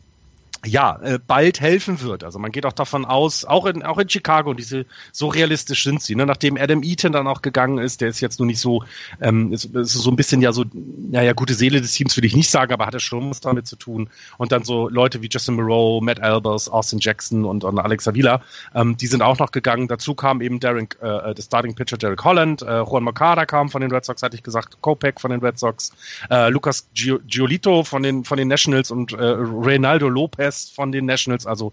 ja, 0.67 0.99
äh, 1.03 1.19
bald 1.25 1.61
helfen 1.61 2.01
wird. 2.01 2.25
Also 2.25 2.39
man 2.39 2.51
geht 2.51 2.67
auch 2.67 2.73
davon 2.73 3.05
aus, 3.05 3.45
auch 3.45 3.67
in, 3.67 3.83
auch 3.85 3.99
in 3.99 4.09
Chicago, 4.09 4.55
diese, 4.55 4.87
so 5.13 5.29
realistisch 5.29 5.85
sind 5.85 6.03
sie. 6.03 6.17
Ne? 6.17 6.27
Nachdem 6.27 6.57
Adam 6.57 6.83
Eaton 6.83 7.13
dann 7.13 7.29
auch 7.29 7.43
gegangen 7.43 7.79
ist, 7.79 8.01
der 8.01 8.09
ist 8.09 8.21
jetzt 8.21 8.41
nur 8.41 8.47
nicht 8.47 8.59
so, 8.59 8.83
ähm, 9.21 9.53
ist, 9.53 9.67
ist 9.67 9.93
so 9.93 10.11
ein 10.11 10.17
bisschen 10.17 10.43
ja 10.43 10.53
so, 10.53 10.65
naja, 10.73 11.33
gute 11.33 11.55
Seele 11.55 11.81
des 11.81 11.93
Teams 11.93 12.17
würde 12.17 12.27
ich 12.27 12.35
nicht 12.35 12.51
sagen, 12.51 12.73
aber 12.73 12.87
hatte 12.87 12.99
schon 12.99 13.31
was 13.31 13.41
damit 13.41 13.69
zu 13.69 13.77
tun. 13.77 14.11
Und 14.37 14.51
dann 14.51 14.65
so 14.65 14.89
Leute 14.89 15.23
wie 15.23 15.29
Justin 15.31 15.55
Moreau, 15.55 16.01
Matt 16.01 16.21
Albers, 16.21 16.69
Austin 16.69 16.99
Jackson 16.99 17.45
und, 17.45 17.63
und 17.63 17.79
Alex 17.79 18.09
Avila, 18.09 18.43
ähm, 18.75 18.97
die 18.97 19.07
sind 19.07 19.23
auch 19.23 19.39
noch 19.39 19.53
gegangen. 19.53 19.87
Dazu 19.87 20.15
kam 20.15 20.41
eben 20.41 20.59
Derek, 20.59 20.99
äh, 21.01 21.35
der 21.35 21.43
Starting 21.43 21.75
Pitcher 21.75 21.99
Derek 21.99 22.25
Holland, 22.25 22.63
äh, 22.63 22.81
Juan 22.81 23.05
Mercado 23.05 23.47
kam 23.47 23.69
von 23.69 23.81
den 23.81 23.93
Red 23.93 24.05
Sox, 24.05 24.23
hatte 24.23 24.35
ich 24.35 24.43
gesagt, 24.43 24.81
Kopek 24.81 25.21
von 25.21 25.31
den 25.31 25.41
Red 25.41 25.59
Sox, 25.59 25.93
äh, 26.31 26.49
Lucas 26.51 26.89
Giolito 26.95 27.85
von 27.85 28.03
den, 28.03 28.25
von 28.25 28.39
den 28.39 28.49
Nationals 28.49 28.91
und 28.91 29.13
äh, 29.13 29.17
Reynaldo 29.19 30.09
Lopez 30.09 30.48
West 30.49 30.75
von 30.75 30.93
den 30.93 31.05
Nationals, 31.05 31.47
also 31.47 31.73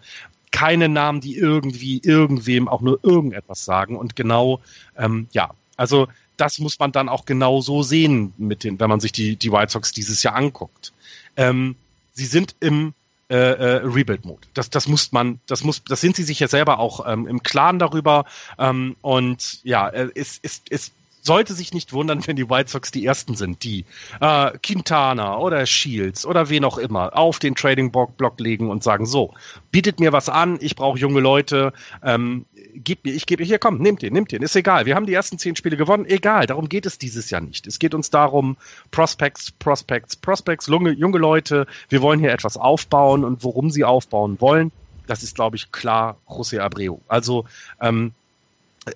keine 0.51 0.89
Namen, 0.89 1.21
die 1.21 1.35
irgendwie 1.35 2.01
irgendwem 2.03 2.67
auch 2.67 2.81
nur 2.81 2.99
irgendetwas 3.03 3.65
sagen. 3.65 3.97
Und 3.97 4.15
genau, 4.15 4.61
ähm, 4.97 5.27
ja, 5.31 5.51
also 5.77 6.07
das 6.37 6.59
muss 6.59 6.79
man 6.79 6.91
dann 6.91 7.09
auch 7.09 7.25
genau 7.25 7.61
so 7.61 7.83
sehen, 7.83 8.33
mit 8.37 8.63
den, 8.63 8.79
wenn 8.79 8.89
man 8.89 8.99
sich 8.99 9.11
die, 9.11 9.37
die 9.37 9.51
White 9.51 9.71
Sox 9.71 9.91
dieses 9.91 10.23
Jahr 10.23 10.35
anguckt. 10.35 10.93
Ähm, 11.37 11.75
sie 12.13 12.25
sind 12.25 12.55
im 12.59 12.93
äh, 13.29 13.35
äh, 13.35 13.81
Rebuild-Mode. 13.83 14.47
Das, 14.53 14.69
das 14.69 14.87
muss 14.87 15.11
man, 15.11 15.39
das 15.47 15.63
muss, 15.63 15.83
das 15.83 16.01
sind 16.01 16.15
sie 16.15 16.23
sich 16.23 16.39
ja 16.39 16.47
selber 16.47 16.79
auch 16.79 17.05
ähm, 17.07 17.27
im 17.27 17.41
Klaren 17.41 17.79
darüber. 17.79 18.25
Ähm, 18.59 18.95
und 19.01 19.63
ja, 19.63 19.89
äh, 19.89 20.09
es, 20.15 20.39
es, 20.43 20.61
es 20.69 20.91
sollte 21.25 21.53
sich 21.53 21.73
nicht 21.73 21.91
wundern, 21.91 22.25
wenn 22.27 22.35
die 22.35 22.49
White 22.49 22.69
Sox 22.69 22.91
die 22.91 23.05
ersten 23.05 23.35
sind, 23.35 23.63
die 23.63 23.85
äh, 24.21 24.51
Quintana 24.61 25.37
oder 25.37 25.65
Shields 25.65 26.25
oder 26.25 26.49
wen 26.49 26.63
auch 26.63 26.77
immer 26.77 27.17
auf 27.17 27.39
den 27.39 27.55
Trading 27.55 27.91
Block 27.91 28.39
legen 28.39 28.69
und 28.69 28.83
sagen, 28.83 29.05
so, 29.05 29.33
bietet 29.71 29.99
mir 29.99 30.13
was 30.13 30.29
an, 30.29 30.57
ich 30.61 30.75
brauche 30.75 30.99
junge 30.99 31.19
Leute, 31.19 31.73
ähm, 32.03 32.45
gib 32.75 33.05
mir, 33.05 33.13
ich 33.13 33.25
gebe 33.25 33.43
hier, 33.43 33.57
komm, 33.57 33.79
nehmt 33.79 34.03
den, 34.03 34.13
nehmt 34.13 34.31
den, 34.31 34.43
ist 34.43 34.55
egal. 34.55 34.85
Wir 34.85 34.95
haben 34.95 35.07
die 35.07 35.13
ersten 35.13 35.39
zehn 35.39 35.55
Spiele 35.55 35.77
gewonnen, 35.77 36.05
egal, 36.05 36.45
darum 36.45 36.69
geht 36.69 36.85
es 36.85 36.99
dieses 36.99 37.29
Jahr 37.31 37.41
nicht. 37.41 37.65
Es 37.65 37.79
geht 37.79 37.95
uns 37.95 38.11
darum, 38.11 38.55
Prospects, 38.91 39.51
Prospects, 39.51 40.15
Prospects, 40.15 40.67
junge, 40.67 40.91
junge 40.91 41.17
Leute, 41.17 41.65
wir 41.89 42.01
wollen 42.01 42.19
hier 42.19 42.31
etwas 42.31 42.55
aufbauen 42.55 43.23
und 43.23 43.43
worum 43.43 43.71
sie 43.71 43.83
aufbauen 43.83 44.39
wollen, 44.39 44.71
das 45.07 45.23
ist, 45.23 45.35
glaube 45.35 45.55
ich, 45.55 45.71
klar 45.71 46.17
José 46.27 46.59
Abreu. 46.59 46.97
Also 47.07 47.45
ähm, 47.81 48.13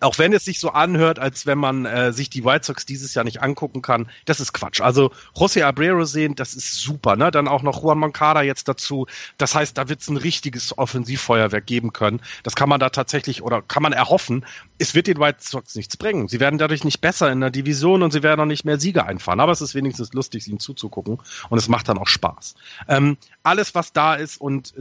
auch 0.01 0.17
wenn 0.19 0.33
es 0.33 0.45
sich 0.45 0.59
so 0.59 0.69
anhört, 0.69 1.19
als 1.19 1.45
wenn 1.45 1.57
man 1.57 1.85
äh, 1.85 2.13
sich 2.13 2.29
die 2.29 2.45
White 2.45 2.65
Sox 2.65 2.85
dieses 2.85 3.13
Jahr 3.13 3.25
nicht 3.25 3.41
angucken 3.41 3.81
kann, 3.81 4.09
das 4.25 4.39
ist 4.39 4.53
Quatsch. 4.53 4.81
Also 4.81 5.11
José 5.35 5.63
Abreu 5.63 6.05
sehen, 6.05 6.35
das 6.35 6.53
ist 6.53 6.75
super, 6.75 7.15
ne? 7.15 7.31
Dann 7.31 7.47
auch 7.47 7.63
noch 7.63 7.81
Juan 7.83 7.99
Moncada 7.99 8.41
jetzt 8.41 8.67
dazu. 8.67 9.07
Das 9.37 9.55
heißt, 9.55 9.77
da 9.77 9.89
wird 9.89 10.01
es 10.01 10.09
ein 10.09 10.17
richtiges 10.17 10.77
Offensivfeuerwerk 10.77 11.65
geben 11.65 11.93
können. 11.93 12.21
Das 12.43 12.55
kann 12.55 12.69
man 12.69 12.79
da 12.79 12.89
tatsächlich 12.89 13.41
oder 13.41 13.61
kann 13.61 13.83
man 13.83 13.93
erhoffen. 13.93 14.45
Es 14.77 14.93
wird 14.95 15.07
den 15.07 15.19
White 15.19 15.39
Sox 15.41 15.75
nichts 15.75 15.97
bringen. 15.97 16.27
Sie 16.27 16.39
werden 16.39 16.59
dadurch 16.59 16.83
nicht 16.83 17.01
besser 17.01 17.31
in 17.31 17.41
der 17.41 17.49
Division 17.49 18.03
und 18.03 18.11
sie 18.11 18.23
werden 18.23 18.39
auch 18.39 18.45
nicht 18.45 18.65
mehr 18.65 18.79
Siege 18.79 19.05
einfahren. 19.05 19.39
Aber 19.39 19.51
es 19.51 19.61
ist 19.61 19.75
wenigstens 19.75 20.13
lustig, 20.13 20.47
ihnen 20.47 20.59
zuzugucken 20.59 21.19
und 21.49 21.57
es 21.57 21.67
macht 21.67 21.89
dann 21.89 21.97
auch 21.97 22.07
Spaß. 22.07 22.55
Ähm, 22.87 23.17
alles, 23.43 23.73
was 23.73 23.93
da 23.93 24.13
ist 24.15 24.39
und 24.39 24.73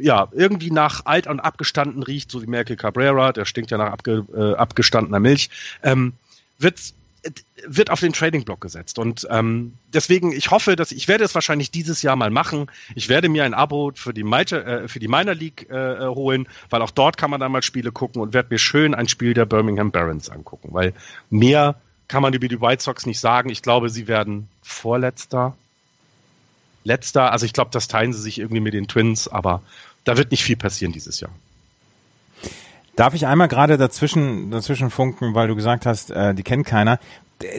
ja, 0.00 0.28
irgendwie 0.32 0.70
nach 0.70 1.04
alt 1.04 1.26
und 1.26 1.40
abgestanden 1.40 2.02
riecht, 2.02 2.30
so 2.30 2.42
wie 2.42 2.46
Merkel 2.46 2.76
Cabrera, 2.76 3.32
der 3.32 3.44
stinkt 3.44 3.70
ja 3.70 3.78
nach 3.78 3.92
abge, 3.92 4.24
äh, 4.38 4.54
abgestandener 4.54 5.20
Milch, 5.20 5.50
ähm, 5.82 6.12
wird 6.58 6.78
wird 7.66 7.90
auf 7.90 8.00
den 8.00 8.12
Trading 8.12 8.44
Block 8.44 8.60
gesetzt 8.60 8.98
und 8.98 9.26
ähm, 9.28 9.74
deswegen 9.92 10.32
ich 10.32 10.50
hoffe, 10.50 10.76
dass 10.76 10.92
ich 10.92 11.08
werde 11.08 11.24
es 11.24 11.34
wahrscheinlich 11.34 11.70
dieses 11.70 12.00
Jahr 12.02 12.14
mal 12.14 12.30
machen. 12.30 12.70
Ich 12.94 13.08
werde 13.08 13.28
mir 13.28 13.44
ein 13.44 13.54
Abo 13.54 13.90
für 13.94 14.14
die 14.14 14.22
Minor, 14.22 14.64
äh, 14.64 14.88
für 14.88 15.00
die 15.00 15.08
Minor 15.08 15.34
League 15.34 15.68
äh, 15.68 16.06
holen, 16.06 16.46
weil 16.70 16.80
auch 16.80 16.92
dort 16.92 17.16
kann 17.16 17.30
man 17.30 17.40
dann 17.40 17.52
mal 17.52 17.62
Spiele 17.62 17.90
gucken 17.90 18.22
und 18.22 18.34
werde 18.34 18.48
mir 18.50 18.58
schön 18.58 18.94
ein 18.94 19.08
Spiel 19.08 19.34
der 19.34 19.46
Birmingham 19.46 19.90
Barons 19.90 20.30
angucken, 20.30 20.68
weil 20.72 20.94
mehr 21.28 21.74
kann 22.06 22.22
man 22.22 22.32
über 22.32 22.48
die 22.48 22.60
White 22.60 22.82
Sox 22.82 23.04
nicht 23.04 23.20
sagen. 23.20 23.50
Ich 23.50 23.62
glaube, 23.62 23.90
sie 23.90 24.06
werden 24.06 24.48
Vorletzter, 24.62 25.56
letzter. 26.84 27.32
Also 27.32 27.46
ich 27.46 27.52
glaube, 27.52 27.70
das 27.72 27.88
teilen 27.88 28.12
sie 28.12 28.22
sich 28.22 28.38
irgendwie 28.38 28.60
mit 28.60 28.74
den 28.74 28.88
Twins, 28.88 29.28
aber 29.28 29.62
da 30.04 30.16
wird 30.16 30.30
nicht 30.30 30.42
viel 30.42 30.56
passieren 30.56 30.92
dieses 30.92 31.20
Jahr. 31.20 31.32
Darf 32.98 33.14
ich 33.14 33.28
einmal 33.28 33.46
gerade 33.46 33.78
dazwischen, 33.78 34.50
dazwischen 34.50 34.90
funken, 34.90 35.32
weil 35.32 35.46
du 35.46 35.54
gesagt 35.54 35.86
hast, 35.86 36.10
äh, 36.10 36.34
die 36.34 36.42
kennt 36.42 36.66
keiner. 36.66 36.98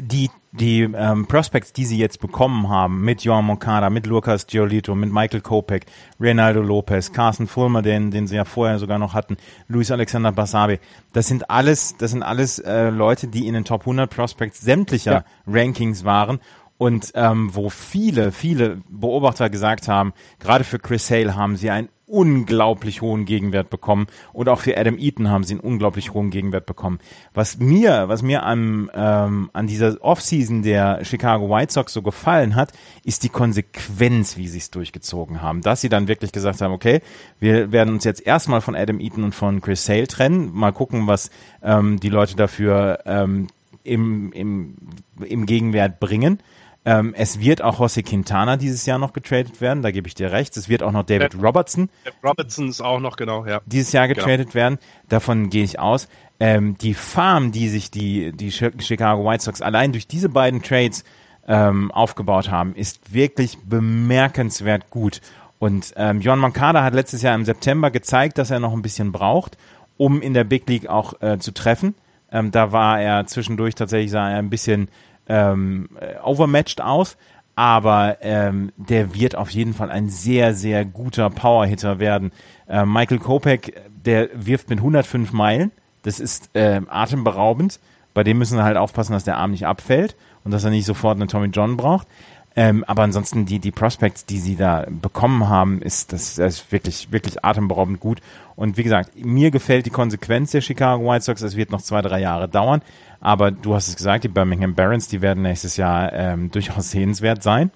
die, 0.02 0.30
die 0.52 0.82
ähm, 0.82 1.28
Prospects, 1.28 1.72
die 1.72 1.86
sie 1.86 1.98
jetzt 1.98 2.20
bekommen 2.20 2.68
haben, 2.68 3.06
mit 3.06 3.24
Joan 3.24 3.46
Moncada, 3.46 3.90
mit 3.90 4.06
Lucas 4.06 4.48
Giolito, 4.48 4.96
mit 4.96 5.14
Michael 5.14 5.40
Kopek, 5.40 5.86
Reynaldo 6.20 6.62
Lopez, 6.62 7.14
Carsten 7.14 7.48
Fulmer, 7.48 7.82
den, 7.82 8.12
den 8.12 8.28
sie 8.28 8.36
ja 8.36 8.44
vorher 8.44 8.80
sogar 8.80 9.00
noch 9.00 9.14
hatten, 9.14 9.38
Luis 9.70 9.92
Alexander 9.92 10.34
Basabe, 10.34 10.80
das 11.14 11.28
sind 11.28 11.50
alles, 11.50 11.96
das 11.96 12.12
sind 12.12 12.22
alles 12.22 12.60
äh, 12.60 12.90
Leute, 12.90 13.28
die 13.28 13.48
in 13.48 13.54
den 13.54 13.64
Top 13.64 13.84
100 13.84 14.14
Prospects 14.14 14.60
sämtlicher 14.60 15.14
ja. 15.14 15.24
Rankings 15.48 16.04
waren 16.04 16.42
und 16.78 17.14
ähm, 17.16 17.56
wo 17.56 17.70
viele, 17.70 18.34
viele 18.34 18.82
Beobachter 18.90 19.50
gesagt 19.50 19.88
haben, 19.88 20.12
gerade 20.40 20.66
für 20.66 20.80
Chris 20.80 21.10
Hale 21.10 21.38
haben 21.38 21.56
sie 21.56 21.70
ein 21.70 21.88
unglaublich 22.10 23.02
hohen 23.02 23.26
Gegenwert 23.26 23.70
bekommen 23.70 24.08
und 24.34 24.50
auch 24.50 24.60
für 24.60 24.78
Adam 24.78 24.98
Eaton 24.98 25.30
haben 25.30 25.44
sie 25.44 25.54
einen 25.54 25.62
unglaublich 25.62 26.14
hohen 26.14 26.32
Gegenwert 26.32 26.66
bekommen. 26.66 27.00
Was 27.34 27.60
mir, 27.60 28.08
was 28.08 28.22
mir 28.22 28.44
am, 28.44 28.90
ähm, 28.94 29.50
an 29.54 29.68
dieser 29.68 29.98
Offseason 30.02 30.64
der 30.64 31.06
Chicago 31.06 31.50
White 31.50 31.74
Sox 31.74 31.94
so 31.94 32.02
gefallen 32.02 32.56
hat, 32.56 32.72
ist 33.04 33.24
die 33.24 33.30
Konsequenz, 33.30 34.38
wie 34.38 34.48
sie 34.48 34.58
es 34.58 34.72
durchgezogen 34.72 35.42
haben. 35.42 35.62
Dass 35.62 35.82
sie 35.82 35.90
dann 35.90 36.08
wirklich 36.08 36.32
gesagt 36.32 36.62
haben, 36.62 36.74
okay, 36.74 37.02
wir 37.40 37.72
werden 37.72 37.94
uns 37.94 38.04
jetzt 38.04 38.26
erstmal 38.26 38.62
von 38.62 38.76
Adam 38.76 39.00
Eaton 39.00 39.24
und 39.24 39.36
von 39.36 39.62
Chris 39.62 39.86
Sale 39.86 40.08
trennen, 40.08 40.52
mal 40.54 40.72
gucken, 40.72 41.08
was 41.08 41.30
ähm, 41.62 42.00
die 42.00 42.10
Leute 42.10 42.36
dafür 42.36 43.00
ähm, 43.06 43.48
im, 43.84 44.32
im, 44.34 44.76
im 45.24 45.46
Gegenwert 45.46 46.00
bringen 46.00 46.40
ähm, 46.86 47.14
es 47.18 47.40
wird 47.40 47.62
auch 47.62 47.80
Jose 47.80 48.04
Quintana 48.04 48.58
dieses 48.58 48.86
Jahr 48.86 48.98
noch 48.98 49.14
getradet 49.14 49.60
werden, 49.62 49.84
da 49.84 49.92
gebe 49.92 50.08
ich 50.08 50.16
dir 50.16 50.32
recht. 50.32 50.56
Es 50.56 50.70
wird 50.70 50.82
auch 50.82 50.92
noch 50.92 51.04
David 51.04 51.34
ja, 51.34 51.40
Robertson. 51.42 51.90
Robertson 52.24 52.70
ist 52.70 52.82
auch 52.82 53.00
noch, 53.00 53.18
genau, 53.18 53.46
ja. 53.46 53.62
Dieses 53.66 53.92
Jahr 53.92 54.08
genau. 54.08 54.20
getradet 54.20 54.48
genau. 54.48 54.56
werden. 54.56 54.80
Davon 55.10 55.50
gehe 55.50 55.64
ich 55.64 55.80
aus. 55.80 56.08
Ähm, 56.40 56.78
die 56.78 56.94
Farm, 56.94 57.52
die 57.52 57.68
sich 57.68 57.92
die, 57.92 58.32
die 58.32 58.52
Chicago 58.52 59.26
White 59.26 59.44
Sox 59.44 59.62
allein 59.62 59.92
durch 59.92 60.08
diese 60.08 60.30
beiden 60.30 60.64
Trades 60.64 61.04
ähm, 61.48 61.92
aufgebaut 61.92 62.50
haben, 62.50 62.74
ist 62.76 63.14
wirklich 63.14 63.58
bemerkenswert 63.66 64.90
gut. 64.90 65.20
Und 65.58 65.94
ähm, 65.98 66.22
John 66.22 66.40
Mancada 66.40 66.84
hat 66.84 66.94
letztes 66.94 67.22
Jahr 67.22 67.36
im 67.36 67.44
September 67.44 67.92
gezeigt, 67.92 68.38
dass 68.38 68.52
er 68.52 68.60
noch 68.60 68.72
ein 68.72 68.82
bisschen 68.82 69.12
braucht, 69.12 69.58
um 69.98 70.22
in 70.22 70.34
der 70.34 70.46
Big 70.46 70.70
League 70.70 70.88
auch 70.88 71.22
äh, 71.22 71.40
zu 71.40 71.52
treffen. 71.52 71.96
Ähm, 72.32 72.52
da 72.52 72.72
war 72.72 73.02
er 73.02 73.26
zwischendurch 73.26 73.76
tatsächlich 73.76 74.12
sah 74.12 74.30
er 74.30 74.38
ein 74.38 74.50
bisschen 74.50 74.88
ähm, 75.30 75.90
overmatched 76.24 76.82
aus, 76.82 77.18
aber 77.56 78.18
ähm, 78.22 78.72
der 78.78 79.14
wird 79.14 79.36
auf 79.36 79.50
jeden 79.50 79.74
Fall 79.74 79.92
ein 79.92 80.10
sehr, 80.10 80.54
sehr 80.54 80.86
guter 80.86 81.30
Powerhitter 81.30 82.00
werden. 82.00 82.32
Äh, 82.68 82.86
Michael 82.86 83.20
Kopek, 83.20 83.82
der 84.06 84.30
wirft 84.34 84.70
mit 84.70 84.80
105 84.80 85.32
Meilen, 85.34 85.72
das 86.04 86.20
ist 86.20 86.50
äh, 86.54 86.82
atemberaubend. 86.88 87.80
Bei 88.14 88.24
dem 88.24 88.38
müssen 88.38 88.58
sie 88.58 88.64
halt 88.64 88.78
aufpassen, 88.78 89.14
dass 89.14 89.24
der 89.24 89.38
Arm 89.38 89.52
nicht 89.52 89.68
abfällt 89.68 90.16
und 90.44 90.52
dass 90.52 90.64
er 90.64 90.72
nicht 90.72 90.86
sofort 90.86 91.18
einen 91.18 91.28
Tommy 91.28 91.48
John 91.48 91.78
braucht. 91.78 92.08
Ähm, 92.56 92.84
aber 92.86 93.04
ansonsten 93.04 93.46
die, 93.46 93.60
die 93.60 93.72
Prospects, 93.72 94.26
die 94.26 94.40
sie 94.40 94.56
da 94.56 94.86
bekommen 94.90 95.48
haben, 95.48 95.82
ist 95.82 96.12
das, 96.12 96.36
das 96.36 96.56
ist 96.56 96.72
wirklich, 96.72 97.12
wirklich 97.12 97.46
atemberaubend 97.46 98.00
gut. 98.00 98.20
Und 98.56 98.76
wie 98.76 98.84
gesagt, 98.84 99.12
mir 99.16 99.52
gefällt 99.52 99.86
die 99.86 99.92
Konsequenz 99.92 100.52
der 100.52 100.62
Chicago 100.62 101.10
White 101.10 101.24
Sox. 101.24 101.42
Es 101.42 101.56
wird 101.56 101.72
noch 101.72 101.82
zwei, 101.82 102.02
drei 102.02 102.20
Jahre 102.20 102.50
dauern. 102.50 102.82
Aber 103.22 103.52
du 103.52 103.76
hast 103.76 103.88
es 103.88 103.96
gesagt, 103.96 104.24
die 104.24 104.30
Birmingham 104.30 104.76
Barons, 104.76 105.08
die 105.08 105.22
werden 105.22 105.44
nächstes 105.44 105.78
Jahr 105.78 106.12
ähm, 106.14 106.52
durchaus 106.52 106.92
sehenswert 106.92 107.44
sein. 107.44 107.72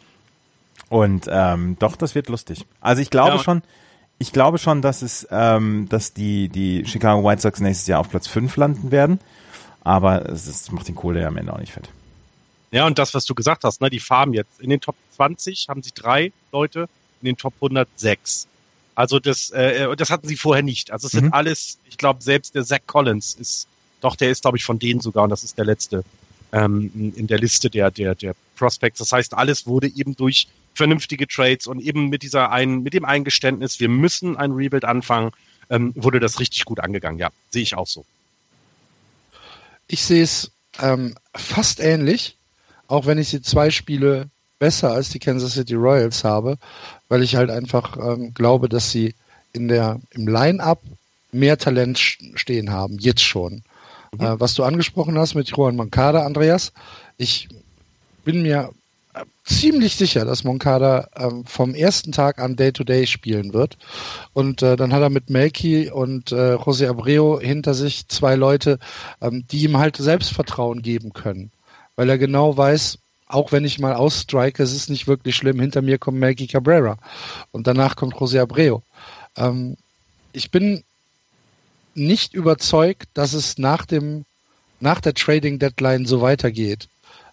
Und 0.90 1.28
ähm, 1.30 1.78
doch, 1.80 1.96
das 1.96 2.16
wird 2.16 2.30
lustig. 2.30 2.66
Also 2.82 3.02
ich 3.02 3.10
glaube 3.10 3.38
ja. 3.38 3.40
schon, 3.40 3.62
ich 4.20 4.32
glaube 4.32 4.58
schon, 4.58 4.82
dass 4.82 5.02
es, 5.02 5.28
ähm, 5.32 5.88
dass 5.90 6.14
die, 6.14 6.50
die 6.50 6.86
Chicago 6.86 7.24
White 7.28 7.42
Sox 7.42 7.60
nächstes 7.60 7.88
Jahr 7.88 8.00
auf 8.00 8.10
Platz 8.10 8.28
5 8.28 8.56
landen 8.58 8.92
werden. 8.92 9.20
Aber 9.84 10.30
es, 10.30 10.48
es 10.48 10.72
macht 10.72 10.88
den 10.88 10.96
Kohle 10.96 11.22
ja 11.22 11.28
am 11.28 11.38
Ende 11.38 11.54
auch 11.54 11.60
nicht 11.60 11.74
fett. 11.74 11.90
Ja, 12.74 12.88
und 12.88 12.98
das, 12.98 13.14
was 13.14 13.26
du 13.26 13.36
gesagt 13.36 13.64
hast, 13.64 13.82
ne, 13.82 13.92
die 13.92 14.00
Farben 14.00 14.34
jetzt. 14.34 14.60
In 14.60 14.72
den 14.72 14.82
Top 14.82 14.96
20 15.16 15.68
haben 15.70 15.84
sie 15.84 15.92
drei 15.94 16.32
Leute, 16.52 16.90
in 17.22 17.28
den 17.28 17.38
Top 17.38 17.54
106. 17.58 18.48
Also 18.96 19.20
das, 19.20 19.52
äh, 19.52 19.96
das 19.96 20.10
hatten 20.10 20.28
sie 20.28 20.36
vorher 20.36 20.64
nicht. 20.64 20.90
Also 20.90 21.06
es 21.06 21.14
mhm. 21.14 21.20
sind 21.20 21.34
alles, 21.34 21.78
ich 21.88 21.98
glaube, 22.00 22.24
selbst 22.24 22.56
der 22.56 22.66
Zach 22.66 22.80
Collins 22.88 23.36
ist 23.36 23.68
doch, 24.02 24.16
der 24.16 24.32
ist, 24.32 24.42
glaube 24.42 24.58
ich, 24.58 24.66
von 24.66 24.80
denen 24.80 25.02
sogar 25.02 25.24
und 25.24 25.30
das 25.30 25.44
ist 25.44 25.56
der 25.58 25.66
letzte 25.66 26.04
ähm, 26.52 27.14
in 27.16 27.28
der 27.28 27.38
Liste 27.38 27.70
der, 27.70 27.92
der, 27.92 28.16
der 28.16 28.36
Prospects. 28.56 28.98
Das 28.98 29.12
heißt, 29.12 29.36
alles 29.36 29.68
wurde 29.68 29.88
eben 29.88 30.16
durch 30.16 30.48
vernünftige 30.74 31.28
Trades 31.28 31.68
und 31.68 31.80
eben 31.80 32.10
mit 32.10 32.24
dieser 32.24 32.52
einen, 32.52 32.82
mit 32.82 32.96
dem 32.96 33.06
Eingeständnis, 33.06 33.80
wir 33.80 33.90
müssen 33.90 34.36
ein 34.36 34.52
Rebuild 34.52 34.84
anfangen, 34.84 35.32
ähm, 35.70 35.94
wurde 35.96 36.20
das 36.20 36.40
richtig 36.40 36.66
gut 36.66 36.80
angegangen. 36.80 37.20
Ja, 37.20 37.30
sehe 37.52 37.62
ich 37.62 37.76
auch 37.76 37.88
so. 37.88 38.04
Ich 39.88 40.04
sehe 40.04 40.24
es 40.24 40.52
ähm, 40.82 41.16
fast 41.36 41.80
ähnlich, 41.80 42.38
auch 42.94 43.08
wenn 43.08 43.18
ich 43.18 43.30
sie 43.30 43.42
zwei 43.42 43.72
Spiele 43.72 44.28
besser 44.60 44.92
als 44.92 45.10
die 45.10 45.18
Kansas 45.18 45.54
City 45.54 45.74
Royals 45.74 46.24
habe, 46.24 46.58
weil 47.10 47.24
ich 47.24 47.36
halt 47.36 47.50
einfach 47.50 47.98
ähm, 47.98 48.36
glaube, 48.36 48.70
dass 48.70 48.92
sie 48.92 49.16
in 49.52 49.68
der 49.68 50.00
im 50.12 50.28
Line-up 50.28 50.80
mehr 51.32 51.58
Talent 51.58 51.98
stehen 51.98 52.70
haben, 52.70 53.00
jetzt 53.00 53.24
schon. 53.24 53.64
Mhm. 54.12 54.26
Äh, 54.26 54.40
was 54.40 54.54
du 54.54 54.64
angesprochen 54.64 55.18
hast 55.18 55.34
mit 55.34 55.50
Juan 55.50 55.76
Moncada, 55.76 56.24
Andreas, 56.24 56.72
ich 57.18 57.50
bin 58.26 58.44
mir 58.44 58.70
äh, 59.16 59.24
ziemlich 59.44 59.96
sicher, 59.96 60.24
dass 60.24 60.44
Moncada 60.44 61.08
ähm, 61.16 61.46
vom 61.46 61.74
ersten 61.74 62.12
Tag 62.12 62.38
an 62.38 62.56
Day-to-Day 62.56 63.06
-Day 63.06 63.08
spielen 63.08 63.54
wird. 63.54 63.80
Und 64.34 64.62
äh, 64.62 64.76
dann 64.76 64.94
hat 64.94 65.02
er 65.02 65.10
mit 65.10 65.32
Melky 65.32 65.90
und 65.90 66.32
äh, 66.32 66.58
José 66.58 66.90
Abreu 66.90 67.40
hinter 67.42 67.74
sich 67.74 68.08
zwei 68.08 68.36
Leute, 68.36 68.78
ähm, 69.20 69.46
die 69.52 69.64
ihm 69.64 69.78
halt 69.78 69.98
Selbstvertrauen 69.98 70.84
geben 70.84 71.12
können. 71.12 71.50
Weil 71.96 72.10
er 72.10 72.18
genau 72.18 72.56
weiß, 72.56 72.98
auch 73.28 73.52
wenn 73.52 73.66
ich 73.66 73.80
mal 73.80 73.94
ausstrike, 73.94 74.62
es 74.62 74.74
ist 74.74 74.90
nicht 74.90 75.08
wirklich 75.08 75.36
schlimm. 75.36 75.60
Hinter 75.60 75.82
mir 75.82 75.98
kommt 75.98 76.20
Melky 76.20 76.48
Cabrera 76.48 76.98
und 77.52 77.68
danach 77.68 77.96
kommt 77.96 78.16
José 78.16 78.42
Abreu. 78.42 78.80
Ähm, 79.36 79.78
ich 80.34 80.52
bin 80.52 80.84
nicht 81.96 82.34
überzeugt, 82.34 83.08
dass 83.14 83.34
es 83.34 83.58
nach 83.58 83.86
dem 83.86 84.26
nach 84.80 85.00
der 85.00 85.14
Trading 85.14 85.60
Deadline 85.60 86.06
so 86.06 86.22
weitergeht. 86.22 86.90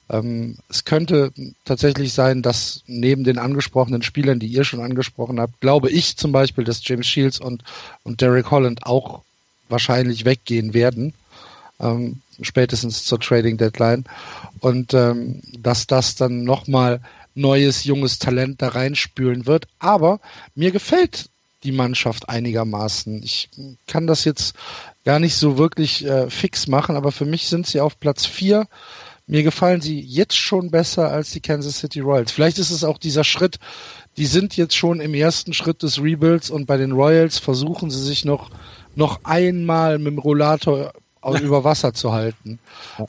Ähm, 0.08 0.56
es 0.68 0.84
könnte 0.84 1.32
tatsächlich 1.64 2.12
sein, 2.12 2.42
dass 2.42 2.82
neben 2.86 3.24
den 3.24 3.38
angesprochenen 3.38 4.02
Spielern, 4.02 4.38
die 4.38 4.46
ihr 4.46 4.64
schon 4.64 4.80
angesprochen 4.80 5.40
habt, 5.40 5.60
glaube 5.60 5.90
ich 5.90 6.16
zum 6.16 6.32
Beispiel, 6.32 6.64
dass 6.64 6.86
James 6.86 7.06
Shields 7.06 7.40
und, 7.40 7.64
und 8.04 8.20
Derek 8.20 8.50
Holland 8.50 8.86
auch 8.86 9.22
wahrscheinlich 9.68 10.24
weggehen 10.24 10.74
werden, 10.74 11.12
ähm, 11.80 12.20
spätestens 12.40 13.04
zur 13.04 13.20
Trading 13.20 13.56
Deadline. 13.56 14.04
Und 14.60 14.94
ähm, 14.94 15.40
dass 15.58 15.86
das 15.86 16.14
dann 16.14 16.44
nochmal 16.44 17.00
neues, 17.34 17.84
junges 17.84 18.18
Talent 18.18 18.62
da 18.62 18.68
reinspülen 18.68 19.46
wird. 19.46 19.66
Aber 19.78 20.20
mir 20.54 20.70
gefällt 20.70 21.30
die 21.62 21.72
Mannschaft 21.72 22.28
einigermaßen. 22.28 23.22
Ich 23.22 23.50
kann 23.86 24.06
das 24.06 24.24
jetzt 24.24 24.54
gar 25.04 25.18
nicht 25.18 25.34
so 25.34 25.58
wirklich 25.58 26.04
äh, 26.06 26.30
fix 26.30 26.66
machen, 26.68 26.96
aber 26.96 27.12
für 27.12 27.26
mich 27.26 27.48
sind 27.48 27.66
sie 27.66 27.80
auf 27.80 28.00
Platz 28.00 28.24
vier. 28.26 28.66
Mir 29.26 29.42
gefallen 29.42 29.80
sie 29.80 30.00
jetzt 30.00 30.36
schon 30.36 30.70
besser 30.70 31.10
als 31.10 31.30
die 31.30 31.40
Kansas 31.40 31.78
City 31.78 32.00
Royals. 32.00 32.32
Vielleicht 32.32 32.58
ist 32.58 32.70
es 32.70 32.82
auch 32.82 32.98
dieser 32.98 33.24
Schritt, 33.24 33.58
die 34.16 34.26
sind 34.26 34.56
jetzt 34.56 34.74
schon 34.74 35.00
im 35.00 35.14
ersten 35.14 35.52
Schritt 35.52 35.82
des 35.82 36.02
Rebuilds 36.02 36.50
und 36.50 36.66
bei 36.66 36.76
den 36.76 36.92
Royals 36.92 37.38
versuchen 37.38 37.90
sie 37.90 38.02
sich 38.02 38.24
noch, 38.24 38.50
noch 38.96 39.20
einmal 39.24 39.98
mit 39.98 40.08
dem 40.08 40.18
Rollator 40.18 40.92
über 41.40 41.64
Wasser 41.64 41.92
zu 41.92 42.12
halten. 42.12 42.58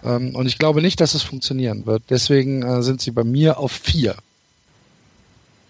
Ähm, 0.04 0.36
und 0.36 0.46
ich 0.48 0.58
glaube 0.58 0.82
nicht, 0.82 1.00
dass 1.00 1.14
es 1.14 1.24
funktionieren 1.24 1.86
wird. 1.86 2.04
Deswegen 2.10 2.62
äh, 2.64 2.84
sind 2.84 3.02
sie 3.02 3.12
bei 3.12 3.24
mir 3.24 3.58
auf 3.58 3.72
vier. 3.72 4.16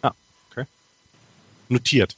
Ah, 0.01 0.11
okay. 0.49 0.65
Notiert. 1.69 2.15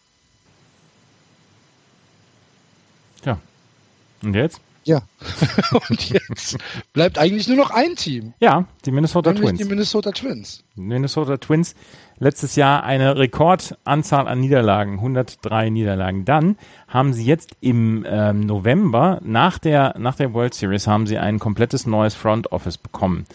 Und 4.24 4.36
jetzt? 4.36 4.61
Ja. 4.86 5.02
und 5.90 6.10
jetzt 6.10 6.58
bleibt 6.94 7.18
eigentlich 7.18 7.48
nur 7.48 7.58
noch 7.58 7.72
ein 7.72 7.96
Team. 7.96 8.34
Ja, 8.40 8.66
die 8.86 8.92
Minnesota 8.92 9.32
Nämlich 9.32 9.50
Twins. 9.50 9.60
Die 9.62 9.66
Minnesota 9.66 10.12
Twins. 10.12 10.64
Minnesota 10.76 11.38
Twins 11.38 11.76
letztes 12.20 12.56
Jahr 12.56 12.84
eine 12.84 13.18
Rekordanzahl 13.18 14.28
an 14.28 14.40
Niederlagen, 14.40 14.94
103 14.96 15.70
Niederlagen. 15.70 16.26
Dann 16.26 16.58
haben 16.88 17.14
sie 17.14 17.26
jetzt 17.26 17.56
im 17.62 18.06
ähm, 18.08 18.42
November 18.42 19.20
nach 19.24 19.60
der 19.60 19.96
nach 19.98 20.16
der 20.16 20.34
World 20.34 20.54
Series 20.54 20.88
haben 20.88 21.08
sie 21.08 21.18
ein 21.18 21.40
komplettes 21.40 21.86
neues 21.86 22.16
Front 22.16 22.52
Office 22.52 22.78
bekommen. 22.78 23.26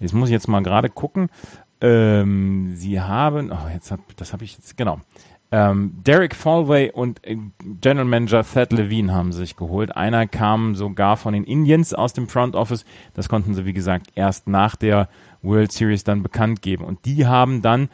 Jetzt 0.00 0.14
muss 0.14 0.28
ich 0.28 0.32
jetzt 0.32 0.48
mal 0.48 0.62
gerade 0.62 0.90
gucken. 0.90 1.30
Ähm, 1.80 2.72
sie 2.74 3.00
haben, 3.00 3.52
oh, 3.52 3.68
jetzt 3.72 3.90
hab, 3.90 4.00
das 4.16 4.32
habe 4.32 4.44
ich 4.44 4.56
jetzt 4.56 4.76
genau. 4.76 5.00
Ähm, 5.52 5.94
Derek 6.04 6.34
Falway 6.34 6.90
und 6.90 7.24
äh, 7.24 7.36
General 7.80 8.04
Manager 8.04 8.44
Thad 8.44 8.72
Levine 8.72 9.14
haben 9.14 9.32
sich 9.32 9.56
geholt. 9.56 9.96
Einer 9.96 10.26
kam 10.26 10.74
sogar 10.74 11.16
von 11.16 11.34
den 11.34 11.44
Indians 11.44 11.94
aus 11.94 12.12
dem 12.12 12.28
Front 12.28 12.56
Office. 12.56 12.84
Das 13.14 13.28
konnten 13.28 13.54
sie, 13.54 13.64
wie 13.64 13.72
gesagt, 13.72 14.08
erst 14.14 14.48
nach 14.48 14.74
der 14.74 15.08
World 15.42 15.70
Series 15.70 16.02
dann 16.02 16.22
bekannt 16.22 16.62
geben. 16.62 16.84
Und 16.84 17.04
die 17.04 17.26
haben 17.26 17.62
dann 17.62 17.88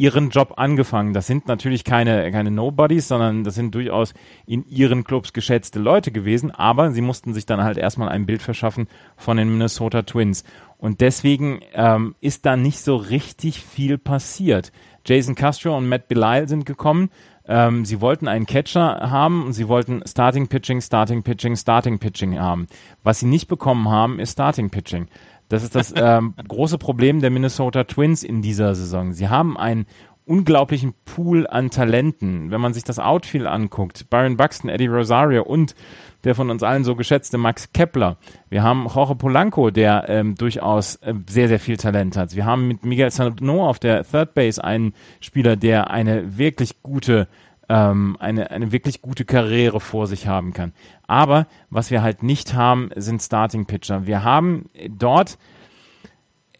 ihren 0.00 0.30
Job 0.30 0.54
angefangen. 0.56 1.12
Das 1.12 1.26
sind 1.26 1.46
natürlich 1.46 1.84
keine, 1.84 2.30
keine 2.30 2.50
Nobodies, 2.50 3.08
sondern 3.08 3.44
das 3.44 3.54
sind 3.54 3.74
durchaus 3.74 4.14
in 4.46 4.66
ihren 4.66 5.04
Clubs 5.04 5.34
geschätzte 5.34 5.78
Leute 5.78 6.10
gewesen, 6.10 6.50
aber 6.50 6.90
sie 6.92 7.02
mussten 7.02 7.34
sich 7.34 7.44
dann 7.44 7.62
halt 7.62 7.76
erstmal 7.76 8.08
ein 8.08 8.24
Bild 8.24 8.40
verschaffen 8.40 8.88
von 9.16 9.36
den 9.36 9.50
Minnesota 9.50 10.02
Twins. 10.02 10.44
Und 10.78 11.02
deswegen 11.02 11.60
ähm, 11.74 12.14
ist 12.22 12.46
da 12.46 12.56
nicht 12.56 12.80
so 12.80 12.96
richtig 12.96 13.60
viel 13.60 13.98
passiert. 13.98 14.72
Jason 15.04 15.34
Castro 15.34 15.76
und 15.76 15.88
Matt 15.88 16.08
Belisle 16.08 16.48
sind 16.48 16.66
gekommen. 16.66 17.10
Ähm, 17.46 17.84
sie 17.84 18.00
wollten 18.00 18.28
einen 18.28 18.46
Catcher 18.46 19.10
haben 19.10 19.44
und 19.44 19.52
sie 19.52 19.68
wollten 19.68 20.02
Starting 20.06 20.48
Pitching, 20.48 20.80
Starting 20.80 21.22
Pitching, 21.22 21.56
Starting 21.56 21.98
Pitching 21.98 22.38
haben. 22.38 22.66
Was 23.02 23.20
sie 23.20 23.26
nicht 23.26 23.48
bekommen 23.48 23.88
haben, 23.88 24.20
ist 24.20 24.32
Starting 24.32 24.70
Pitching. 24.70 25.08
Das 25.48 25.64
ist 25.64 25.74
das 25.74 25.92
ähm, 25.96 26.34
große 26.46 26.78
Problem 26.78 27.20
der 27.20 27.30
Minnesota 27.30 27.84
Twins 27.84 28.22
in 28.22 28.40
dieser 28.40 28.74
Saison. 28.74 29.12
Sie 29.12 29.28
haben 29.28 29.56
einen 29.56 29.86
unglaublichen 30.30 30.94
Pool 31.04 31.48
an 31.48 31.70
Talenten. 31.70 32.52
Wenn 32.52 32.60
man 32.60 32.72
sich 32.72 32.84
das 32.84 33.00
Outfield 33.00 33.46
anguckt, 33.46 34.08
Byron 34.10 34.36
Buxton, 34.36 34.70
Eddie 34.70 34.86
Rosario 34.86 35.42
und 35.42 35.74
der 36.22 36.36
von 36.36 36.50
uns 36.50 36.62
allen 36.62 36.84
so 36.84 36.94
geschätzte 36.94 37.36
Max 37.36 37.72
Kepler. 37.72 38.16
Wir 38.48 38.62
haben 38.62 38.86
Jorge 38.86 39.16
Polanco, 39.16 39.70
der 39.70 40.08
ähm, 40.08 40.36
durchaus 40.36 40.96
äh, 40.96 41.14
sehr, 41.28 41.48
sehr 41.48 41.58
viel 41.58 41.76
Talent 41.78 42.16
hat. 42.16 42.36
Wir 42.36 42.44
haben 42.44 42.68
mit 42.68 42.84
Miguel 42.84 43.10
Sano 43.10 43.66
auf 43.66 43.80
der 43.80 44.04
Third 44.04 44.34
Base 44.34 44.62
einen 44.62 44.94
Spieler, 45.20 45.56
der 45.56 45.90
eine 45.90 46.38
wirklich 46.38 46.80
gute 46.82 47.26
ähm, 47.68 48.16
eine, 48.20 48.52
eine 48.52 48.70
wirklich 48.70 49.02
gute 49.02 49.24
Karriere 49.24 49.80
vor 49.80 50.06
sich 50.06 50.28
haben 50.28 50.52
kann. 50.52 50.72
Aber 51.08 51.48
was 51.70 51.90
wir 51.90 52.02
halt 52.02 52.22
nicht 52.22 52.54
haben, 52.54 52.90
sind 52.94 53.20
Starting 53.20 53.66
Pitcher. 53.66 54.06
Wir 54.06 54.22
haben 54.22 54.68
dort, 54.88 55.38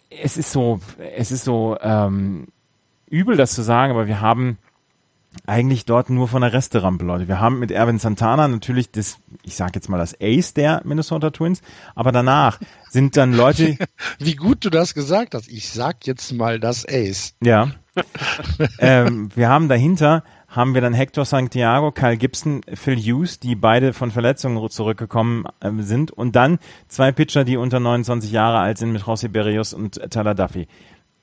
es 0.09 0.37
ist 0.37 0.51
so, 0.51 0.81
es 1.17 1.31
ist 1.31 1.45
so 1.45 1.77
ähm, 1.81 2.49
übel, 3.11 3.37
das 3.37 3.53
zu 3.53 3.63
sagen, 3.63 3.93
aber 3.93 4.07
wir 4.07 4.21
haben 4.21 4.59
eigentlich 5.47 5.85
dort 5.85 6.11
nur 6.11 6.27
von 6.27 6.43
der 6.43 6.53
Resterampe, 6.53 7.05
Leute. 7.05 7.29
Wir 7.29 7.41
haben 7.41 7.59
mit 7.59 7.71
Erwin 7.71 7.99
Santana 7.99 8.49
natürlich 8.49 8.91
das, 8.91 9.19
ich 9.43 9.55
sag 9.55 9.75
jetzt 9.75 9.89
mal 9.89 9.99
das 9.99 10.17
Ace 10.21 10.55
der 10.55 10.83
Minnesota 10.85 11.31
Twins, 11.31 11.63
aber 11.95 12.11
danach 12.11 12.59
sind 12.89 13.17
dann 13.17 13.33
Leute. 13.33 13.77
Wie 14.19 14.35
gut 14.35 14.65
du 14.65 14.71
das 14.71 14.95
gesagt 14.95 15.35
hast. 15.35 15.49
Ich 15.49 15.69
sag 15.69 16.07
jetzt 16.07 16.33
mal 16.33 16.59
das 16.59 16.85
Ace. 16.89 17.35
Ja. 17.43 17.71
ähm, 18.79 19.31
wir 19.35 19.49
haben 19.49 19.69
dahinter 19.69 20.25
haben 20.51 20.75
wir 20.75 20.81
dann 20.81 20.95
Hector 20.95 21.25
Santiago, 21.25 21.93
Kyle 21.93 22.17
Gibson, 22.17 22.63
Phil 22.75 22.97
Hughes, 22.97 23.39
die 23.39 23.55
beide 23.55 23.93
von 23.93 24.11
Verletzungen 24.11 24.69
zurückgekommen 24.69 25.45
äh, 25.61 25.71
sind 25.79 26.11
und 26.11 26.35
dann 26.35 26.59
zwei 26.89 27.13
Pitcher, 27.13 27.45
die 27.45 27.57
unter 27.57 27.79
29 27.79 28.33
Jahre 28.33 28.59
alt 28.59 28.79
sind 28.79 28.91
mit 28.91 29.03
José 29.03 29.29
Berrios 29.29 29.73
und 29.73 30.01
Tyler 30.11 30.35
Duffy. 30.35 30.67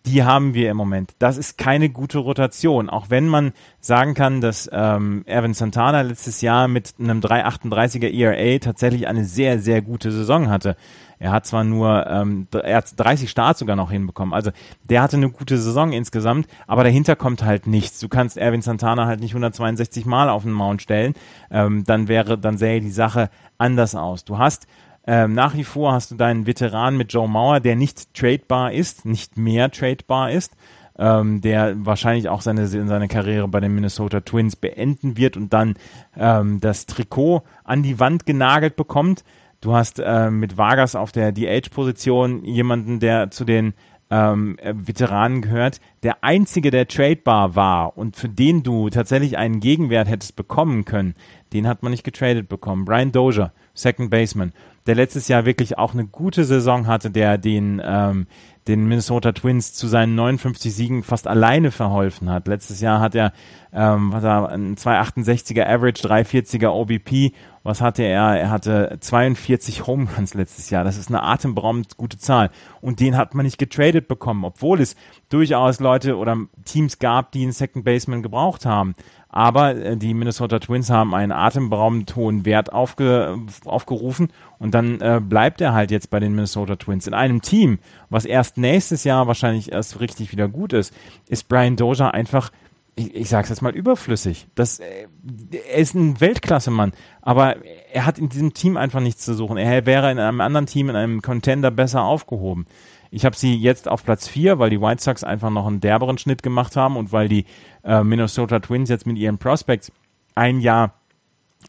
Die 0.08 0.24
haben 0.24 0.54
wir 0.54 0.72
im 0.72 0.78
Moment. 0.78 1.16
Das 1.20 1.38
ist 1.38 1.58
keine 1.58 1.90
gute 1.90 2.20
Rotation, 2.20 2.90
auch 2.90 3.10
wenn 3.10 3.28
man 3.28 3.52
sagen 3.82 4.14
kann, 4.14 4.40
dass 4.40 4.70
ähm, 4.72 5.24
Erwin 5.26 5.54
Santana 5.54 6.00
letztes 6.00 6.40
Jahr 6.40 6.70
mit 6.70 6.94
einem 6.98 7.20
3,38er 7.20 8.14
ERA 8.14 8.58
tatsächlich 8.60 9.06
eine 9.06 9.26
sehr, 9.26 9.60
sehr 9.60 9.82
gute 9.82 10.14
Saison 10.14 10.50
hatte. 10.50 10.78
Er 11.20 11.32
hat 11.32 11.46
zwar 11.46 11.66
nur, 11.66 12.08
ähm, 12.08 12.48
er 12.54 12.78
hat 12.78 12.94
30 12.96 13.30
Starts 13.30 13.60
sogar 13.60 13.76
noch 13.76 13.92
hinbekommen. 13.92 14.34
Also 14.34 14.52
der 14.84 15.02
hatte 15.02 15.18
eine 15.18 15.30
gute 15.30 15.58
Saison 15.58 15.92
insgesamt, 15.92 16.48
aber 16.68 16.86
dahinter 16.86 17.18
kommt 17.18 17.44
halt 17.44 17.68
nichts. 17.68 18.00
Du 18.00 18.08
kannst 18.08 18.38
Erwin 18.38 18.62
Santana 18.62 19.08
halt 19.08 19.20
nicht 19.20 19.32
162 19.32 20.06
Mal 20.06 20.30
auf 20.30 20.44
den 20.44 20.54
Mount 20.54 20.82
stellen. 20.82 21.16
Ähm, 21.52 21.84
dann 21.84 22.08
wäre, 22.08 22.38
dann 22.38 22.58
sähe 22.58 22.80
die 22.80 22.92
Sache 22.92 23.30
anders 23.58 23.94
aus. 23.94 24.24
Du 24.24 24.38
hast 24.38 24.68
ähm, 25.08 25.34
nach 25.34 25.56
wie 25.56 25.64
vor 25.64 25.94
hast 25.94 26.12
du 26.12 26.16
deinen 26.16 26.46
Veteran 26.46 26.98
mit 26.98 27.14
Joe 27.14 27.30
Mauer, 27.30 27.62
der 27.62 27.78
nicht 27.78 28.14
tradebar 28.14 28.74
ist, 28.74 29.06
nicht 29.06 29.38
mehr 29.38 29.72
tradebar 29.72 30.32
ist. 30.32 30.52
Ähm, 31.00 31.42
der 31.42 31.76
wahrscheinlich 31.86 32.28
auch 32.28 32.42
seine, 32.42 32.66
seine 32.68 33.08
Karriere 33.08 33.48
bei 33.48 33.60
den 33.60 33.74
Minnesota 33.76 34.22
Twins 34.22 34.56
beenden 34.56 35.16
wird 35.16 35.38
und 35.38 35.54
dann 35.54 35.76
ähm, 36.18 36.60
das 36.60 36.88
Trikot 36.88 37.44
an 37.64 37.84
die 37.84 38.00
Wand 38.00 38.26
genagelt 38.26 38.76
bekommt. 38.76 39.24
Du 39.62 39.74
hast 39.74 40.00
äh, 40.00 40.32
mit 40.32 40.58
Vargas 40.58 40.96
auf 40.96 41.12
der 41.12 41.32
DH-Position 41.32 42.44
jemanden, 42.46 43.00
der 43.00 43.30
zu 43.30 43.46
den 43.46 43.76
ähm, 44.10 44.58
äh, 44.60 44.74
Veteranen 44.76 45.42
gehört. 45.42 45.82
Der 46.04 46.24
einzige, 46.24 46.72
der 46.72 46.88
tradebar 46.88 47.56
war 47.56 47.98
und 47.98 48.16
für 48.16 48.30
den 48.30 48.64
du 48.64 48.90
tatsächlich 48.90 49.38
einen 49.38 49.60
Gegenwert 49.60 50.10
hättest 50.10 50.36
bekommen 50.36 50.86
können, 50.86 51.16
den 51.54 51.68
hat 51.68 51.84
man 51.84 51.92
nicht 51.92 52.04
getradet 52.04 52.50
bekommen. 52.50 52.86
Brian 52.86 53.12
Dozier, 53.12 53.52
Second 53.74 54.10
Baseman, 54.10 54.54
der 54.88 54.96
letztes 54.96 55.28
Jahr 55.28 55.46
wirklich 55.46 55.78
auch 55.78 55.94
eine 55.94 56.06
gute 56.06 56.46
Saison 56.46 56.88
hatte, 56.88 57.12
der 57.12 57.38
den 57.38 57.82
ähm, 57.84 58.28
den 58.68 58.88
Minnesota 58.88 59.32
Twins 59.32 59.74
zu 59.74 59.88
seinen 59.88 60.16
59 60.16 60.74
Siegen 60.74 61.04
fast 61.04 61.28
alleine 61.28 61.72
verholfen 61.72 62.30
hat. 62.30 62.48
Letztes 62.48 62.82
Jahr 62.82 63.00
hat 63.00 63.16
er, 63.16 63.32
ähm, 63.74 64.14
ein 64.14 64.76
268er 64.76 65.66
Average, 65.66 66.08
340er 66.08 66.70
OBP. 66.70 67.34
Was 67.64 67.82
hatte 67.82 68.04
er? 68.04 68.40
Er 68.40 68.50
hatte 68.50 68.98
42 69.00 69.88
Home 69.88 70.08
Runs 70.16 70.34
letztes 70.34 70.70
Jahr. 70.70 70.84
Das 70.84 70.98
ist 70.98 71.10
eine 71.10 71.24
atemberaubend 71.24 71.98
gute 71.98 72.18
Zahl. 72.18 72.50
Und 72.82 73.00
den 73.00 73.18
hat 73.18 73.36
man 73.36 73.46
nicht 73.46 73.58
getradet 73.58 74.08
bekommen, 74.08 74.46
obwohl 74.46 74.82
es 74.82 74.96
durchaus 75.30 75.80
Leute 75.80 76.18
oder 76.18 76.38
Teams 76.66 77.00
gab, 77.00 77.32
die 77.32 77.44
einen 77.44 77.52
Second 77.52 77.84
Baseman 77.84 78.22
gebraucht 78.22 78.66
haben. 78.66 78.96
Aber 79.38 79.76
äh, 79.76 79.96
die 79.96 80.16
Minnesota 80.16 80.58
Twins 80.58 80.90
haben 80.90 81.14
einen 81.14 81.32
atemberaubend 81.32 82.16
hohen 82.16 82.44
Wert 82.44 82.74
aufge, 82.74 83.38
aufgerufen 83.66 84.30
und 84.58 84.74
dann 84.74 85.00
äh, 85.00 85.22
bleibt 85.24 85.62
er 85.62 85.76
halt 85.76 85.92
jetzt 85.92 86.10
bei 86.10 86.20
den 86.20 86.34
Minnesota 86.34 86.76
Twins. 86.76 87.06
In 87.06 87.14
einem 87.14 87.44
Team, 87.44 87.78
was 88.10 88.26
erst 88.26 88.58
nächstes 88.58 89.04
Jahr 89.04 89.28
wahrscheinlich 89.28 89.72
erst 89.72 90.00
richtig 90.00 90.32
wieder 90.32 90.48
gut 90.48 90.74
ist, 90.74 90.92
ist 91.30 91.48
Brian 91.50 91.76
Dozier 91.76 92.16
einfach 92.16 92.50
ich, 92.96 93.14
ich 93.14 93.30
sage 93.30 93.48
jetzt 93.48 93.62
mal 93.62 93.76
überflüssig. 93.76 94.48
Das, 94.56 94.80
äh, 94.80 95.06
er 95.52 95.78
ist 95.78 95.94
ein 95.94 96.20
Weltklasse-Mann, 96.20 96.94
aber 97.22 97.58
er 97.94 98.08
hat 98.08 98.18
in 98.18 98.30
diesem 98.30 98.56
Team 98.56 98.76
einfach 98.76 99.02
nichts 99.02 99.24
zu 99.24 99.36
suchen. 99.36 99.58
Er 99.58 99.86
wäre 99.86 100.12
in 100.12 100.18
einem 100.18 100.42
anderen 100.42 100.66
Team, 100.66 100.90
in 100.90 100.96
einem 100.96 101.22
Contender 101.22 101.70
besser 101.70 102.02
aufgehoben. 102.04 102.66
Ich 103.12 103.26
habe 103.26 103.36
sie 103.36 103.56
jetzt 103.56 103.88
auf 103.88 104.04
Platz 104.04 104.28
4, 104.28 104.60
weil 104.60 104.70
die 104.70 104.82
White 104.82 105.02
Sox 105.02 105.24
einfach 105.24 105.50
noch 105.50 105.68
einen 105.68 105.80
derberen 105.80 106.18
Schnitt 106.18 106.44
gemacht 106.44 106.76
haben 106.76 106.98
und 106.98 107.12
weil 107.12 107.28
die 107.28 107.46
äh, 107.84 108.04
Minnesota 108.04 108.60
Twins 108.60 108.90
jetzt 108.90 109.06
mit 109.06 109.18
ihren 109.18 109.38
Prospects 109.38 109.92
ein 110.36 110.60
Jahr 110.60 110.94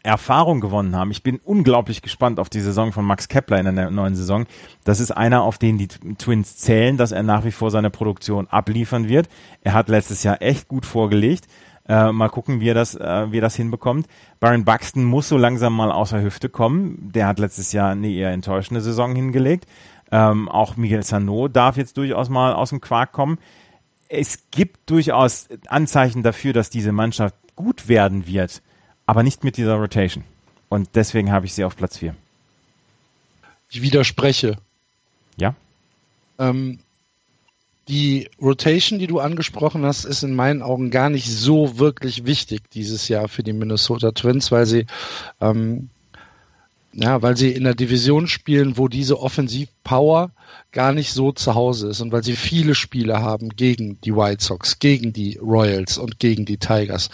Erfahrung 0.03 0.61
gewonnen 0.61 0.95
haben. 0.95 1.11
Ich 1.11 1.23
bin 1.23 1.41
unglaublich 1.43 2.03
gespannt 2.03 2.39
auf 2.39 2.49
die 2.49 2.61
Saison 2.61 2.93
von 2.93 3.05
Max 3.05 3.29
Kepler 3.29 3.59
in 3.59 3.75
der 3.75 3.91
neuen 3.91 4.15
Saison. 4.15 4.47
Das 4.85 5.01
ist 5.01 5.11
einer, 5.11 5.43
auf 5.43 5.59
den 5.59 5.79
die 5.79 5.89
Twins 5.89 6.57
zählen, 6.57 6.97
dass 6.97 7.13
er 7.13 7.23
nach 7.23 7.45
wie 7.45 7.51
vor 7.51 7.71
seine 7.71 7.91
Produktion 7.91 8.47
abliefern 8.49 9.09
wird. 9.09 9.29
Er 9.63 9.73
hat 9.73 9.89
letztes 9.89 10.23
Jahr 10.23 10.41
echt 10.41 10.69
gut 10.69 10.87
vorgelegt. 10.87 11.47
Äh, 11.89 12.13
mal 12.13 12.29
gucken, 12.29 12.61
wie 12.61 12.69
er 12.69 12.75
das, 12.75 12.95
äh, 12.95 13.33
wie 13.33 13.39
er 13.39 13.43
das 13.43 13.57
hinbekommt. 13.57 14.07
Baron 14.41 14.65
Buxton 14.65 15.05
muss 15.05 15.29
so 15.29 15.39
langsam 15.39 15.75
mal 15.75 15.91
außer 15.91 16.23
Hüfte 16.23 16.51
kommen. 16.51 17.11
Der 17.15 17.27
hat 17.27 17.39
letztes 17.39 17.73
Jahr 17.73 17.91
eine 17.91 18.11
eher 18.11 18.31
enttäuschende 18.31 18.83
Saison 18.83 19.17
hingelegt. 19.17 19.67
Ähm, 20.11 20.49
auch 20.49 20.77
Miguel 20.77 21.03
Sano 21.03 21.49
darf 21.49 21.77
jetzt 21.77 21.97
durchaus 21.97 22.29
mal 22.29 22.55
aus 22.55 22.71
dem 22.71 22.81
Quark 22.81 23.13
kommen. 23.13 23.39
Es 24.09 24.51
gibt 24.51 24.91
durchaus 24.91 25.49
Anzeichen 25.69 26.23
dafür, 26.23 26.53
dass 26.53 26.71
diese 26.71 26.93
Mannschaft 26.93 27.35
gut 27.57 27.89
werden 27.89 28.27
wird, 28.27 28.63
aber 29.07 29.23
nicht 29.23 29.45
mit 29.45 29.57
dieser 29.57 29.75
Rotation. 29.75 30.25
Und 30.69 30.91
deswegen 30.95 31.31
habe 31.31 31.47
ich 31.47 31.55
sie 31.55 31.65
auf 31.65 31.77
Platz 31.77 31.99
4. 31.99 32.15
Ich 33.71 33.83
widerspreche. 33.83 34.57
Ja. 35.37 35.55
Ähm, 36.39 36.79
die 37.89 38.29
Rotation, 38.41 38.99
die 38.99 39.07
du 39.07 39.19
angesprochen 39.19 39.85
hast, 39.85 40.05
ist 40.05 40.23
in 40.23 40.35
meinen 40.35 40.63
Augen 40.63 40.91
gar 40.91 41.11
nicht 41.11 41.29
so 41.29 41.79
wirklich 41.79 42.27
wichtig 42.27 42.71
dieses 42.71 43.09
Jahr 43.09 43.29
für 43.29 43.43
die 43.43 43.53
Minnesota 43.53 44.13
Twins, 44.13 44.53
weil 44.53 44.67
sie 44.67 44.87
ähm, 45.41 45.89
ja, 47.01 47.23
weil 47.23 47.37
sie 47.37 47.53
in 47.53 47.63
der 47.63 47.77
Division 47.77 48.27
spielen, 48.27 48.77
wo 48.77 48.89
diese 48.89 49.21
Offensivpower 49.21 50.33
gar 50.73 50.93
nicht 50.93 51.13
so 51.13 51.31
zu 51.31 51.55
Hause 51.55 51.89
ist 51.91 52.01
und 52.01 52.11
weil 52.11 52.25
sie 52.25 52.35
viele 52.35 52.75
Spiele 52.75 53.23
haben 53.23 53.51
gegen 53.51 54.01
die 54.01 54.15
White 54.15 54.43
Sox, 54.43 54.81
gegen 54.81 55.13
die 55.13 55.39
Royals 55.41 55.97
und 55.97 56.19
gegen 56.19 56.45
die 56.45 56.57
Tigers. 56.57 57.09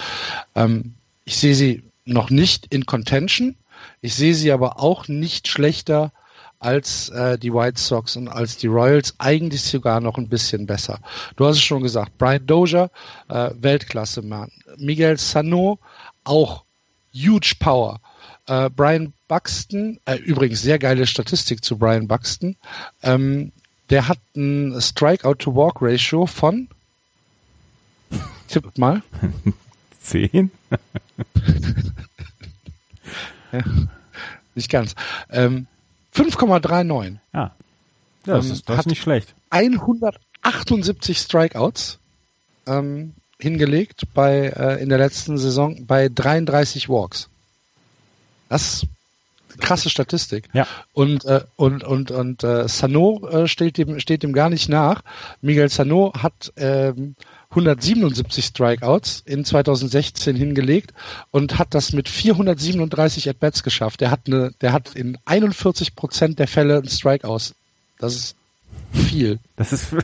Ähm, 0.54 0.94
ich 1.26 1.36
sehe 1.36 1.54
sie 1.54 1.82
noch 2.06 2.30
nicht 2.30 2.72
in 2.72 2.86
Contention. 2.86 3.56
Ich 4.00 4.14
sehe 4.14 4.34
sie 4.34 4.52
aber 4.52 4.80
auch 4.80 5.06
nicht 5.08 5.48
schlechter 5.48 6.12
als 6.60 7.10
äh, 7.10 7.38
die 7.38 7.52
White 7.52 7.78
Sox 7.78 8.16
und 8.16 8.28
als 8.28 8.56
die 8.56 8.68
Royals, 8.68 9.14
eigentlich 9.18 9.60
sogar 9.60 10.00
noch 10.00 10.16
ein 10.16 10.30
bisschen 10.30 10.64
besser. 10.66 10.98
Du 11.36 11.44
hast 11.44 11.56
es 11.56 11.62
schon 11.62 11.82
gesagt, 11.82 12.16
Brian 12.16 12.46
Dozier, 12.46 12.90
äh, 13.28 13.50
Weltklasse-Mann. 13.60 14.50
Miguel 14.78 15.18
Sano, 15.18 15.78
auch 16.24 16.64
huge 17.12 17.56
Power. 17.60 18.00
Äh, 18.46 18.70
Brian 18.70 19.12
Buxton, 19.28 20.00
äh, 20.04 20.16
übrigens 20.16 20.62
sehr 20.62 20.78
geile 20.78 21.06
Statistik 21.06 21.64
zu 21.64 21.78
Brian 21.78 22.08
Buxton, 22.08 22.56
ähm, 23.02 23.52
der 23.90 24.08
hat 24.08 24.18
ein 24.36 24.80
Strikeout-to-Walk-Ratio 24.80 26.26
von, 26.26 26.68
tippt 28.48 28.78
mal. 28.78 29.02
Zehn? 30.00 30.50
ja, 33.52 33.64
nicht 34.54 34.70
ganz. 34.70 34.94
Ähm, 35.30 35.66
5,39. 36.14 37.18
Ja. 37.32 37.54
Das, 38.24 38.46
ähm, 38.46 38.52
ist, 38.52 38.68
das 38.68 38.80
ist 38.80 38.86
nicht 38.86 39.02
schlecht. 39.02 39.34
178 39.50 41.18
Strikeouts. 41.18 41.98
Ähm, 42.66 43.14
hingelegt 43.38 44.02
bei 44.14 44.48
äh, 44.48 44.82
in 44.82 44.88
der 44.88 44.98
letzten 44.98 45.38
Saison 45.38 45.86
bei 45.86 46.08
33 46.08 46.88
Walks. 46.88 47.28
Das 48.48 48.74
ist 48.74 48.86
eine 49.50 49.58
krasse 49.58 49.90
Statistik. 49.90 50.48
Ja. 50.52 50.66
Und 50.92 51.24
äh, 51.24 51.42
und 51.56 51.84
und 51.84 52.10
und 52.10 52.44
äh, 52.44 52.68
Sano 52.68 53.26
äh, 53.28 53.48
steht 53.48 53.78
dem 53.78 54.00
steht 54.00 54.22
dem 54.22 54.32
gar 54.32 54.50
nicht 54.50 54.68
nach. 54.68 55.02
Miguel 55.40 55.68
Sano 55.68 56.12
hat 56.16 56.52
ähm, 56.56 57.14
177 57.54 58.44
Strikeouts 58.46 59.22
in 59.26 59.44
2016 59.44 60.34
hingelegt 60.34 60.92
und 61.30 61.58
hat 61.58 61.72
das 61.72 61.92
mit 61.92 62.08
437 62.08 63.28
At-Bats 63.28 63.62
geschafft. 63.62 64.00
Der 64.00 64.10
hat 64.10 64.22
eine, 64.26 64.52
der 64.60 64.72
hat 64.72 64.96
in 64.96 65.18
41 65.24 65.94
Prozent 65.94 66.40
der 66.40 66.48
Fälle 66.48 66.78
ein 66.78 66.88
Strikeout. 66.88 67.54
Das 67.98 68.14
ist 68.16 68.36
viel. 68.92 69.38
Das 69.56 69.72
ist, 69.72 69.94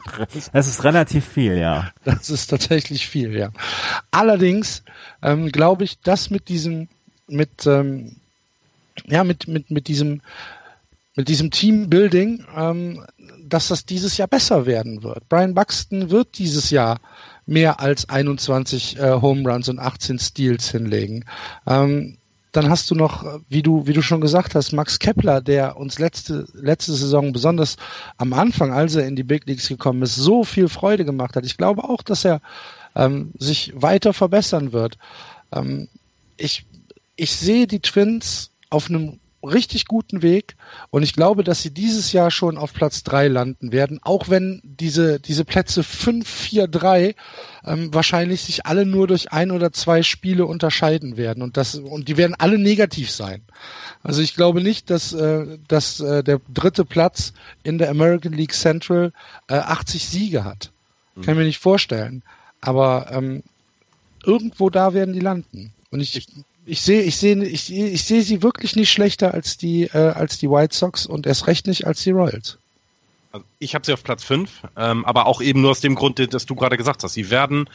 das 0.52 0.68
ist 0.68 0.84
relativ 0.84 1.26
viel, 1.26 1.56
ja. 1.56 1.90
Das 2.04 2.30
ist 2.30 2.46
tatsächlich 2.46 3.08
viel, 3.08 3.36
ja. 3.36 3.50
Allerdings 4.12 4.84
ähm, 5.22 5.50
glaube 5.50 5.82
ich, 5.84 5.98
dass 6.00 6.30
mit 6.30 6.48
diesem, 6.48 6.88
mit, 7.26 7.66
ähm, 7.66 8.16
ja, 9.06 9.24
mit, 9.24 9.48
mit, 9.48 9.70
mit 9.70 9.88
diesem, 9.88 10.22
mit 11.16 11.28
diesem 11.28 11.50
Teambuilding, 11.50 12.44
ähm, 12.56 13.04
dass 13.44 13.68
das 13.68 13.84
dieses 13.84 14.16
Jahr 14.16 14.28
besser 14.28 14.66
werden 14.66 15.02
wird. 15.02 15.28
Brian 15.28 15.54
Buxton 15.54 16.10
wird 16.10 16.38
dieses 16.38 16.70
Jahr 16.70 17.00
mehr 17.46 17.80
als 17.80 18.08
21 18.08 18.98
äh, 18.98 19.12
Home 19.20 19.48
Runs 19.50 19.68
und 19.68 19.78
18 19.78 20.18
Steals 20.18 20.70
hinlegen. 20.70 21.24
Ähm, 21.66 22.16
dann 22.52 22.68
hast 22.68 22.90
du 22.90 22.94
noch, 22.94 23.40
wie 23.48 23.62
du, 23.62 23.86
wie 23.86 23.92
du 23.92 24.02
schon 24.02 24.20
gesagt 24.20 24.54
hast, 24.54 24.72
Max 24.72 24.98
Kepler, 24.98 25.40
der 25.40 25.76
uns 25.76 25.98
letzte, 25.98 26.46
letzte 26.52 26.92
Saison 26.94 27.32
besonders 27.32 27.76
am 28.16 28.32
Anfang, 28.32 28.72
als 28.72 28.96
er 28.96 29.06
in 29.06 29.14
die 29.14 29.22
Big 29.22 29.46
Leagues 29.46 29.68
gekommen 29.68 30.02
ist, 30.02 30.16
so 30.16 30.42
viel 30.42 30.68
Freude 30.68 31.04
gemacht 31.04 31.36
hat. 31.36 31.46
Ich 31.46 31.56
glaube 31.56 31.84
auch, 31.84 32.02
dass 32.02 32.24
er 32.24 32.40
ähm, 32.96 33.32
sich 33.38 33.72
weiter 33.76 34.12
verbessern 34.12 34.72
wird. 34.72 34.98
Ähm, 35.52 35.88
ich, 36.36 36.66
ich 37.14 37.32
sehe 37.32 37.66
die 37.66 37.80
Twins 37.80 38.49
auf 38.70 38.88
einem 38.88 39.18
richtig 39.42 39.86
guten 39.86 40.22
Weg 40.22 40.56
und 40.90 41.02
ich 41.02 41.14
glaube, 41.14 41.44
dass 41.44 41.62
sie 41.62 41.70
dieses 41.70 42.12
Jahr 42.12 42.30
schon 42.30 42.58
auf 42.58 42.74
Platz 42.74 43.02
drei 43.02 43.28
landen 43.28 43.72
werden, 43.72 43.98
auch 44.02 44.28
wenn 44.28 44.60
diese, 44.62 45.18
diese 45.18 45.44
Plätze 45.44 45.82
fünf, 45.82 46.28
vier, 46.28 46.68
drei 46.68 47.14
ähm, 47.64 47.92
wahrscheinlich 47.94 48.42
sich 48.42 48.66
alle 48.66 48.84
nur 48.84 49.06
durch 49.06 49.32
ein 49.32 49.50
oder 49.50 49.72
zwei 49.72 50.02
Spiele 50.02 50.44
unterscheiden 50.44 51.16
werden 51.16 51.42
und 51.42 51.56
das 51.56 51.74
und 51.74 52.08
die 52.08 52.16
werden 52.16 52.34
alle 52.38 52.58
negativ 52.58 53.10
sein. 53.10 53.42
Also 54.02 54.20
ich 54.20 54.34
glaube 54.34 54.62
nicht, 54.62 54.90
dass, 54.90 55.12
äh, 55.12 55.58
dass 55.68 56.00
äh, 56.00 56.22
der 56.22 56.40
dritte 56.52 56.84
Platz 56.84 57.32
in 57.62 57.78
der 57.78 57.90
American 57.90 58.32
League 58.32 58.52
Central 58.52 59.12
äh, 59.48 59.54
80 59.54 60.06
Siege 60.06 60.44
hat. 60.44 60.70
Mhm. 61.14 61.22
Kann 61.22 61.34
ich 61.34 61.38
mir 61.38 61.44
nicht 61.44 61.58
vorstellen. 61.58 62.22
Aber 62.60 63.08
ähm, 63.10 63.42
irgendwo 64.24 64.68
da 64.68 64.92
werden 64.92 65.14
die 65.14 65.20
landen. 65.20 65.72
Und 65.90 66.00
ich, 66.00 66.16
ich 66.16 66.26
sehe, 66.78 67.02
ich 67.02 67.16
sehe, 67.16 67.42
ich, 67.44 67.74
ich 67.74 68.04
sehe 68.04 68.22
sie 68.22 68.42
wirklich 68.42 68.76
nicht 68.76 68.92
schlechter 68.92 69.34
als 69.34 69.56
die, 69.56 69.84
äh, 69.84 70.12
als 70.12 70.38
die 70.38 70.48
White 70.48 70.76
Sox 70.76 71.06
und 71.06 71.26
erst 71.26 71.46
recht 71.46 71.66
nicht 71.66 71.86
als 71.86 72.02
die 72.02 72.10
Royals. 72.10 72.58
Also 73.32 73.46
ich 73.58 73.74
habe 73.74 73.86
sie 73.86 73.92
auf 73.92 74.04
Platz 74.04 74.24
5, 74.24 74.62
ähm, 74.76 75.04
aber 75.04 75.26
auch 75.26 75.40
eben 75.40 75.60
nur 75.60 75.70
aus 75.70 75.80
dem 75.80 75.94
Grund, 75.94 76.18
dass 76.32 76.46
du 76.46 76.54
gerade 76.54 76.76
gesagt 76.76 77.02
hast. 77.02 77.14
Sie 77.14 77.30
werden 77.30 77.68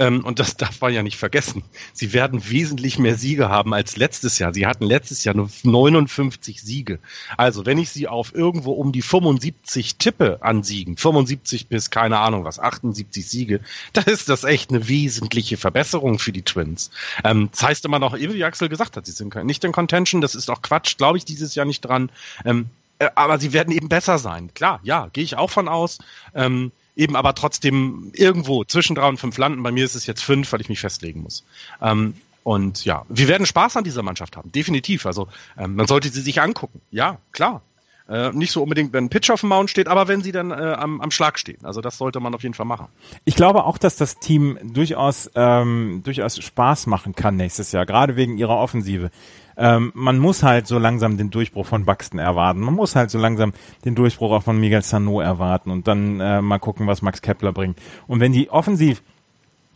ähm, 0.00 0.24
und 0.24 0.38
das 0.38 0.56
darf 0.56 0.80
man 0.80 0.94
ja 0.94 1.02
nicht 1.02 1.18
vergessen. 1.18 1.62
Sie 1.92 2.14
werden 2.14 2.48
wesentlich 2.48 2.98
mehr 2.98 3.16
Siege 3.16 3.50
haben 3.50 3.74
als 3.74 3.96
letztes 3.96 4.38
Jahr. 4.38 4.54
Sie 4.54 4.66
hatten 4.66 4.84
letztes 4.84 5.24
Jahr 5.24 5.36
nur 5.36 5.50
59 5.62 6.62
Siege. 6.62 6.98
Also, 7.36 7.66
wenn 7.66 7.76
ich 7.76 7.90
sie 7.90 8.08
auf 8.08 8.34
irgendwo 8.34 8.72
um 8.72 8.92
die 8.92 9.02
75 9.02 9.96
tippe 9.96 10.38
an 10.40 10.62
Siegen, 10.62 10.96
75 10.96 11.68
bis 11.68 11.90
keine 11.90 12.18
Ahnung 12.18 12.44
was, 12.44 12.58
78 12.58 13.28
Siege, 13.28 13.60
da 13.92 14.00
ist 14.00 14.30
das 14.30 14.44
echt 14.44 14.70
eine 14.70 14.88
wesentliche 14.88 15.58
Verbesserung 15.58 16.18
für 16.18 16.32
die 16.32 16.42
Twins. 16.42 16.90
Ähm, 17.22 17.50
das 17.52 17.62
heißt 17.62 17.84
immer 17.84 17.98
noch, 17.98 18.14
wie 18.18 18.44
Axel 18.44 18.70
gesagt 18.70 18.96
hat, 18.96 19.04
sie 19.04 19.12
sind 19.12 19.34
nicht 19.44 19.62
in 19.64 19.72
Contention, 19.72 20.22
das 20.22 20.34
ist 20.34 20.50
auch 20.50 20.62
Quatsch, 20.62 20.96
glaube 20.96 21.18
ich 21.18 21.26
dieses 21.26 21.54
Jahr 21.54 21.66
nicht 21.66 21.82
dran. 21.82 22.10
Ähm, 22.46 22.70
äh, 23.00 23.10
aber 23.16 23.38
sie 23.38 23.52
werden 23.52 23.74
eben 23.74 23.90
besser 23.90 24.18
sein. 24.18 24.54
Klar, 24.54 24.80
ja, 24.82 25.08
gehe 25.12 25.24
ich 25.24 25.36
auch 25.36 25.50
von 25.50 25.68
aus. 25.68 25.98
Ähm, 26.34 26.72
eben 27.00 27.16
aber 27.16 27.34
trotzdem 27.34 28.12
irgendwo 28.14 28.62
zwischen 28.64 28.94
drei 28.94 29.08
und 29.08 29.18
fünf 29.18 29.38
landen. 29.38 29.62
Bei 29.62 29.72
mir 29.72 29.84
ist 29.84 29.94
es 29.94 30.06
jetzt 30.06 30.22
fünf, 30.22 30.52
weil 30.52 30.60
ich 30.60 30.68
mich 30.68 30.80
festlegen 30.80 31.22
muss. 31.22 31.44
Ähm, 31.80 32.14
und 32.44 32.84
ja, 32.84 33.04
wir 33.08 33.26
werden 33.26 33.46
Spaß 33.46 33.76
an 33.78 33.84
dieser 33.84 34.02
Mannschaft 34.02 34.36
haben, 34.36 34.52
definitiv. 34.52 35.06
Also 35.06 35.28
ähm, 35.58 35.76
man 35.76 35.86
sollte 35.86 36.10
sie 36.10 36.20
sich 36.20 36.40
angucken. 36.40 36.80
Ja, 36.90 37.18
klar. 37.32 37.62
Äh, 38.10 38.32
nicht 38.32 38.50
so 38.50 38.62
unbedingt, 38.62 38.92
wenn 38.92 39.04
ein 39.04 39.08
Pitch 39.08 39.30
auf 39.30 39.40
dem 39.40 39.50
Mount 39.50 39.70
steht, 39.70 39.86
aber 39.86 40.08
wenn 40.08 40.20
sie 40.20 40.32
dann 40.32 40.50
äh, 40.50 40.54
am, 40.54 41.00
am 41.00 41.10
Schlag 41.12 41.38
stehen. 41.38 41.64
Also 41.64 41.80
das 41.80 41.96
sollte 41.96 42.18
man 42.18 42.34
auf 42.34 42.42
jeden 42.42 42.54
Fall 42.54 42.66
machen. 42.66 42.88
Ich 43.24 43.36
glaube 43.36 43.64
auch, 43.64 43.78
dass 43.78 43.96
das 43.96 44.18
Team 44.18 44.58
durchaus, 44.62 45.30
ähm, 45.36 46.02
durchaus 46.04 46.42
Spaß 46.42 46.86
machen 46.86 47.14
kann 47.14 47.36
nächstes 47.36 47.70
Jahr, 47.70 47.86
gerade 47.86 48.16
wegen 48.16 48.36
ihrer 48.36 48.56
Offensive 48.56 49.10
ähm, 49.56 49.92
man 49.94 50.18
muss 50.18 50.42
halt 50.42 50.66
so 50.66 50.78
langsam 50.78 51.18
den 51.18 51.28
Durchbruch 51.28 51.66
von 51.66 51.84
Buxton 51.84 52.18
erwarten. 52.18 52.60
Man 52.60 52.72
muss 52.72 52.96
halt 52.96 53.10
so 53.10 53.18
langsam 53.18 53.52
den 53.84 53.94
Durchbruch 53.94 54.32
auch 54.32 54.42
von 54.42 54.58
Miguel 54.58 54.80
Sano 54.80 55.20
erwarten 55.20 55.70
und 55.70 55.86
dann 55.86 56.18
äh, 56.18 56.40
mal 56.40 56.58
gucken, 56.58 56.86
was 56.86 57.02
Max 57.02 57.20
Kepler 57.20 57.52
bringt. 57.52 57.78
Und 58.06 58.20
wenn 58.20 58.32
die 58.32 58.48
offensiv 58.48 59.02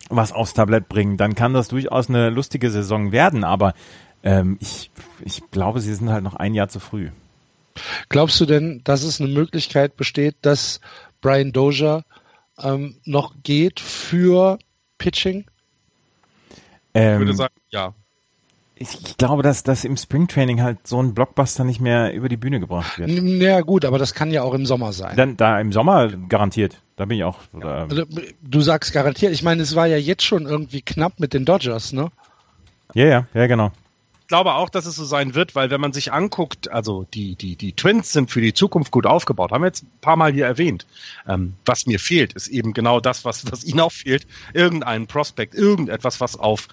was 0.09 0.33
aufs 0.33 0.55
Tablett 0.55 0.89
bringen, 0.89 1.19
dann 1.19 1.35
kann 1.35 1.53
das 1.53 1.69
durchaus 1.69 2.09
eine 2.09 2.31
lustige 2.31 2.71
Saison 2.71 3.13
werden, 3.13 3.45
aber 3.45 3.75
ähm, 4.23 4.57
ich, 4.61 4.91
ich 5.23 5.43
glaube, 5.51 5.81
sie 5.81 5.95
sind 5.95 6.11
halt 6.11 6.25
noch 6.25 6.35
ein 6.35 6.55
Jahr 6.55 6.69
zu 6.69 6.81
früh. 6.81 7.11
Glaubst 8.09 8.41
du 8.41 8.47
denn, 8.47 8.83
dass 8.85 9.03
es 9.03 9.21
eine 9.21 9.31
Möglichkeit 9.31 9.97
besteht, 9.97 10.37
dass 10.43 10.81
Brian 11.21 11.53
Dozier 11.53 12.05
ähm, 12.59 12.97
noch 13.05 13.35
geht 13.43 13.81
für 13.81 14.59
Pitching? 14.99 15.47
Ähm, 16.95 17.15
ich 17.15 17.19
würde 17.21 17.35
sagen, 17.35 17.55
ja 17.71 17.95
ich, 18.77 18.99
ich 19.07 19.17
glaube, 19.17 19.43
dass, 19.43 19.63
dass 19.63 19.85
im 19.85 19.97
Springtraining 19.97 20.63
halt 20.63 20.87
so 20.87 21.01
ein 21.01 21.15
Blockbuster 21.15 21.65
nicht 21.65 21.81
mehr 21.81 22.13
über 22.13 22.29
die 22.29 22.37
Bühne 22.37 22.59
gebracht 22.61 22.99
wird. 22.99 23.11
Ja 23.11 23.61
gut, 23.61 23.85
aber 23.85 23.99
das 23.99 24.15
kann 24.15 24.31
ja 24.31 24.43
auch 24.43 24.55
im 24.55 24.67
Sommer 24.67 24.93
sein. 24.93 25.17
Dann 25.17 25.37
da 25.37 25.61
im 25.61 25.73
Sommer 25.73 26.09
garantiert. 26.09 26.81
Da 26.97 27.05
bin 27.05 27.19
ich 27.19 27.25
auch. 27.25 27.39
Ja. 27.61 27.87
Also, 27.89 28.05
du 28.43 28.61
sagst 28.61 28.93
garantiert. 28.93 29.33
Ich 29.33 29.43
meine, 29.43 29.63
es 29.63 29.75
war 29.77 29.87
ja 29.87 29.97
jetzt 29.97 30.25
schon 30.25 30.47
irgendwie 30.47 30.83
knapp 30.83 31.21
mit 31.21 31.35
den 31.35 31.45
Dodgers, 31.45 31.93
ne? 31.93 32.11
Ja, 32.95 33.07
ja, 33.07 33.27
ja, 33.35 33.47
genau. 33.47 33.71
Ich 34.25 34.29
glaube 34.29 34.55
auch, 34.55 34.71
dass 34.71 34.87
es 34.87 34.97
so 34.97 35.05
sein 35.05 35.35
wird, 35.35 35.55
weil 35.55 35.69
wenn 35.69 35.83
man 35.83 35.93
sich 35.93 36.11
anguckt, 36.11 36.71
also 36.71 37.05
die, 37.13 37.37
die, 37.37 37.57
die 37.57 37.75
Twins 37.75 38.11
sind 38.11 38.31
für 38.31 38.41
die 38.41 38.55
Zukunft 38.55 38.91
gut 38.91 39.05
aufgebaut, 39.05 39.53
haben 39.53 39.61
wir 39.61 39.67
jetzt 39.67 39.83
ein 39.83 39.91
paar 40.01 40.17
Mal 40.17 40.33
hier 40.33 40.47
erwähnt. 40.47 40.87
Ähm, 41.29 41.57
was 41.67 41.85
mir 41.85 42.01
fehlt, 42.01 42.33
ist 42.33 42.49
eben 42.49 42.73
genau 42.73 43.01
das, 43.01 43.27
was, 43.27 43.53
was 43.53 43.65
ihnen 43.65 43.81
auch 43.81 43.93
fehlt. 43.93 44.27
Irgendein 44.55 45.07
Prospekt, 45.07 45.55
irgendetwas, 45.55 46.23
was 46.23 46.39
auf 46.39 46.69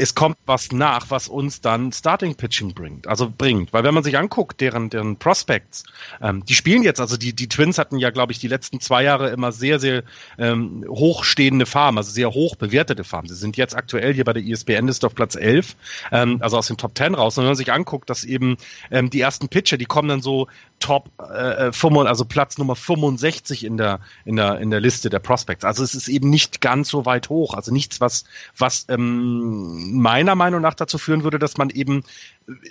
es 0.00 0.14
kommt 0.14 0.38
was 0.46 0.72
nach, 0.72 1.10
was 1.10 1.28
uns 1.28 1.60
dann 1.60 1.92
Starting 1.92 2.34
Pitching 2.34 2.72
bringt, 2.72 3.06
also 3.06 3.30
bringt. 3.30 3.74
Weil 3.74 3.84
wenn 3.84 3.92
man 3.92 4.02
sich 4.02 4.16
anguckt, 4.16 4.60
deren, 4.62 4.88
deren 4.88 5.16
Prospects, 5.16 5.84
ähm, 6.22 6.42
die 6.46 6.54
spielen 6.54 6.82
jetzt, 6.82 7.00
also 7.00 7.18
die, 7.18 7.34
die 7.34 7.48
Twins 7.48 7.76
hatten 7.76 7.98
ja, 7.98 8.08
glaube 8.08 8.32
ich, 8.32 8.38
die 8.38 8.48
letzten 8.48 8.80
zwei 8.80 9.02
Jahre 9.02 9.28
immer 9.28 9.52
sehr, 9.52 9.78
sehr 9.78 10.02
ähm, 10.38 10.86
hochstehende 10.88 11.66
Farben, 11.66 11.98
also 11.98 12.10
sehr 12.10 12.30
hoch 12.30 12.56
bewertete 12.56 13.04
Farben. 13.04 13.28
Sie 13.28 13.34
sind 13.34 13.58
jetzt 13.58 13.76
aktuell 13.76 14.14
hier 14.14 14.24
bei 14.24 14.32
der 14.32 14.42
ISBN 14.42 14.88
ist 14.88 15.04
auf 15.04 15.14
Platz 15.14 15.36
11, 15.36 15.76
ähm, 16.12 16.38
also 16.40 16.56
aus 16.56 16.68
den 16.68 16.78
Top 16.78 16.96
10 16.96 17.14
raus. 17.14 17.36
Und 17.36 17.42
wenn 17.44 17.50
man 17.50 17.56
sich 17.56 17.70
anguckt, 17.70 18.08
dass 18.08 18.24
eben 18.24 18.56
ähm, 18.90 19.10
die 19.10 19.20
ersten 19.20 19.50
Pitcher, 19.50 19.76
die 19.76 19.84
kommen 19.84 20.08
dann 20.08 20.22
so 20.22 20.48
Top, 20.78 21.10
äh, 21.20 21.68
äh 21.68 22.06
also 22.06 22.24
Platz 22.24 22.56
Nummer 22.56 22.74
65 22.74 23.64
in 23.64 23.76
der, 23.76 24.00
in 24.24 24.36
der, 24.36 24.60
in 24.60 24.70
der 24.70 24.80
Liste 24.80 25.10
der 25.10 25.18
Prospects. 25.18 25.64
Also 25.64 25.84
es 25.84 25.94
ist 25.94 26.08
eben 26.08 26.30
nicht 26.30 26.62
ganz 26.62 26.88
so 26.88 27.04
weit 27.04 27.28
hoch, 27.28 27.52
also 27.52 27.70
nichts, 27.70 28.00
was, 28.00 28.24
was 28.56 28.86
ähm, 28.88 29.89
meiner 29.92 30.34
Meinung 30.34 30.60
nach 30.60 30.74
dazu 30.74 30.98
führen 30.98 31.24
würde, 31.24 31.38
dass 31.38 31.56
man 31.56 31.70
eben 31.70 32.04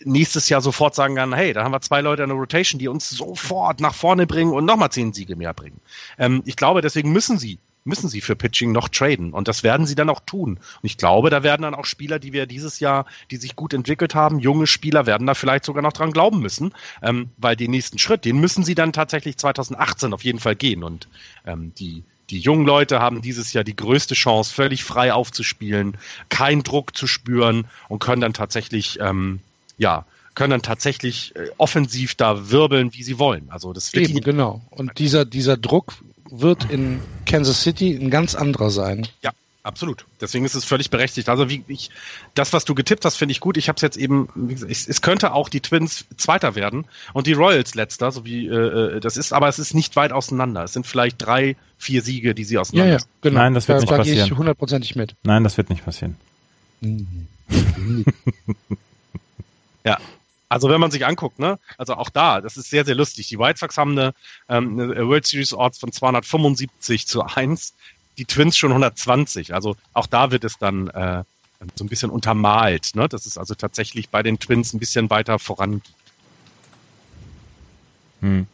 nächstes 0.04 0.50
Jahr 0.50 0.62
sofort 0.62 0.96
sagen 0.96 1.16
kann, 1.16 1.34
hey, 1.34 1.54
da 1.54 1.64
haben 1.64 1.72
wir 1.72 1.82
zwei 1.82 2.02
Leute 2.02 2.24
in 2.24 2.30
der 2.30 2.38
Rotation, 2.38 2.80
die 2.80 2.88
uns 2.88 3.10
sofort 3.10 3.80
nach 3.80 3.94
vorne 3.94 4.28
bringen 4.28 4.54
und 4.54 4.66
nochmal 4.66 4.92
zehn 4.92 5.14
Siege 5.14 5.36
mehr 5.36 5.54
bringen. 5.54 5.80
Ähm, 6.18 6.42
ich 6.46 6.56
glaube, 6.56 6.82
deswegen 6.82 7.12
müssen 7.12 7.38
sie 7.38 7.60
müssen 7.86 8.10
sie 8.10 8.22
für 8.22 8.36
Pitching 8.36 8.72
noch 8.72 8.90
traden. 8.90 9.34
Und 9.34 9.48
das 9.48 9.64
werden 9.64 9.86
sie 9.86 9.96
dann 9.96 10.10
auch 10.10 10.20
tun. 10.20 10.52
Und 10.52 10.84
ich 10.84 10.98
glaube, 10.98 11.30
da 11.30 11.44
werden 11.44 11.64
dann 11.64 11.76
auch 11.76 11.86
Spieler, 11.86 12.20
die 12.20 12.34
wir 12.34 12.46
dieses 12.46 12.80
Jahr, 12.80 13.06
die 13.32 13.38
sich 13.38 13.56
gut 13.56 13.74
entwickelt 13.74 14.16
haben, 14.16 14.40
junge 14.40 14.68
Spieler, 14.68 15.06
werden 15.06 15.28
da 15.28 15.34
vielleicht 15.34 15.66
sogar 15.66 15.82
noch 15.82 15.94
dran 15.94 16.12
glauben 16.12 16.40
müssen, 16.40 16.74
ähm, 17.02 17.30
weil 17.38 17.56
den 17.56 17.72
nächsten 17.72 17.98
Schritt, 17.98 18.26
den 18.26 18.40
müssen 18.40 18.64
sie 18.64 18.76
dann 18.76 18.94
tatsächlich 18.94 19.38
2018 19.38 20.14
auf 20.14 20.24
jeden 20.24 20.40
Fall 20.40 20.56
gehen. 20.56 20.84
Und 20.84 21.08
ähm, 21.46 21.74
die, 21.78 22.04
die 22.30 22.40
jungen 22.40 22.66
Leute 22.66 23.00
haben 23.00 23.22
dieses 23.22 23.54
Jahr 23.54 23.64
die 23.64 23.76
größte 23.76 24.16
Chance, 24.16 24.54
völlig 24.54 24.84
frei 24.84 25.14
aufzuspielen, 25.14 25.98
keinen 26.30 26.64
Druck 26.64 26.96
zu 26.96 27.08
spüren 27.08 27.68
und 27.88 28.00
können 28.00 28.22
dann 28.22 28.34
tatsächlich, 28.34 29.00
ähm, 29.02 29.40
ja, 29.78 30.06
können 30.36 30.52
dann 30.52 30.62
tatsächlich 30.62 31.36
äh, 31.36 31.50
offensiv 31.58 32.16
da 32.16 32.50
wirbeln, 32.50 32.94
wie 32.94 33.04
sie 33.04 33.20
wollen. 33.20 33.48
Also 33.50 33.74
das 33.74 33.94
Eben, 33.94 34.22
genau. 34.22 34.62
Und 34.70 35.00
dieser, 35.00 35.26
dieser 35.26 35.58
Druck 35.58 35.96
wird 36.30 36.70
in 36.70 37.02
Kansas 37.26 37.64
City 37.64 37.96
ein 37.96 38.10
ganz 38.10 38.36
anderer 38.36 38.70
sein. 38.70 39.08
Ja, 39.22 39.32
Absolut. 39.62 40.06
Deswegen 40.22 40.46
ist 40.46 40.56
es 40.56 40.64
völlig 40.64 40.90
berechtigt. 40.90 41.28
Also 41.28 41.50
wie 41.50 41.64
ich 41.68 41.90
das, 42.34 42.54
was 42.54 42.64
du 42.64 42.76
getippt 42.76 43.04
hast, 43.04 43.18
finde 43.18 43.34
ich 43.34 43.42
gut. 43.42 43.58
Ich 43.58 43.68
habe 43.68 43.76
es 43.76 43.82
jetzt 43.82 43.98
eben. 43.98 44.30
Wie 44.34 44.54
gesagt, 44.54 44.72
es, 44.72 44.88
es, 44.88 45.02
könnte 45.02 45.34
auch 45.34 45.50
die 45.50 45.60
Twins 45.60 46.06
Zweiter 46.16 46.56
werden 46.56 46.86
und 47.14 47.28
die 47.28 47.34
Royals 47.34 47.76
Letzter, 47.76 48.12
so 48.12 48.24
wie 48.24 48.48
äh, 48.48 48.96
äh 48.96 49.00
das 49.02 49.18
ist. 49.18 49.34
Aber 49.34 49.50
es 49.50 49.60
ist 49.60 49.74
nicht 49.74 49.98
weit 49.98 50.14
auseinander. 50.14 50.64
Es 50.64 50.72
sind 50.74 50.88
vielleicht 50.88 51.18
drei, 51.22 51.58
vier 51.78 52.02
Siege, 52.02 52.34
die 52.34 52.46
sie 52.46 52.58
auseinander. 52.58 52.94
Ja, 52.94 53.00
ja, 53.00 53.06
genau. 53.22 53.40
Nein, 53.40 53.54
das 53.54 53.68
wird 53.68 53.80
da, 53.80 53.82
nicht 53.82 53.92
da 53.92 53.98
passieren. 53.98 54.18
Da 54.18 54.24
gehe 54.24 54.34
ich 54.34 54.38
hundertprozentig 54.38 54.96
mit. 54.96 55.16
Nein, 55.24 55.44
das 55.44 55.58
wird 55.58 55.70
nicht 55.70 55.84
passieren. 55.84 56.16
ja. 59.84 59.98
Also 60.52 60.68
wenn 60.68 60.82
man 60.82 60.90
sich 60.90 61.06
anguckt, 61.06 61.38
ne, 61.38 61.60
also 61.78 61.94
auch 61.94 62.10
da, 62.10 62.42
das 62.42 62.58
ist 62.58 62.72
sehr, 62.72 62.84
sehr 62.84 62.96
lustig. 62.96 63.28
Die 63.28 63.38
White 63.38 63.60
Sox 63.60 63.78
haben 63.78 63.92
eine, 63.92 64.16
ähm, 64.48 64.80
eine 64.80 65.08
World 65.08 65.28
Series 65.28 65.54
Odds 65.54 65.78
von 65.78 65.92
275 65.92 67.06
zu 67.06 67.22
1 67.24 67.76
die 68.20 68.26
Twins 68.26 68.58
schon 68.58 68.72
120. 68.72 69.54
Also 69.54 69.76
auch 69.94 70.06
da 70.06 70.32
wird 70.32 70.44
es 70.44 70.58
dann 70.58 70.90
äh, 70.90 71.24
so 71.76 71.84
ein 71.84 71.90
bisschen 71.90 72.12
untermalt, 72.12 72.92
ne? 72.96 73.10
dass 73.10 73.26
es 73.26 73.38
also 73.38 73.56
tatsächlich 73.56 74.10
bei 74.10 74.22
den 74.22 74.40
Twins 74.40 74.74
ein 74.74 74.80
bisschen 74.80 75.10
weiter 75.10 75.40
vorangeht. 75.40 75.84
Hm. 78.22 78.46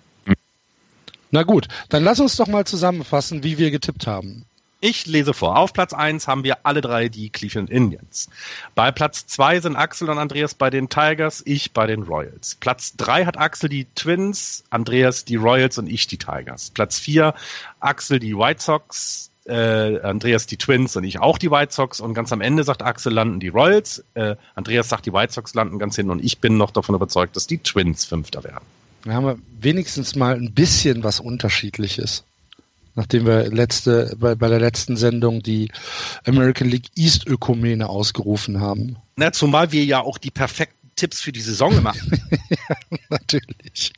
Na 1.32 1.44
gut, 1.44 1.68
dann 1.90 2.04
lass 2.04 2.20
uns 2.20 2.38
doch 2.38 2.48
mal 2.48 2.66
zusammenfassen, 2.66 3.44
wie 3.44 3.58
wir 3.58 3.72
getippt 3.72 4.08
haben. 4.08 4.46
Ich 4.82 5.08
lese 5.08 5.34
vor. 5.34 5.58
Auf 5.58 5.74
Platz 5.74 5.94
1 5.94 6.28
haben 6.28 6.44
wir 6.44 6.60
alle 6.64 6.82
drei 6.82 7.10
die 7.10 7.30
Cleveland 7.30 7.72
Indians. 7.72 8.30
Bei 8.76 8.92
Platz 8.92 9.26
2 9.26 9.62
sind 9.62 9.76
Axel 9.76 10.10
und 10.10 10.20
Andreas 10.20 10.54
bei 10.54 10.70
den 10.70 10.90
Tigers, 10.90 11.42
ich 11.46 11.72
bei 11.72 11.88
den 11.88 12.04
Royals. 12.04 12.56
Platz 12.60 12.96
3 12.98 13.26
hat 13.26 13.38
Axel 13.38 13.68
die 13.68 13.86
Twins, 13.96 14.64
Andreas 14.70 15.26
die 15.26 15.38
Royals 15.38 15.80
und 15.80 15.88
ich 15.88 16.06
die 16.08 16.18
Tigers. 16.18 16.70
Platz 16.70 17.00
4 17.00 17.34
Axel 17.80 18.20
die 18.20 18.38
White 18.38 18.62
Sox, 18.62 19.32
äh, 19.46 20.00
Andreas 20.02 20.48
die 20.48 20.58
Twins 20.58 20.96
und 20.96 21.04
ich 21.04 21.20
auch 21.20 21.38
die 21.38 21.52
White 21.52 21.74
Sox 21.74 22.00
und 22.00 22.14
ganz 22.14 22.32
am 22.32 22.42
Ende 22.42 22.64
sagt 22.64 22.82
Axel 22.82 23.14
landen 23.14 23.40
die 23.40 23.50
Royals, 23.50 24.04
äh, 24.16 24.36
Andreas 24.56 24.90
sagt 24.90 25.06
die 25.06 25.14
White 25.14 25.34
Sox 25.34 25.54
landen 25.54 25.80
ganz 25.80 25.96
hin 25.96 26.10
und 26.10 26.24
ich 26.24 26.40
bin 26.40 26.58
noch 26.58 26.72
davon 26.72 26.96
überzeugt, 26.96 27.36
dass 27.36 27.48
die 27.48 27.60
Twins 27.60 28.06
Fünfter 28.06 28.44
werden. 28.44 28.66
Da 29.04 29.14
haben 29.14 29.26
wir 29.26 29.38
wenigstens 29.62 30.16
mal 30.16 30.36
ein 30.36 30.52
bisschen 30.54 31.04
was 31.04 31.20
Unterschiedliches. 31.20 32.24
Nachdem 32.96 33.26
wir 33.26 33.52
letzte, 33.52 34.16
bei, 34.18 34.36
bei 34.36 34.48
der 34.48 34.60
letzten 34.60 34.96
Sendung 34.96 35.44
die 35.44 35.70
American 36.26 36.70
League 36.70 36.90
East 36.96 37.28
Ökumene 37.28 37.90
ausgerufen 37.90 38.62
haben. 38.62 38.96
Na, 39.18 39.34
zumal 39.34 39.74
wir 39.74 39.84
ja 39.84 40.00
auch 40.00 40.18
die 40.18 40.32
perfekten 40.32 40.92
Tipps 40.96 41.20
für 41.20 41.34
die 41.34 41.42
Saison 41.42 41.84
machen. 41.84 42.20
ja, 42.50 42.98
natürlich. 43.10 43.94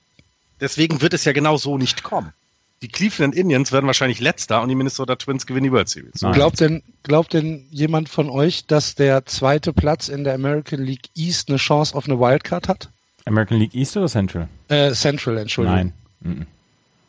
Deswegen 0.60 1.00
wird 1.00 1.14
es 1.14 1.26
ja 1.26 1.32
genau 1.32 1.58
so 1.58 1.78
nicht 1.78 2.02
kommen 2.02 2.34
die 2.82 2.88
Cleveland 2.88 3.36
Indians 3.36 3.72
werden 3.72 3.88
wahrscheinlich 3.88 4.20
letzter 4.20 4.62
und 4.62 4.70
die 4.70 4.76
Minnesota 4.76 5.16
Twins 5.16 5.46
gewinnen 5.46 5.66
die 5.66 5.72
World 5.72 5.90
Series. 5.90 6.22
Glaubt 6.34 6.60
denn, 6.60 6.84
glaubt 7.04 7.34
denn 7.34 7.66
jemand 7.72 8.10
von 8.10 8.30
euch, 8.30 8.66
dass 8.66 8.96
der 8.96 9.26
zweite 9.26 9.74
Platz 9.74 10.10
in 10.10 10.24
der 10.24 10.36
American 10.36 10.84
League 10.84 11.10
East 11.16 11.50
eine 11.50 11.58
Chance 11.58 11.96
auf 11.96 12.06
eine 12.08 12.20
Wildcard 12.20 12.68
hat? 12.68 12.90
American 13.26 13.58
League 13.58 13.74
East 13.74 13.98
oder 13.98 14.08
Central? 14.08 14.48
Äh, 14.68 14.92
Central, 14.92 15.38
Entschuldigung. 15.38 15.94
Nein. 16.22 16.48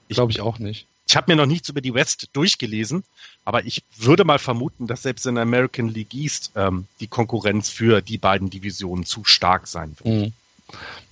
Glaube 0.09 0.33
ich 0.33 0.41
auch 0.41 0.59
nicht. 0.59 0.87
Ich 1.07 1.17
habe 1.17 1.33
mir 1.33 1.37
noch 1.37 1.47
nichts 1.47 1.69
über 1.71 1.81
die 1.81 1.95
West 1.95 2.29
durchgelesen, 2.35 3.03
aber 3.45 3.65
ich 3.65 3.83
würde 3.97 4.25
mal 4.25 4.39
vermuten, 4.39 4.87
dass 4.87 5.03
selbst 5.03 5.27
in 5.27 5.37
der 5.37 5.43
American 5.43 5.89
League 5.89 6.13
East 6.15 6.53
ähm, 6.55 6.87
die 7.01 7.07
Konkurrenz 7.07 7.71
für 7.71 8.03
die 8.03 8.19
beiden 8.19 8.51
Divisionen 8.51 9.07
zu 9.07 9.25
stark 9.25 9.67
sein 9.67 9.97
wird. 9.99 10.15
Mhm. 10.15 10.33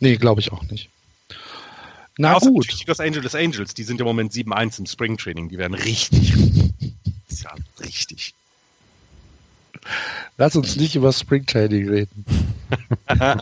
Nee, 0.00 0.16
glaube 0.16 0.40
ich 0.40 0.52
auch 0.52 0.62
nicht. 0.64 0.90
Na 2.18 2.34
Außer 2.34 2.50
gut. 2.50 2.80
Die 2.80 2.86
Los 2.86 3.00
Angeles 3.00 3.34
Angels, 3.34 3.74
die 3.74 3.82
sind 3.84 4.00
im 4.00 4.06
Moment 4.06 4.32
7-1 4.32 4.78
im 4.78 4.86
Spring 4.86 5.18
Training. 5.18 5.48
Die 5.48 5.58
werden 5.58 5.74
richtig. 5.74 6.32
ja, 7.42 7.50
richtig. 7.80 8.34
Lass 10.38 10.56
uns 10.56 10.76
nicht 10.76 10.96
über 10.96 11.12
Spring 11.12 11.46
Training 11.46 11.88
reden. 11.88 12.24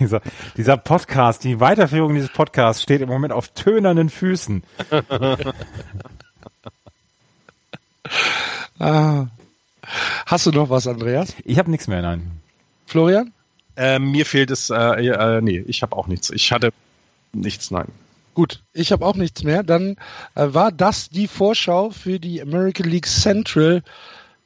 dieser, 0.00 0.22
dieser 0.56 0.76
Podcast, 0.76 1.44
die 1.44 1.60
Weiterführung 1.60 2.14
dieses 2.14 2.30
Podcasts 2.30 2.82
steht 2.82 3.00
im 3.00 3.08
Moment 3.08 3.32
auf 3.32 3.48
tönernen 3.48 4.10
Füßen. 4.10 4.62
ah. 8.78 9.26
Hast 10.26 10.46
du 10.46 10.50
noch 10.52 10.70
was, 10.70 10.86
Andreas? 10.86 11.34
Ich 11.44 11.58
habe 11.58 11.70
nichts 11.70 11.88
mehr, 11.88 12.02
nein. 12.02 12.30
Florian? 12.86 13.32
Äh, 13.76 13.98
mir 13.98 14.26
fehlt 14.26 14.50
es, 14.50 14.70
äh, 14.70 14.76
äh, 14.76 15.40
nee, 15.40 15.64
ich 15.66 15.82
habe 15.82 15.96
auch 15.96 16.06
nichts. 16.06 16.30
Ich 16.30 16.52
hatte 16.52 16.72
Nichts, 17.32 17.70
nein. 17.70 17.88
Gut, 18.34 18.62
ich 18.72 18.92
habe 18.92 19.04
auch 19.04 19.16
nichts 19.16 19.42
mehr. 19.42 19.62
Dann 19.62 19.96
äh, 20.34 20.46
war 20.50 20.70
das 20.70 21.08
die 21.08 21.26
Vorschau 21.26 21.90
für 21.90 22.20
die 22.20 22.40
American 22.40 22.88
League 22.88 23.06
Central 23.06 23.82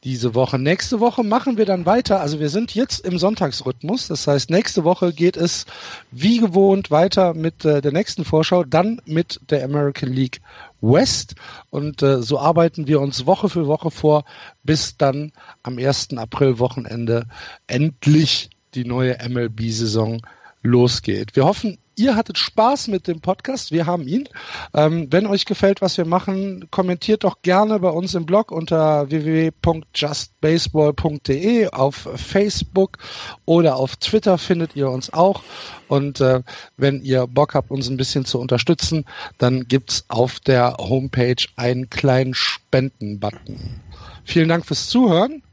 diese 0.04 0.34
Woche. 0.34 0.58
Nächste 0.58 0.98
Woche 0.98 1.22
machen 1.22 1.56
wir 1.56 1.64
dann 1.64 1.86
weiter. 1.86 2.20
Also 2.20 2.40
wir 2.40 2.48
sind 2.48 2.74
jetzt 2.74 3.06
im 3.06 3.18
Sonntagsrhythmus. 3.18 4.08
Das 4.08 4.26
heißt, 4.26 4.50
nächste 4.50 4.82
Woche 4.84 5.12
geht 5.12 5.36
es 5.36 5.66
wie 6.10 6.38
gewohnt 6.38 6.90
weiter 6.90 7.34
mit 7.34 7.64
äh, 7.64 7.80
der 7.80 7.92
nächsten 7.92 8.24
Vorschau, 8.24 8.64
dann 8.64 9.00
mit 9.04 9.40
der 9.50 9.64
American 9.64 10.12
League 10.12 10.40
West. 10.80 11.36
Und 11.70 12.02
äh, 12.02 12.22
so 12.22 12.40
arbeiten 12.40 12.88
wir 12.88 13.00
uns 13.00 13.26
Woche 13.26 13.48
für 13.48 13.66
Woche 13.66 13.90
vor, 13.90 14.24
bis 14.64 14.96
dann 14.96 15.32
am 15.62 15.78
1. 15.78 16.16
April 16.16 16.58
Wochenende 16.58 17.26
endlich 17.68 18.50
die 18.74 18.84
neue 18.84 19.16
MLB-Saison 19.28 20.22
losgeht. 20.62 21.36
Wir 21.36 21.44
hoffen, 21.44 21.78
Ihr 22.02 22.16
hattet 22.16 22.36
Spaß 22.36 22.88
mit 22.88 23.06
dem 23.06 23.20
Podcast, 23.20 23.70
wir 23.70 23.86
haben 23.86 24.08
ihn. 24.08 24.28
Ähm, 24.74 25.06
wenn 25.12 25.28
euch 25.28 25.44
gefällt, 25.44 25.82
was 25.82 25.96
wir 25.96 26.04
machen, 26.04 26.66
kommentiert 26.72 27.22
doch 27.22 27.42
gerne 27.42 27.78
bei 27.78 27.90
uns 27.90 28.16
im 28.16 28.26
Blog 28.26 28.50
unter 28.50 29.08
www.justbaseball.de 29.08 31.68
auf 31.68 32.08
Facebook 32.16 32.98
oder 33.44 33.76
auf 33.76 33.94
Twitter 33.94 34.36
findet 34.36 34.74
ihr 34.74 34.90
uns 34.90 35.12
auch. 35.12 35.44
Und 35.86 36.20
äh, 36.20 36.42
wenn 36.76 37.04
ihr 37.04 37.28
Bock 37.28 37.54
habt, 37.54 37.70
uns 37.70 37.88
ein 37.88 37.98
bisschen 37.98 38.24
zu 38.24 38.40
unterstützen, 38.40 39.04
dann 39.38 39.68
gibt's 39.68 40.04
auf 40.08 40.40
der 40.40 40.78
Homepage 40.78 41.46
einen 41.54 41.88
kleinen 41.88 42.34
Spenden-Button. 42.34 43.80
Vielen 44.24 44.48
Dank 44.48 44.66
fürs 44.66 44.88
Zuhören. 44.88 45.44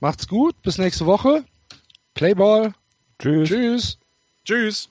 Macht's 0.00 0.28
gut. 0.28 0.54
Bis 0.60 0.76
nächste 0.76 1.06
Woche. 1.06 1.44
Playball. 2.12 2.74
Tschüss. 3.18 3.48
Tschüss. 3.48 3.96
Tschüss. 4.44 4.90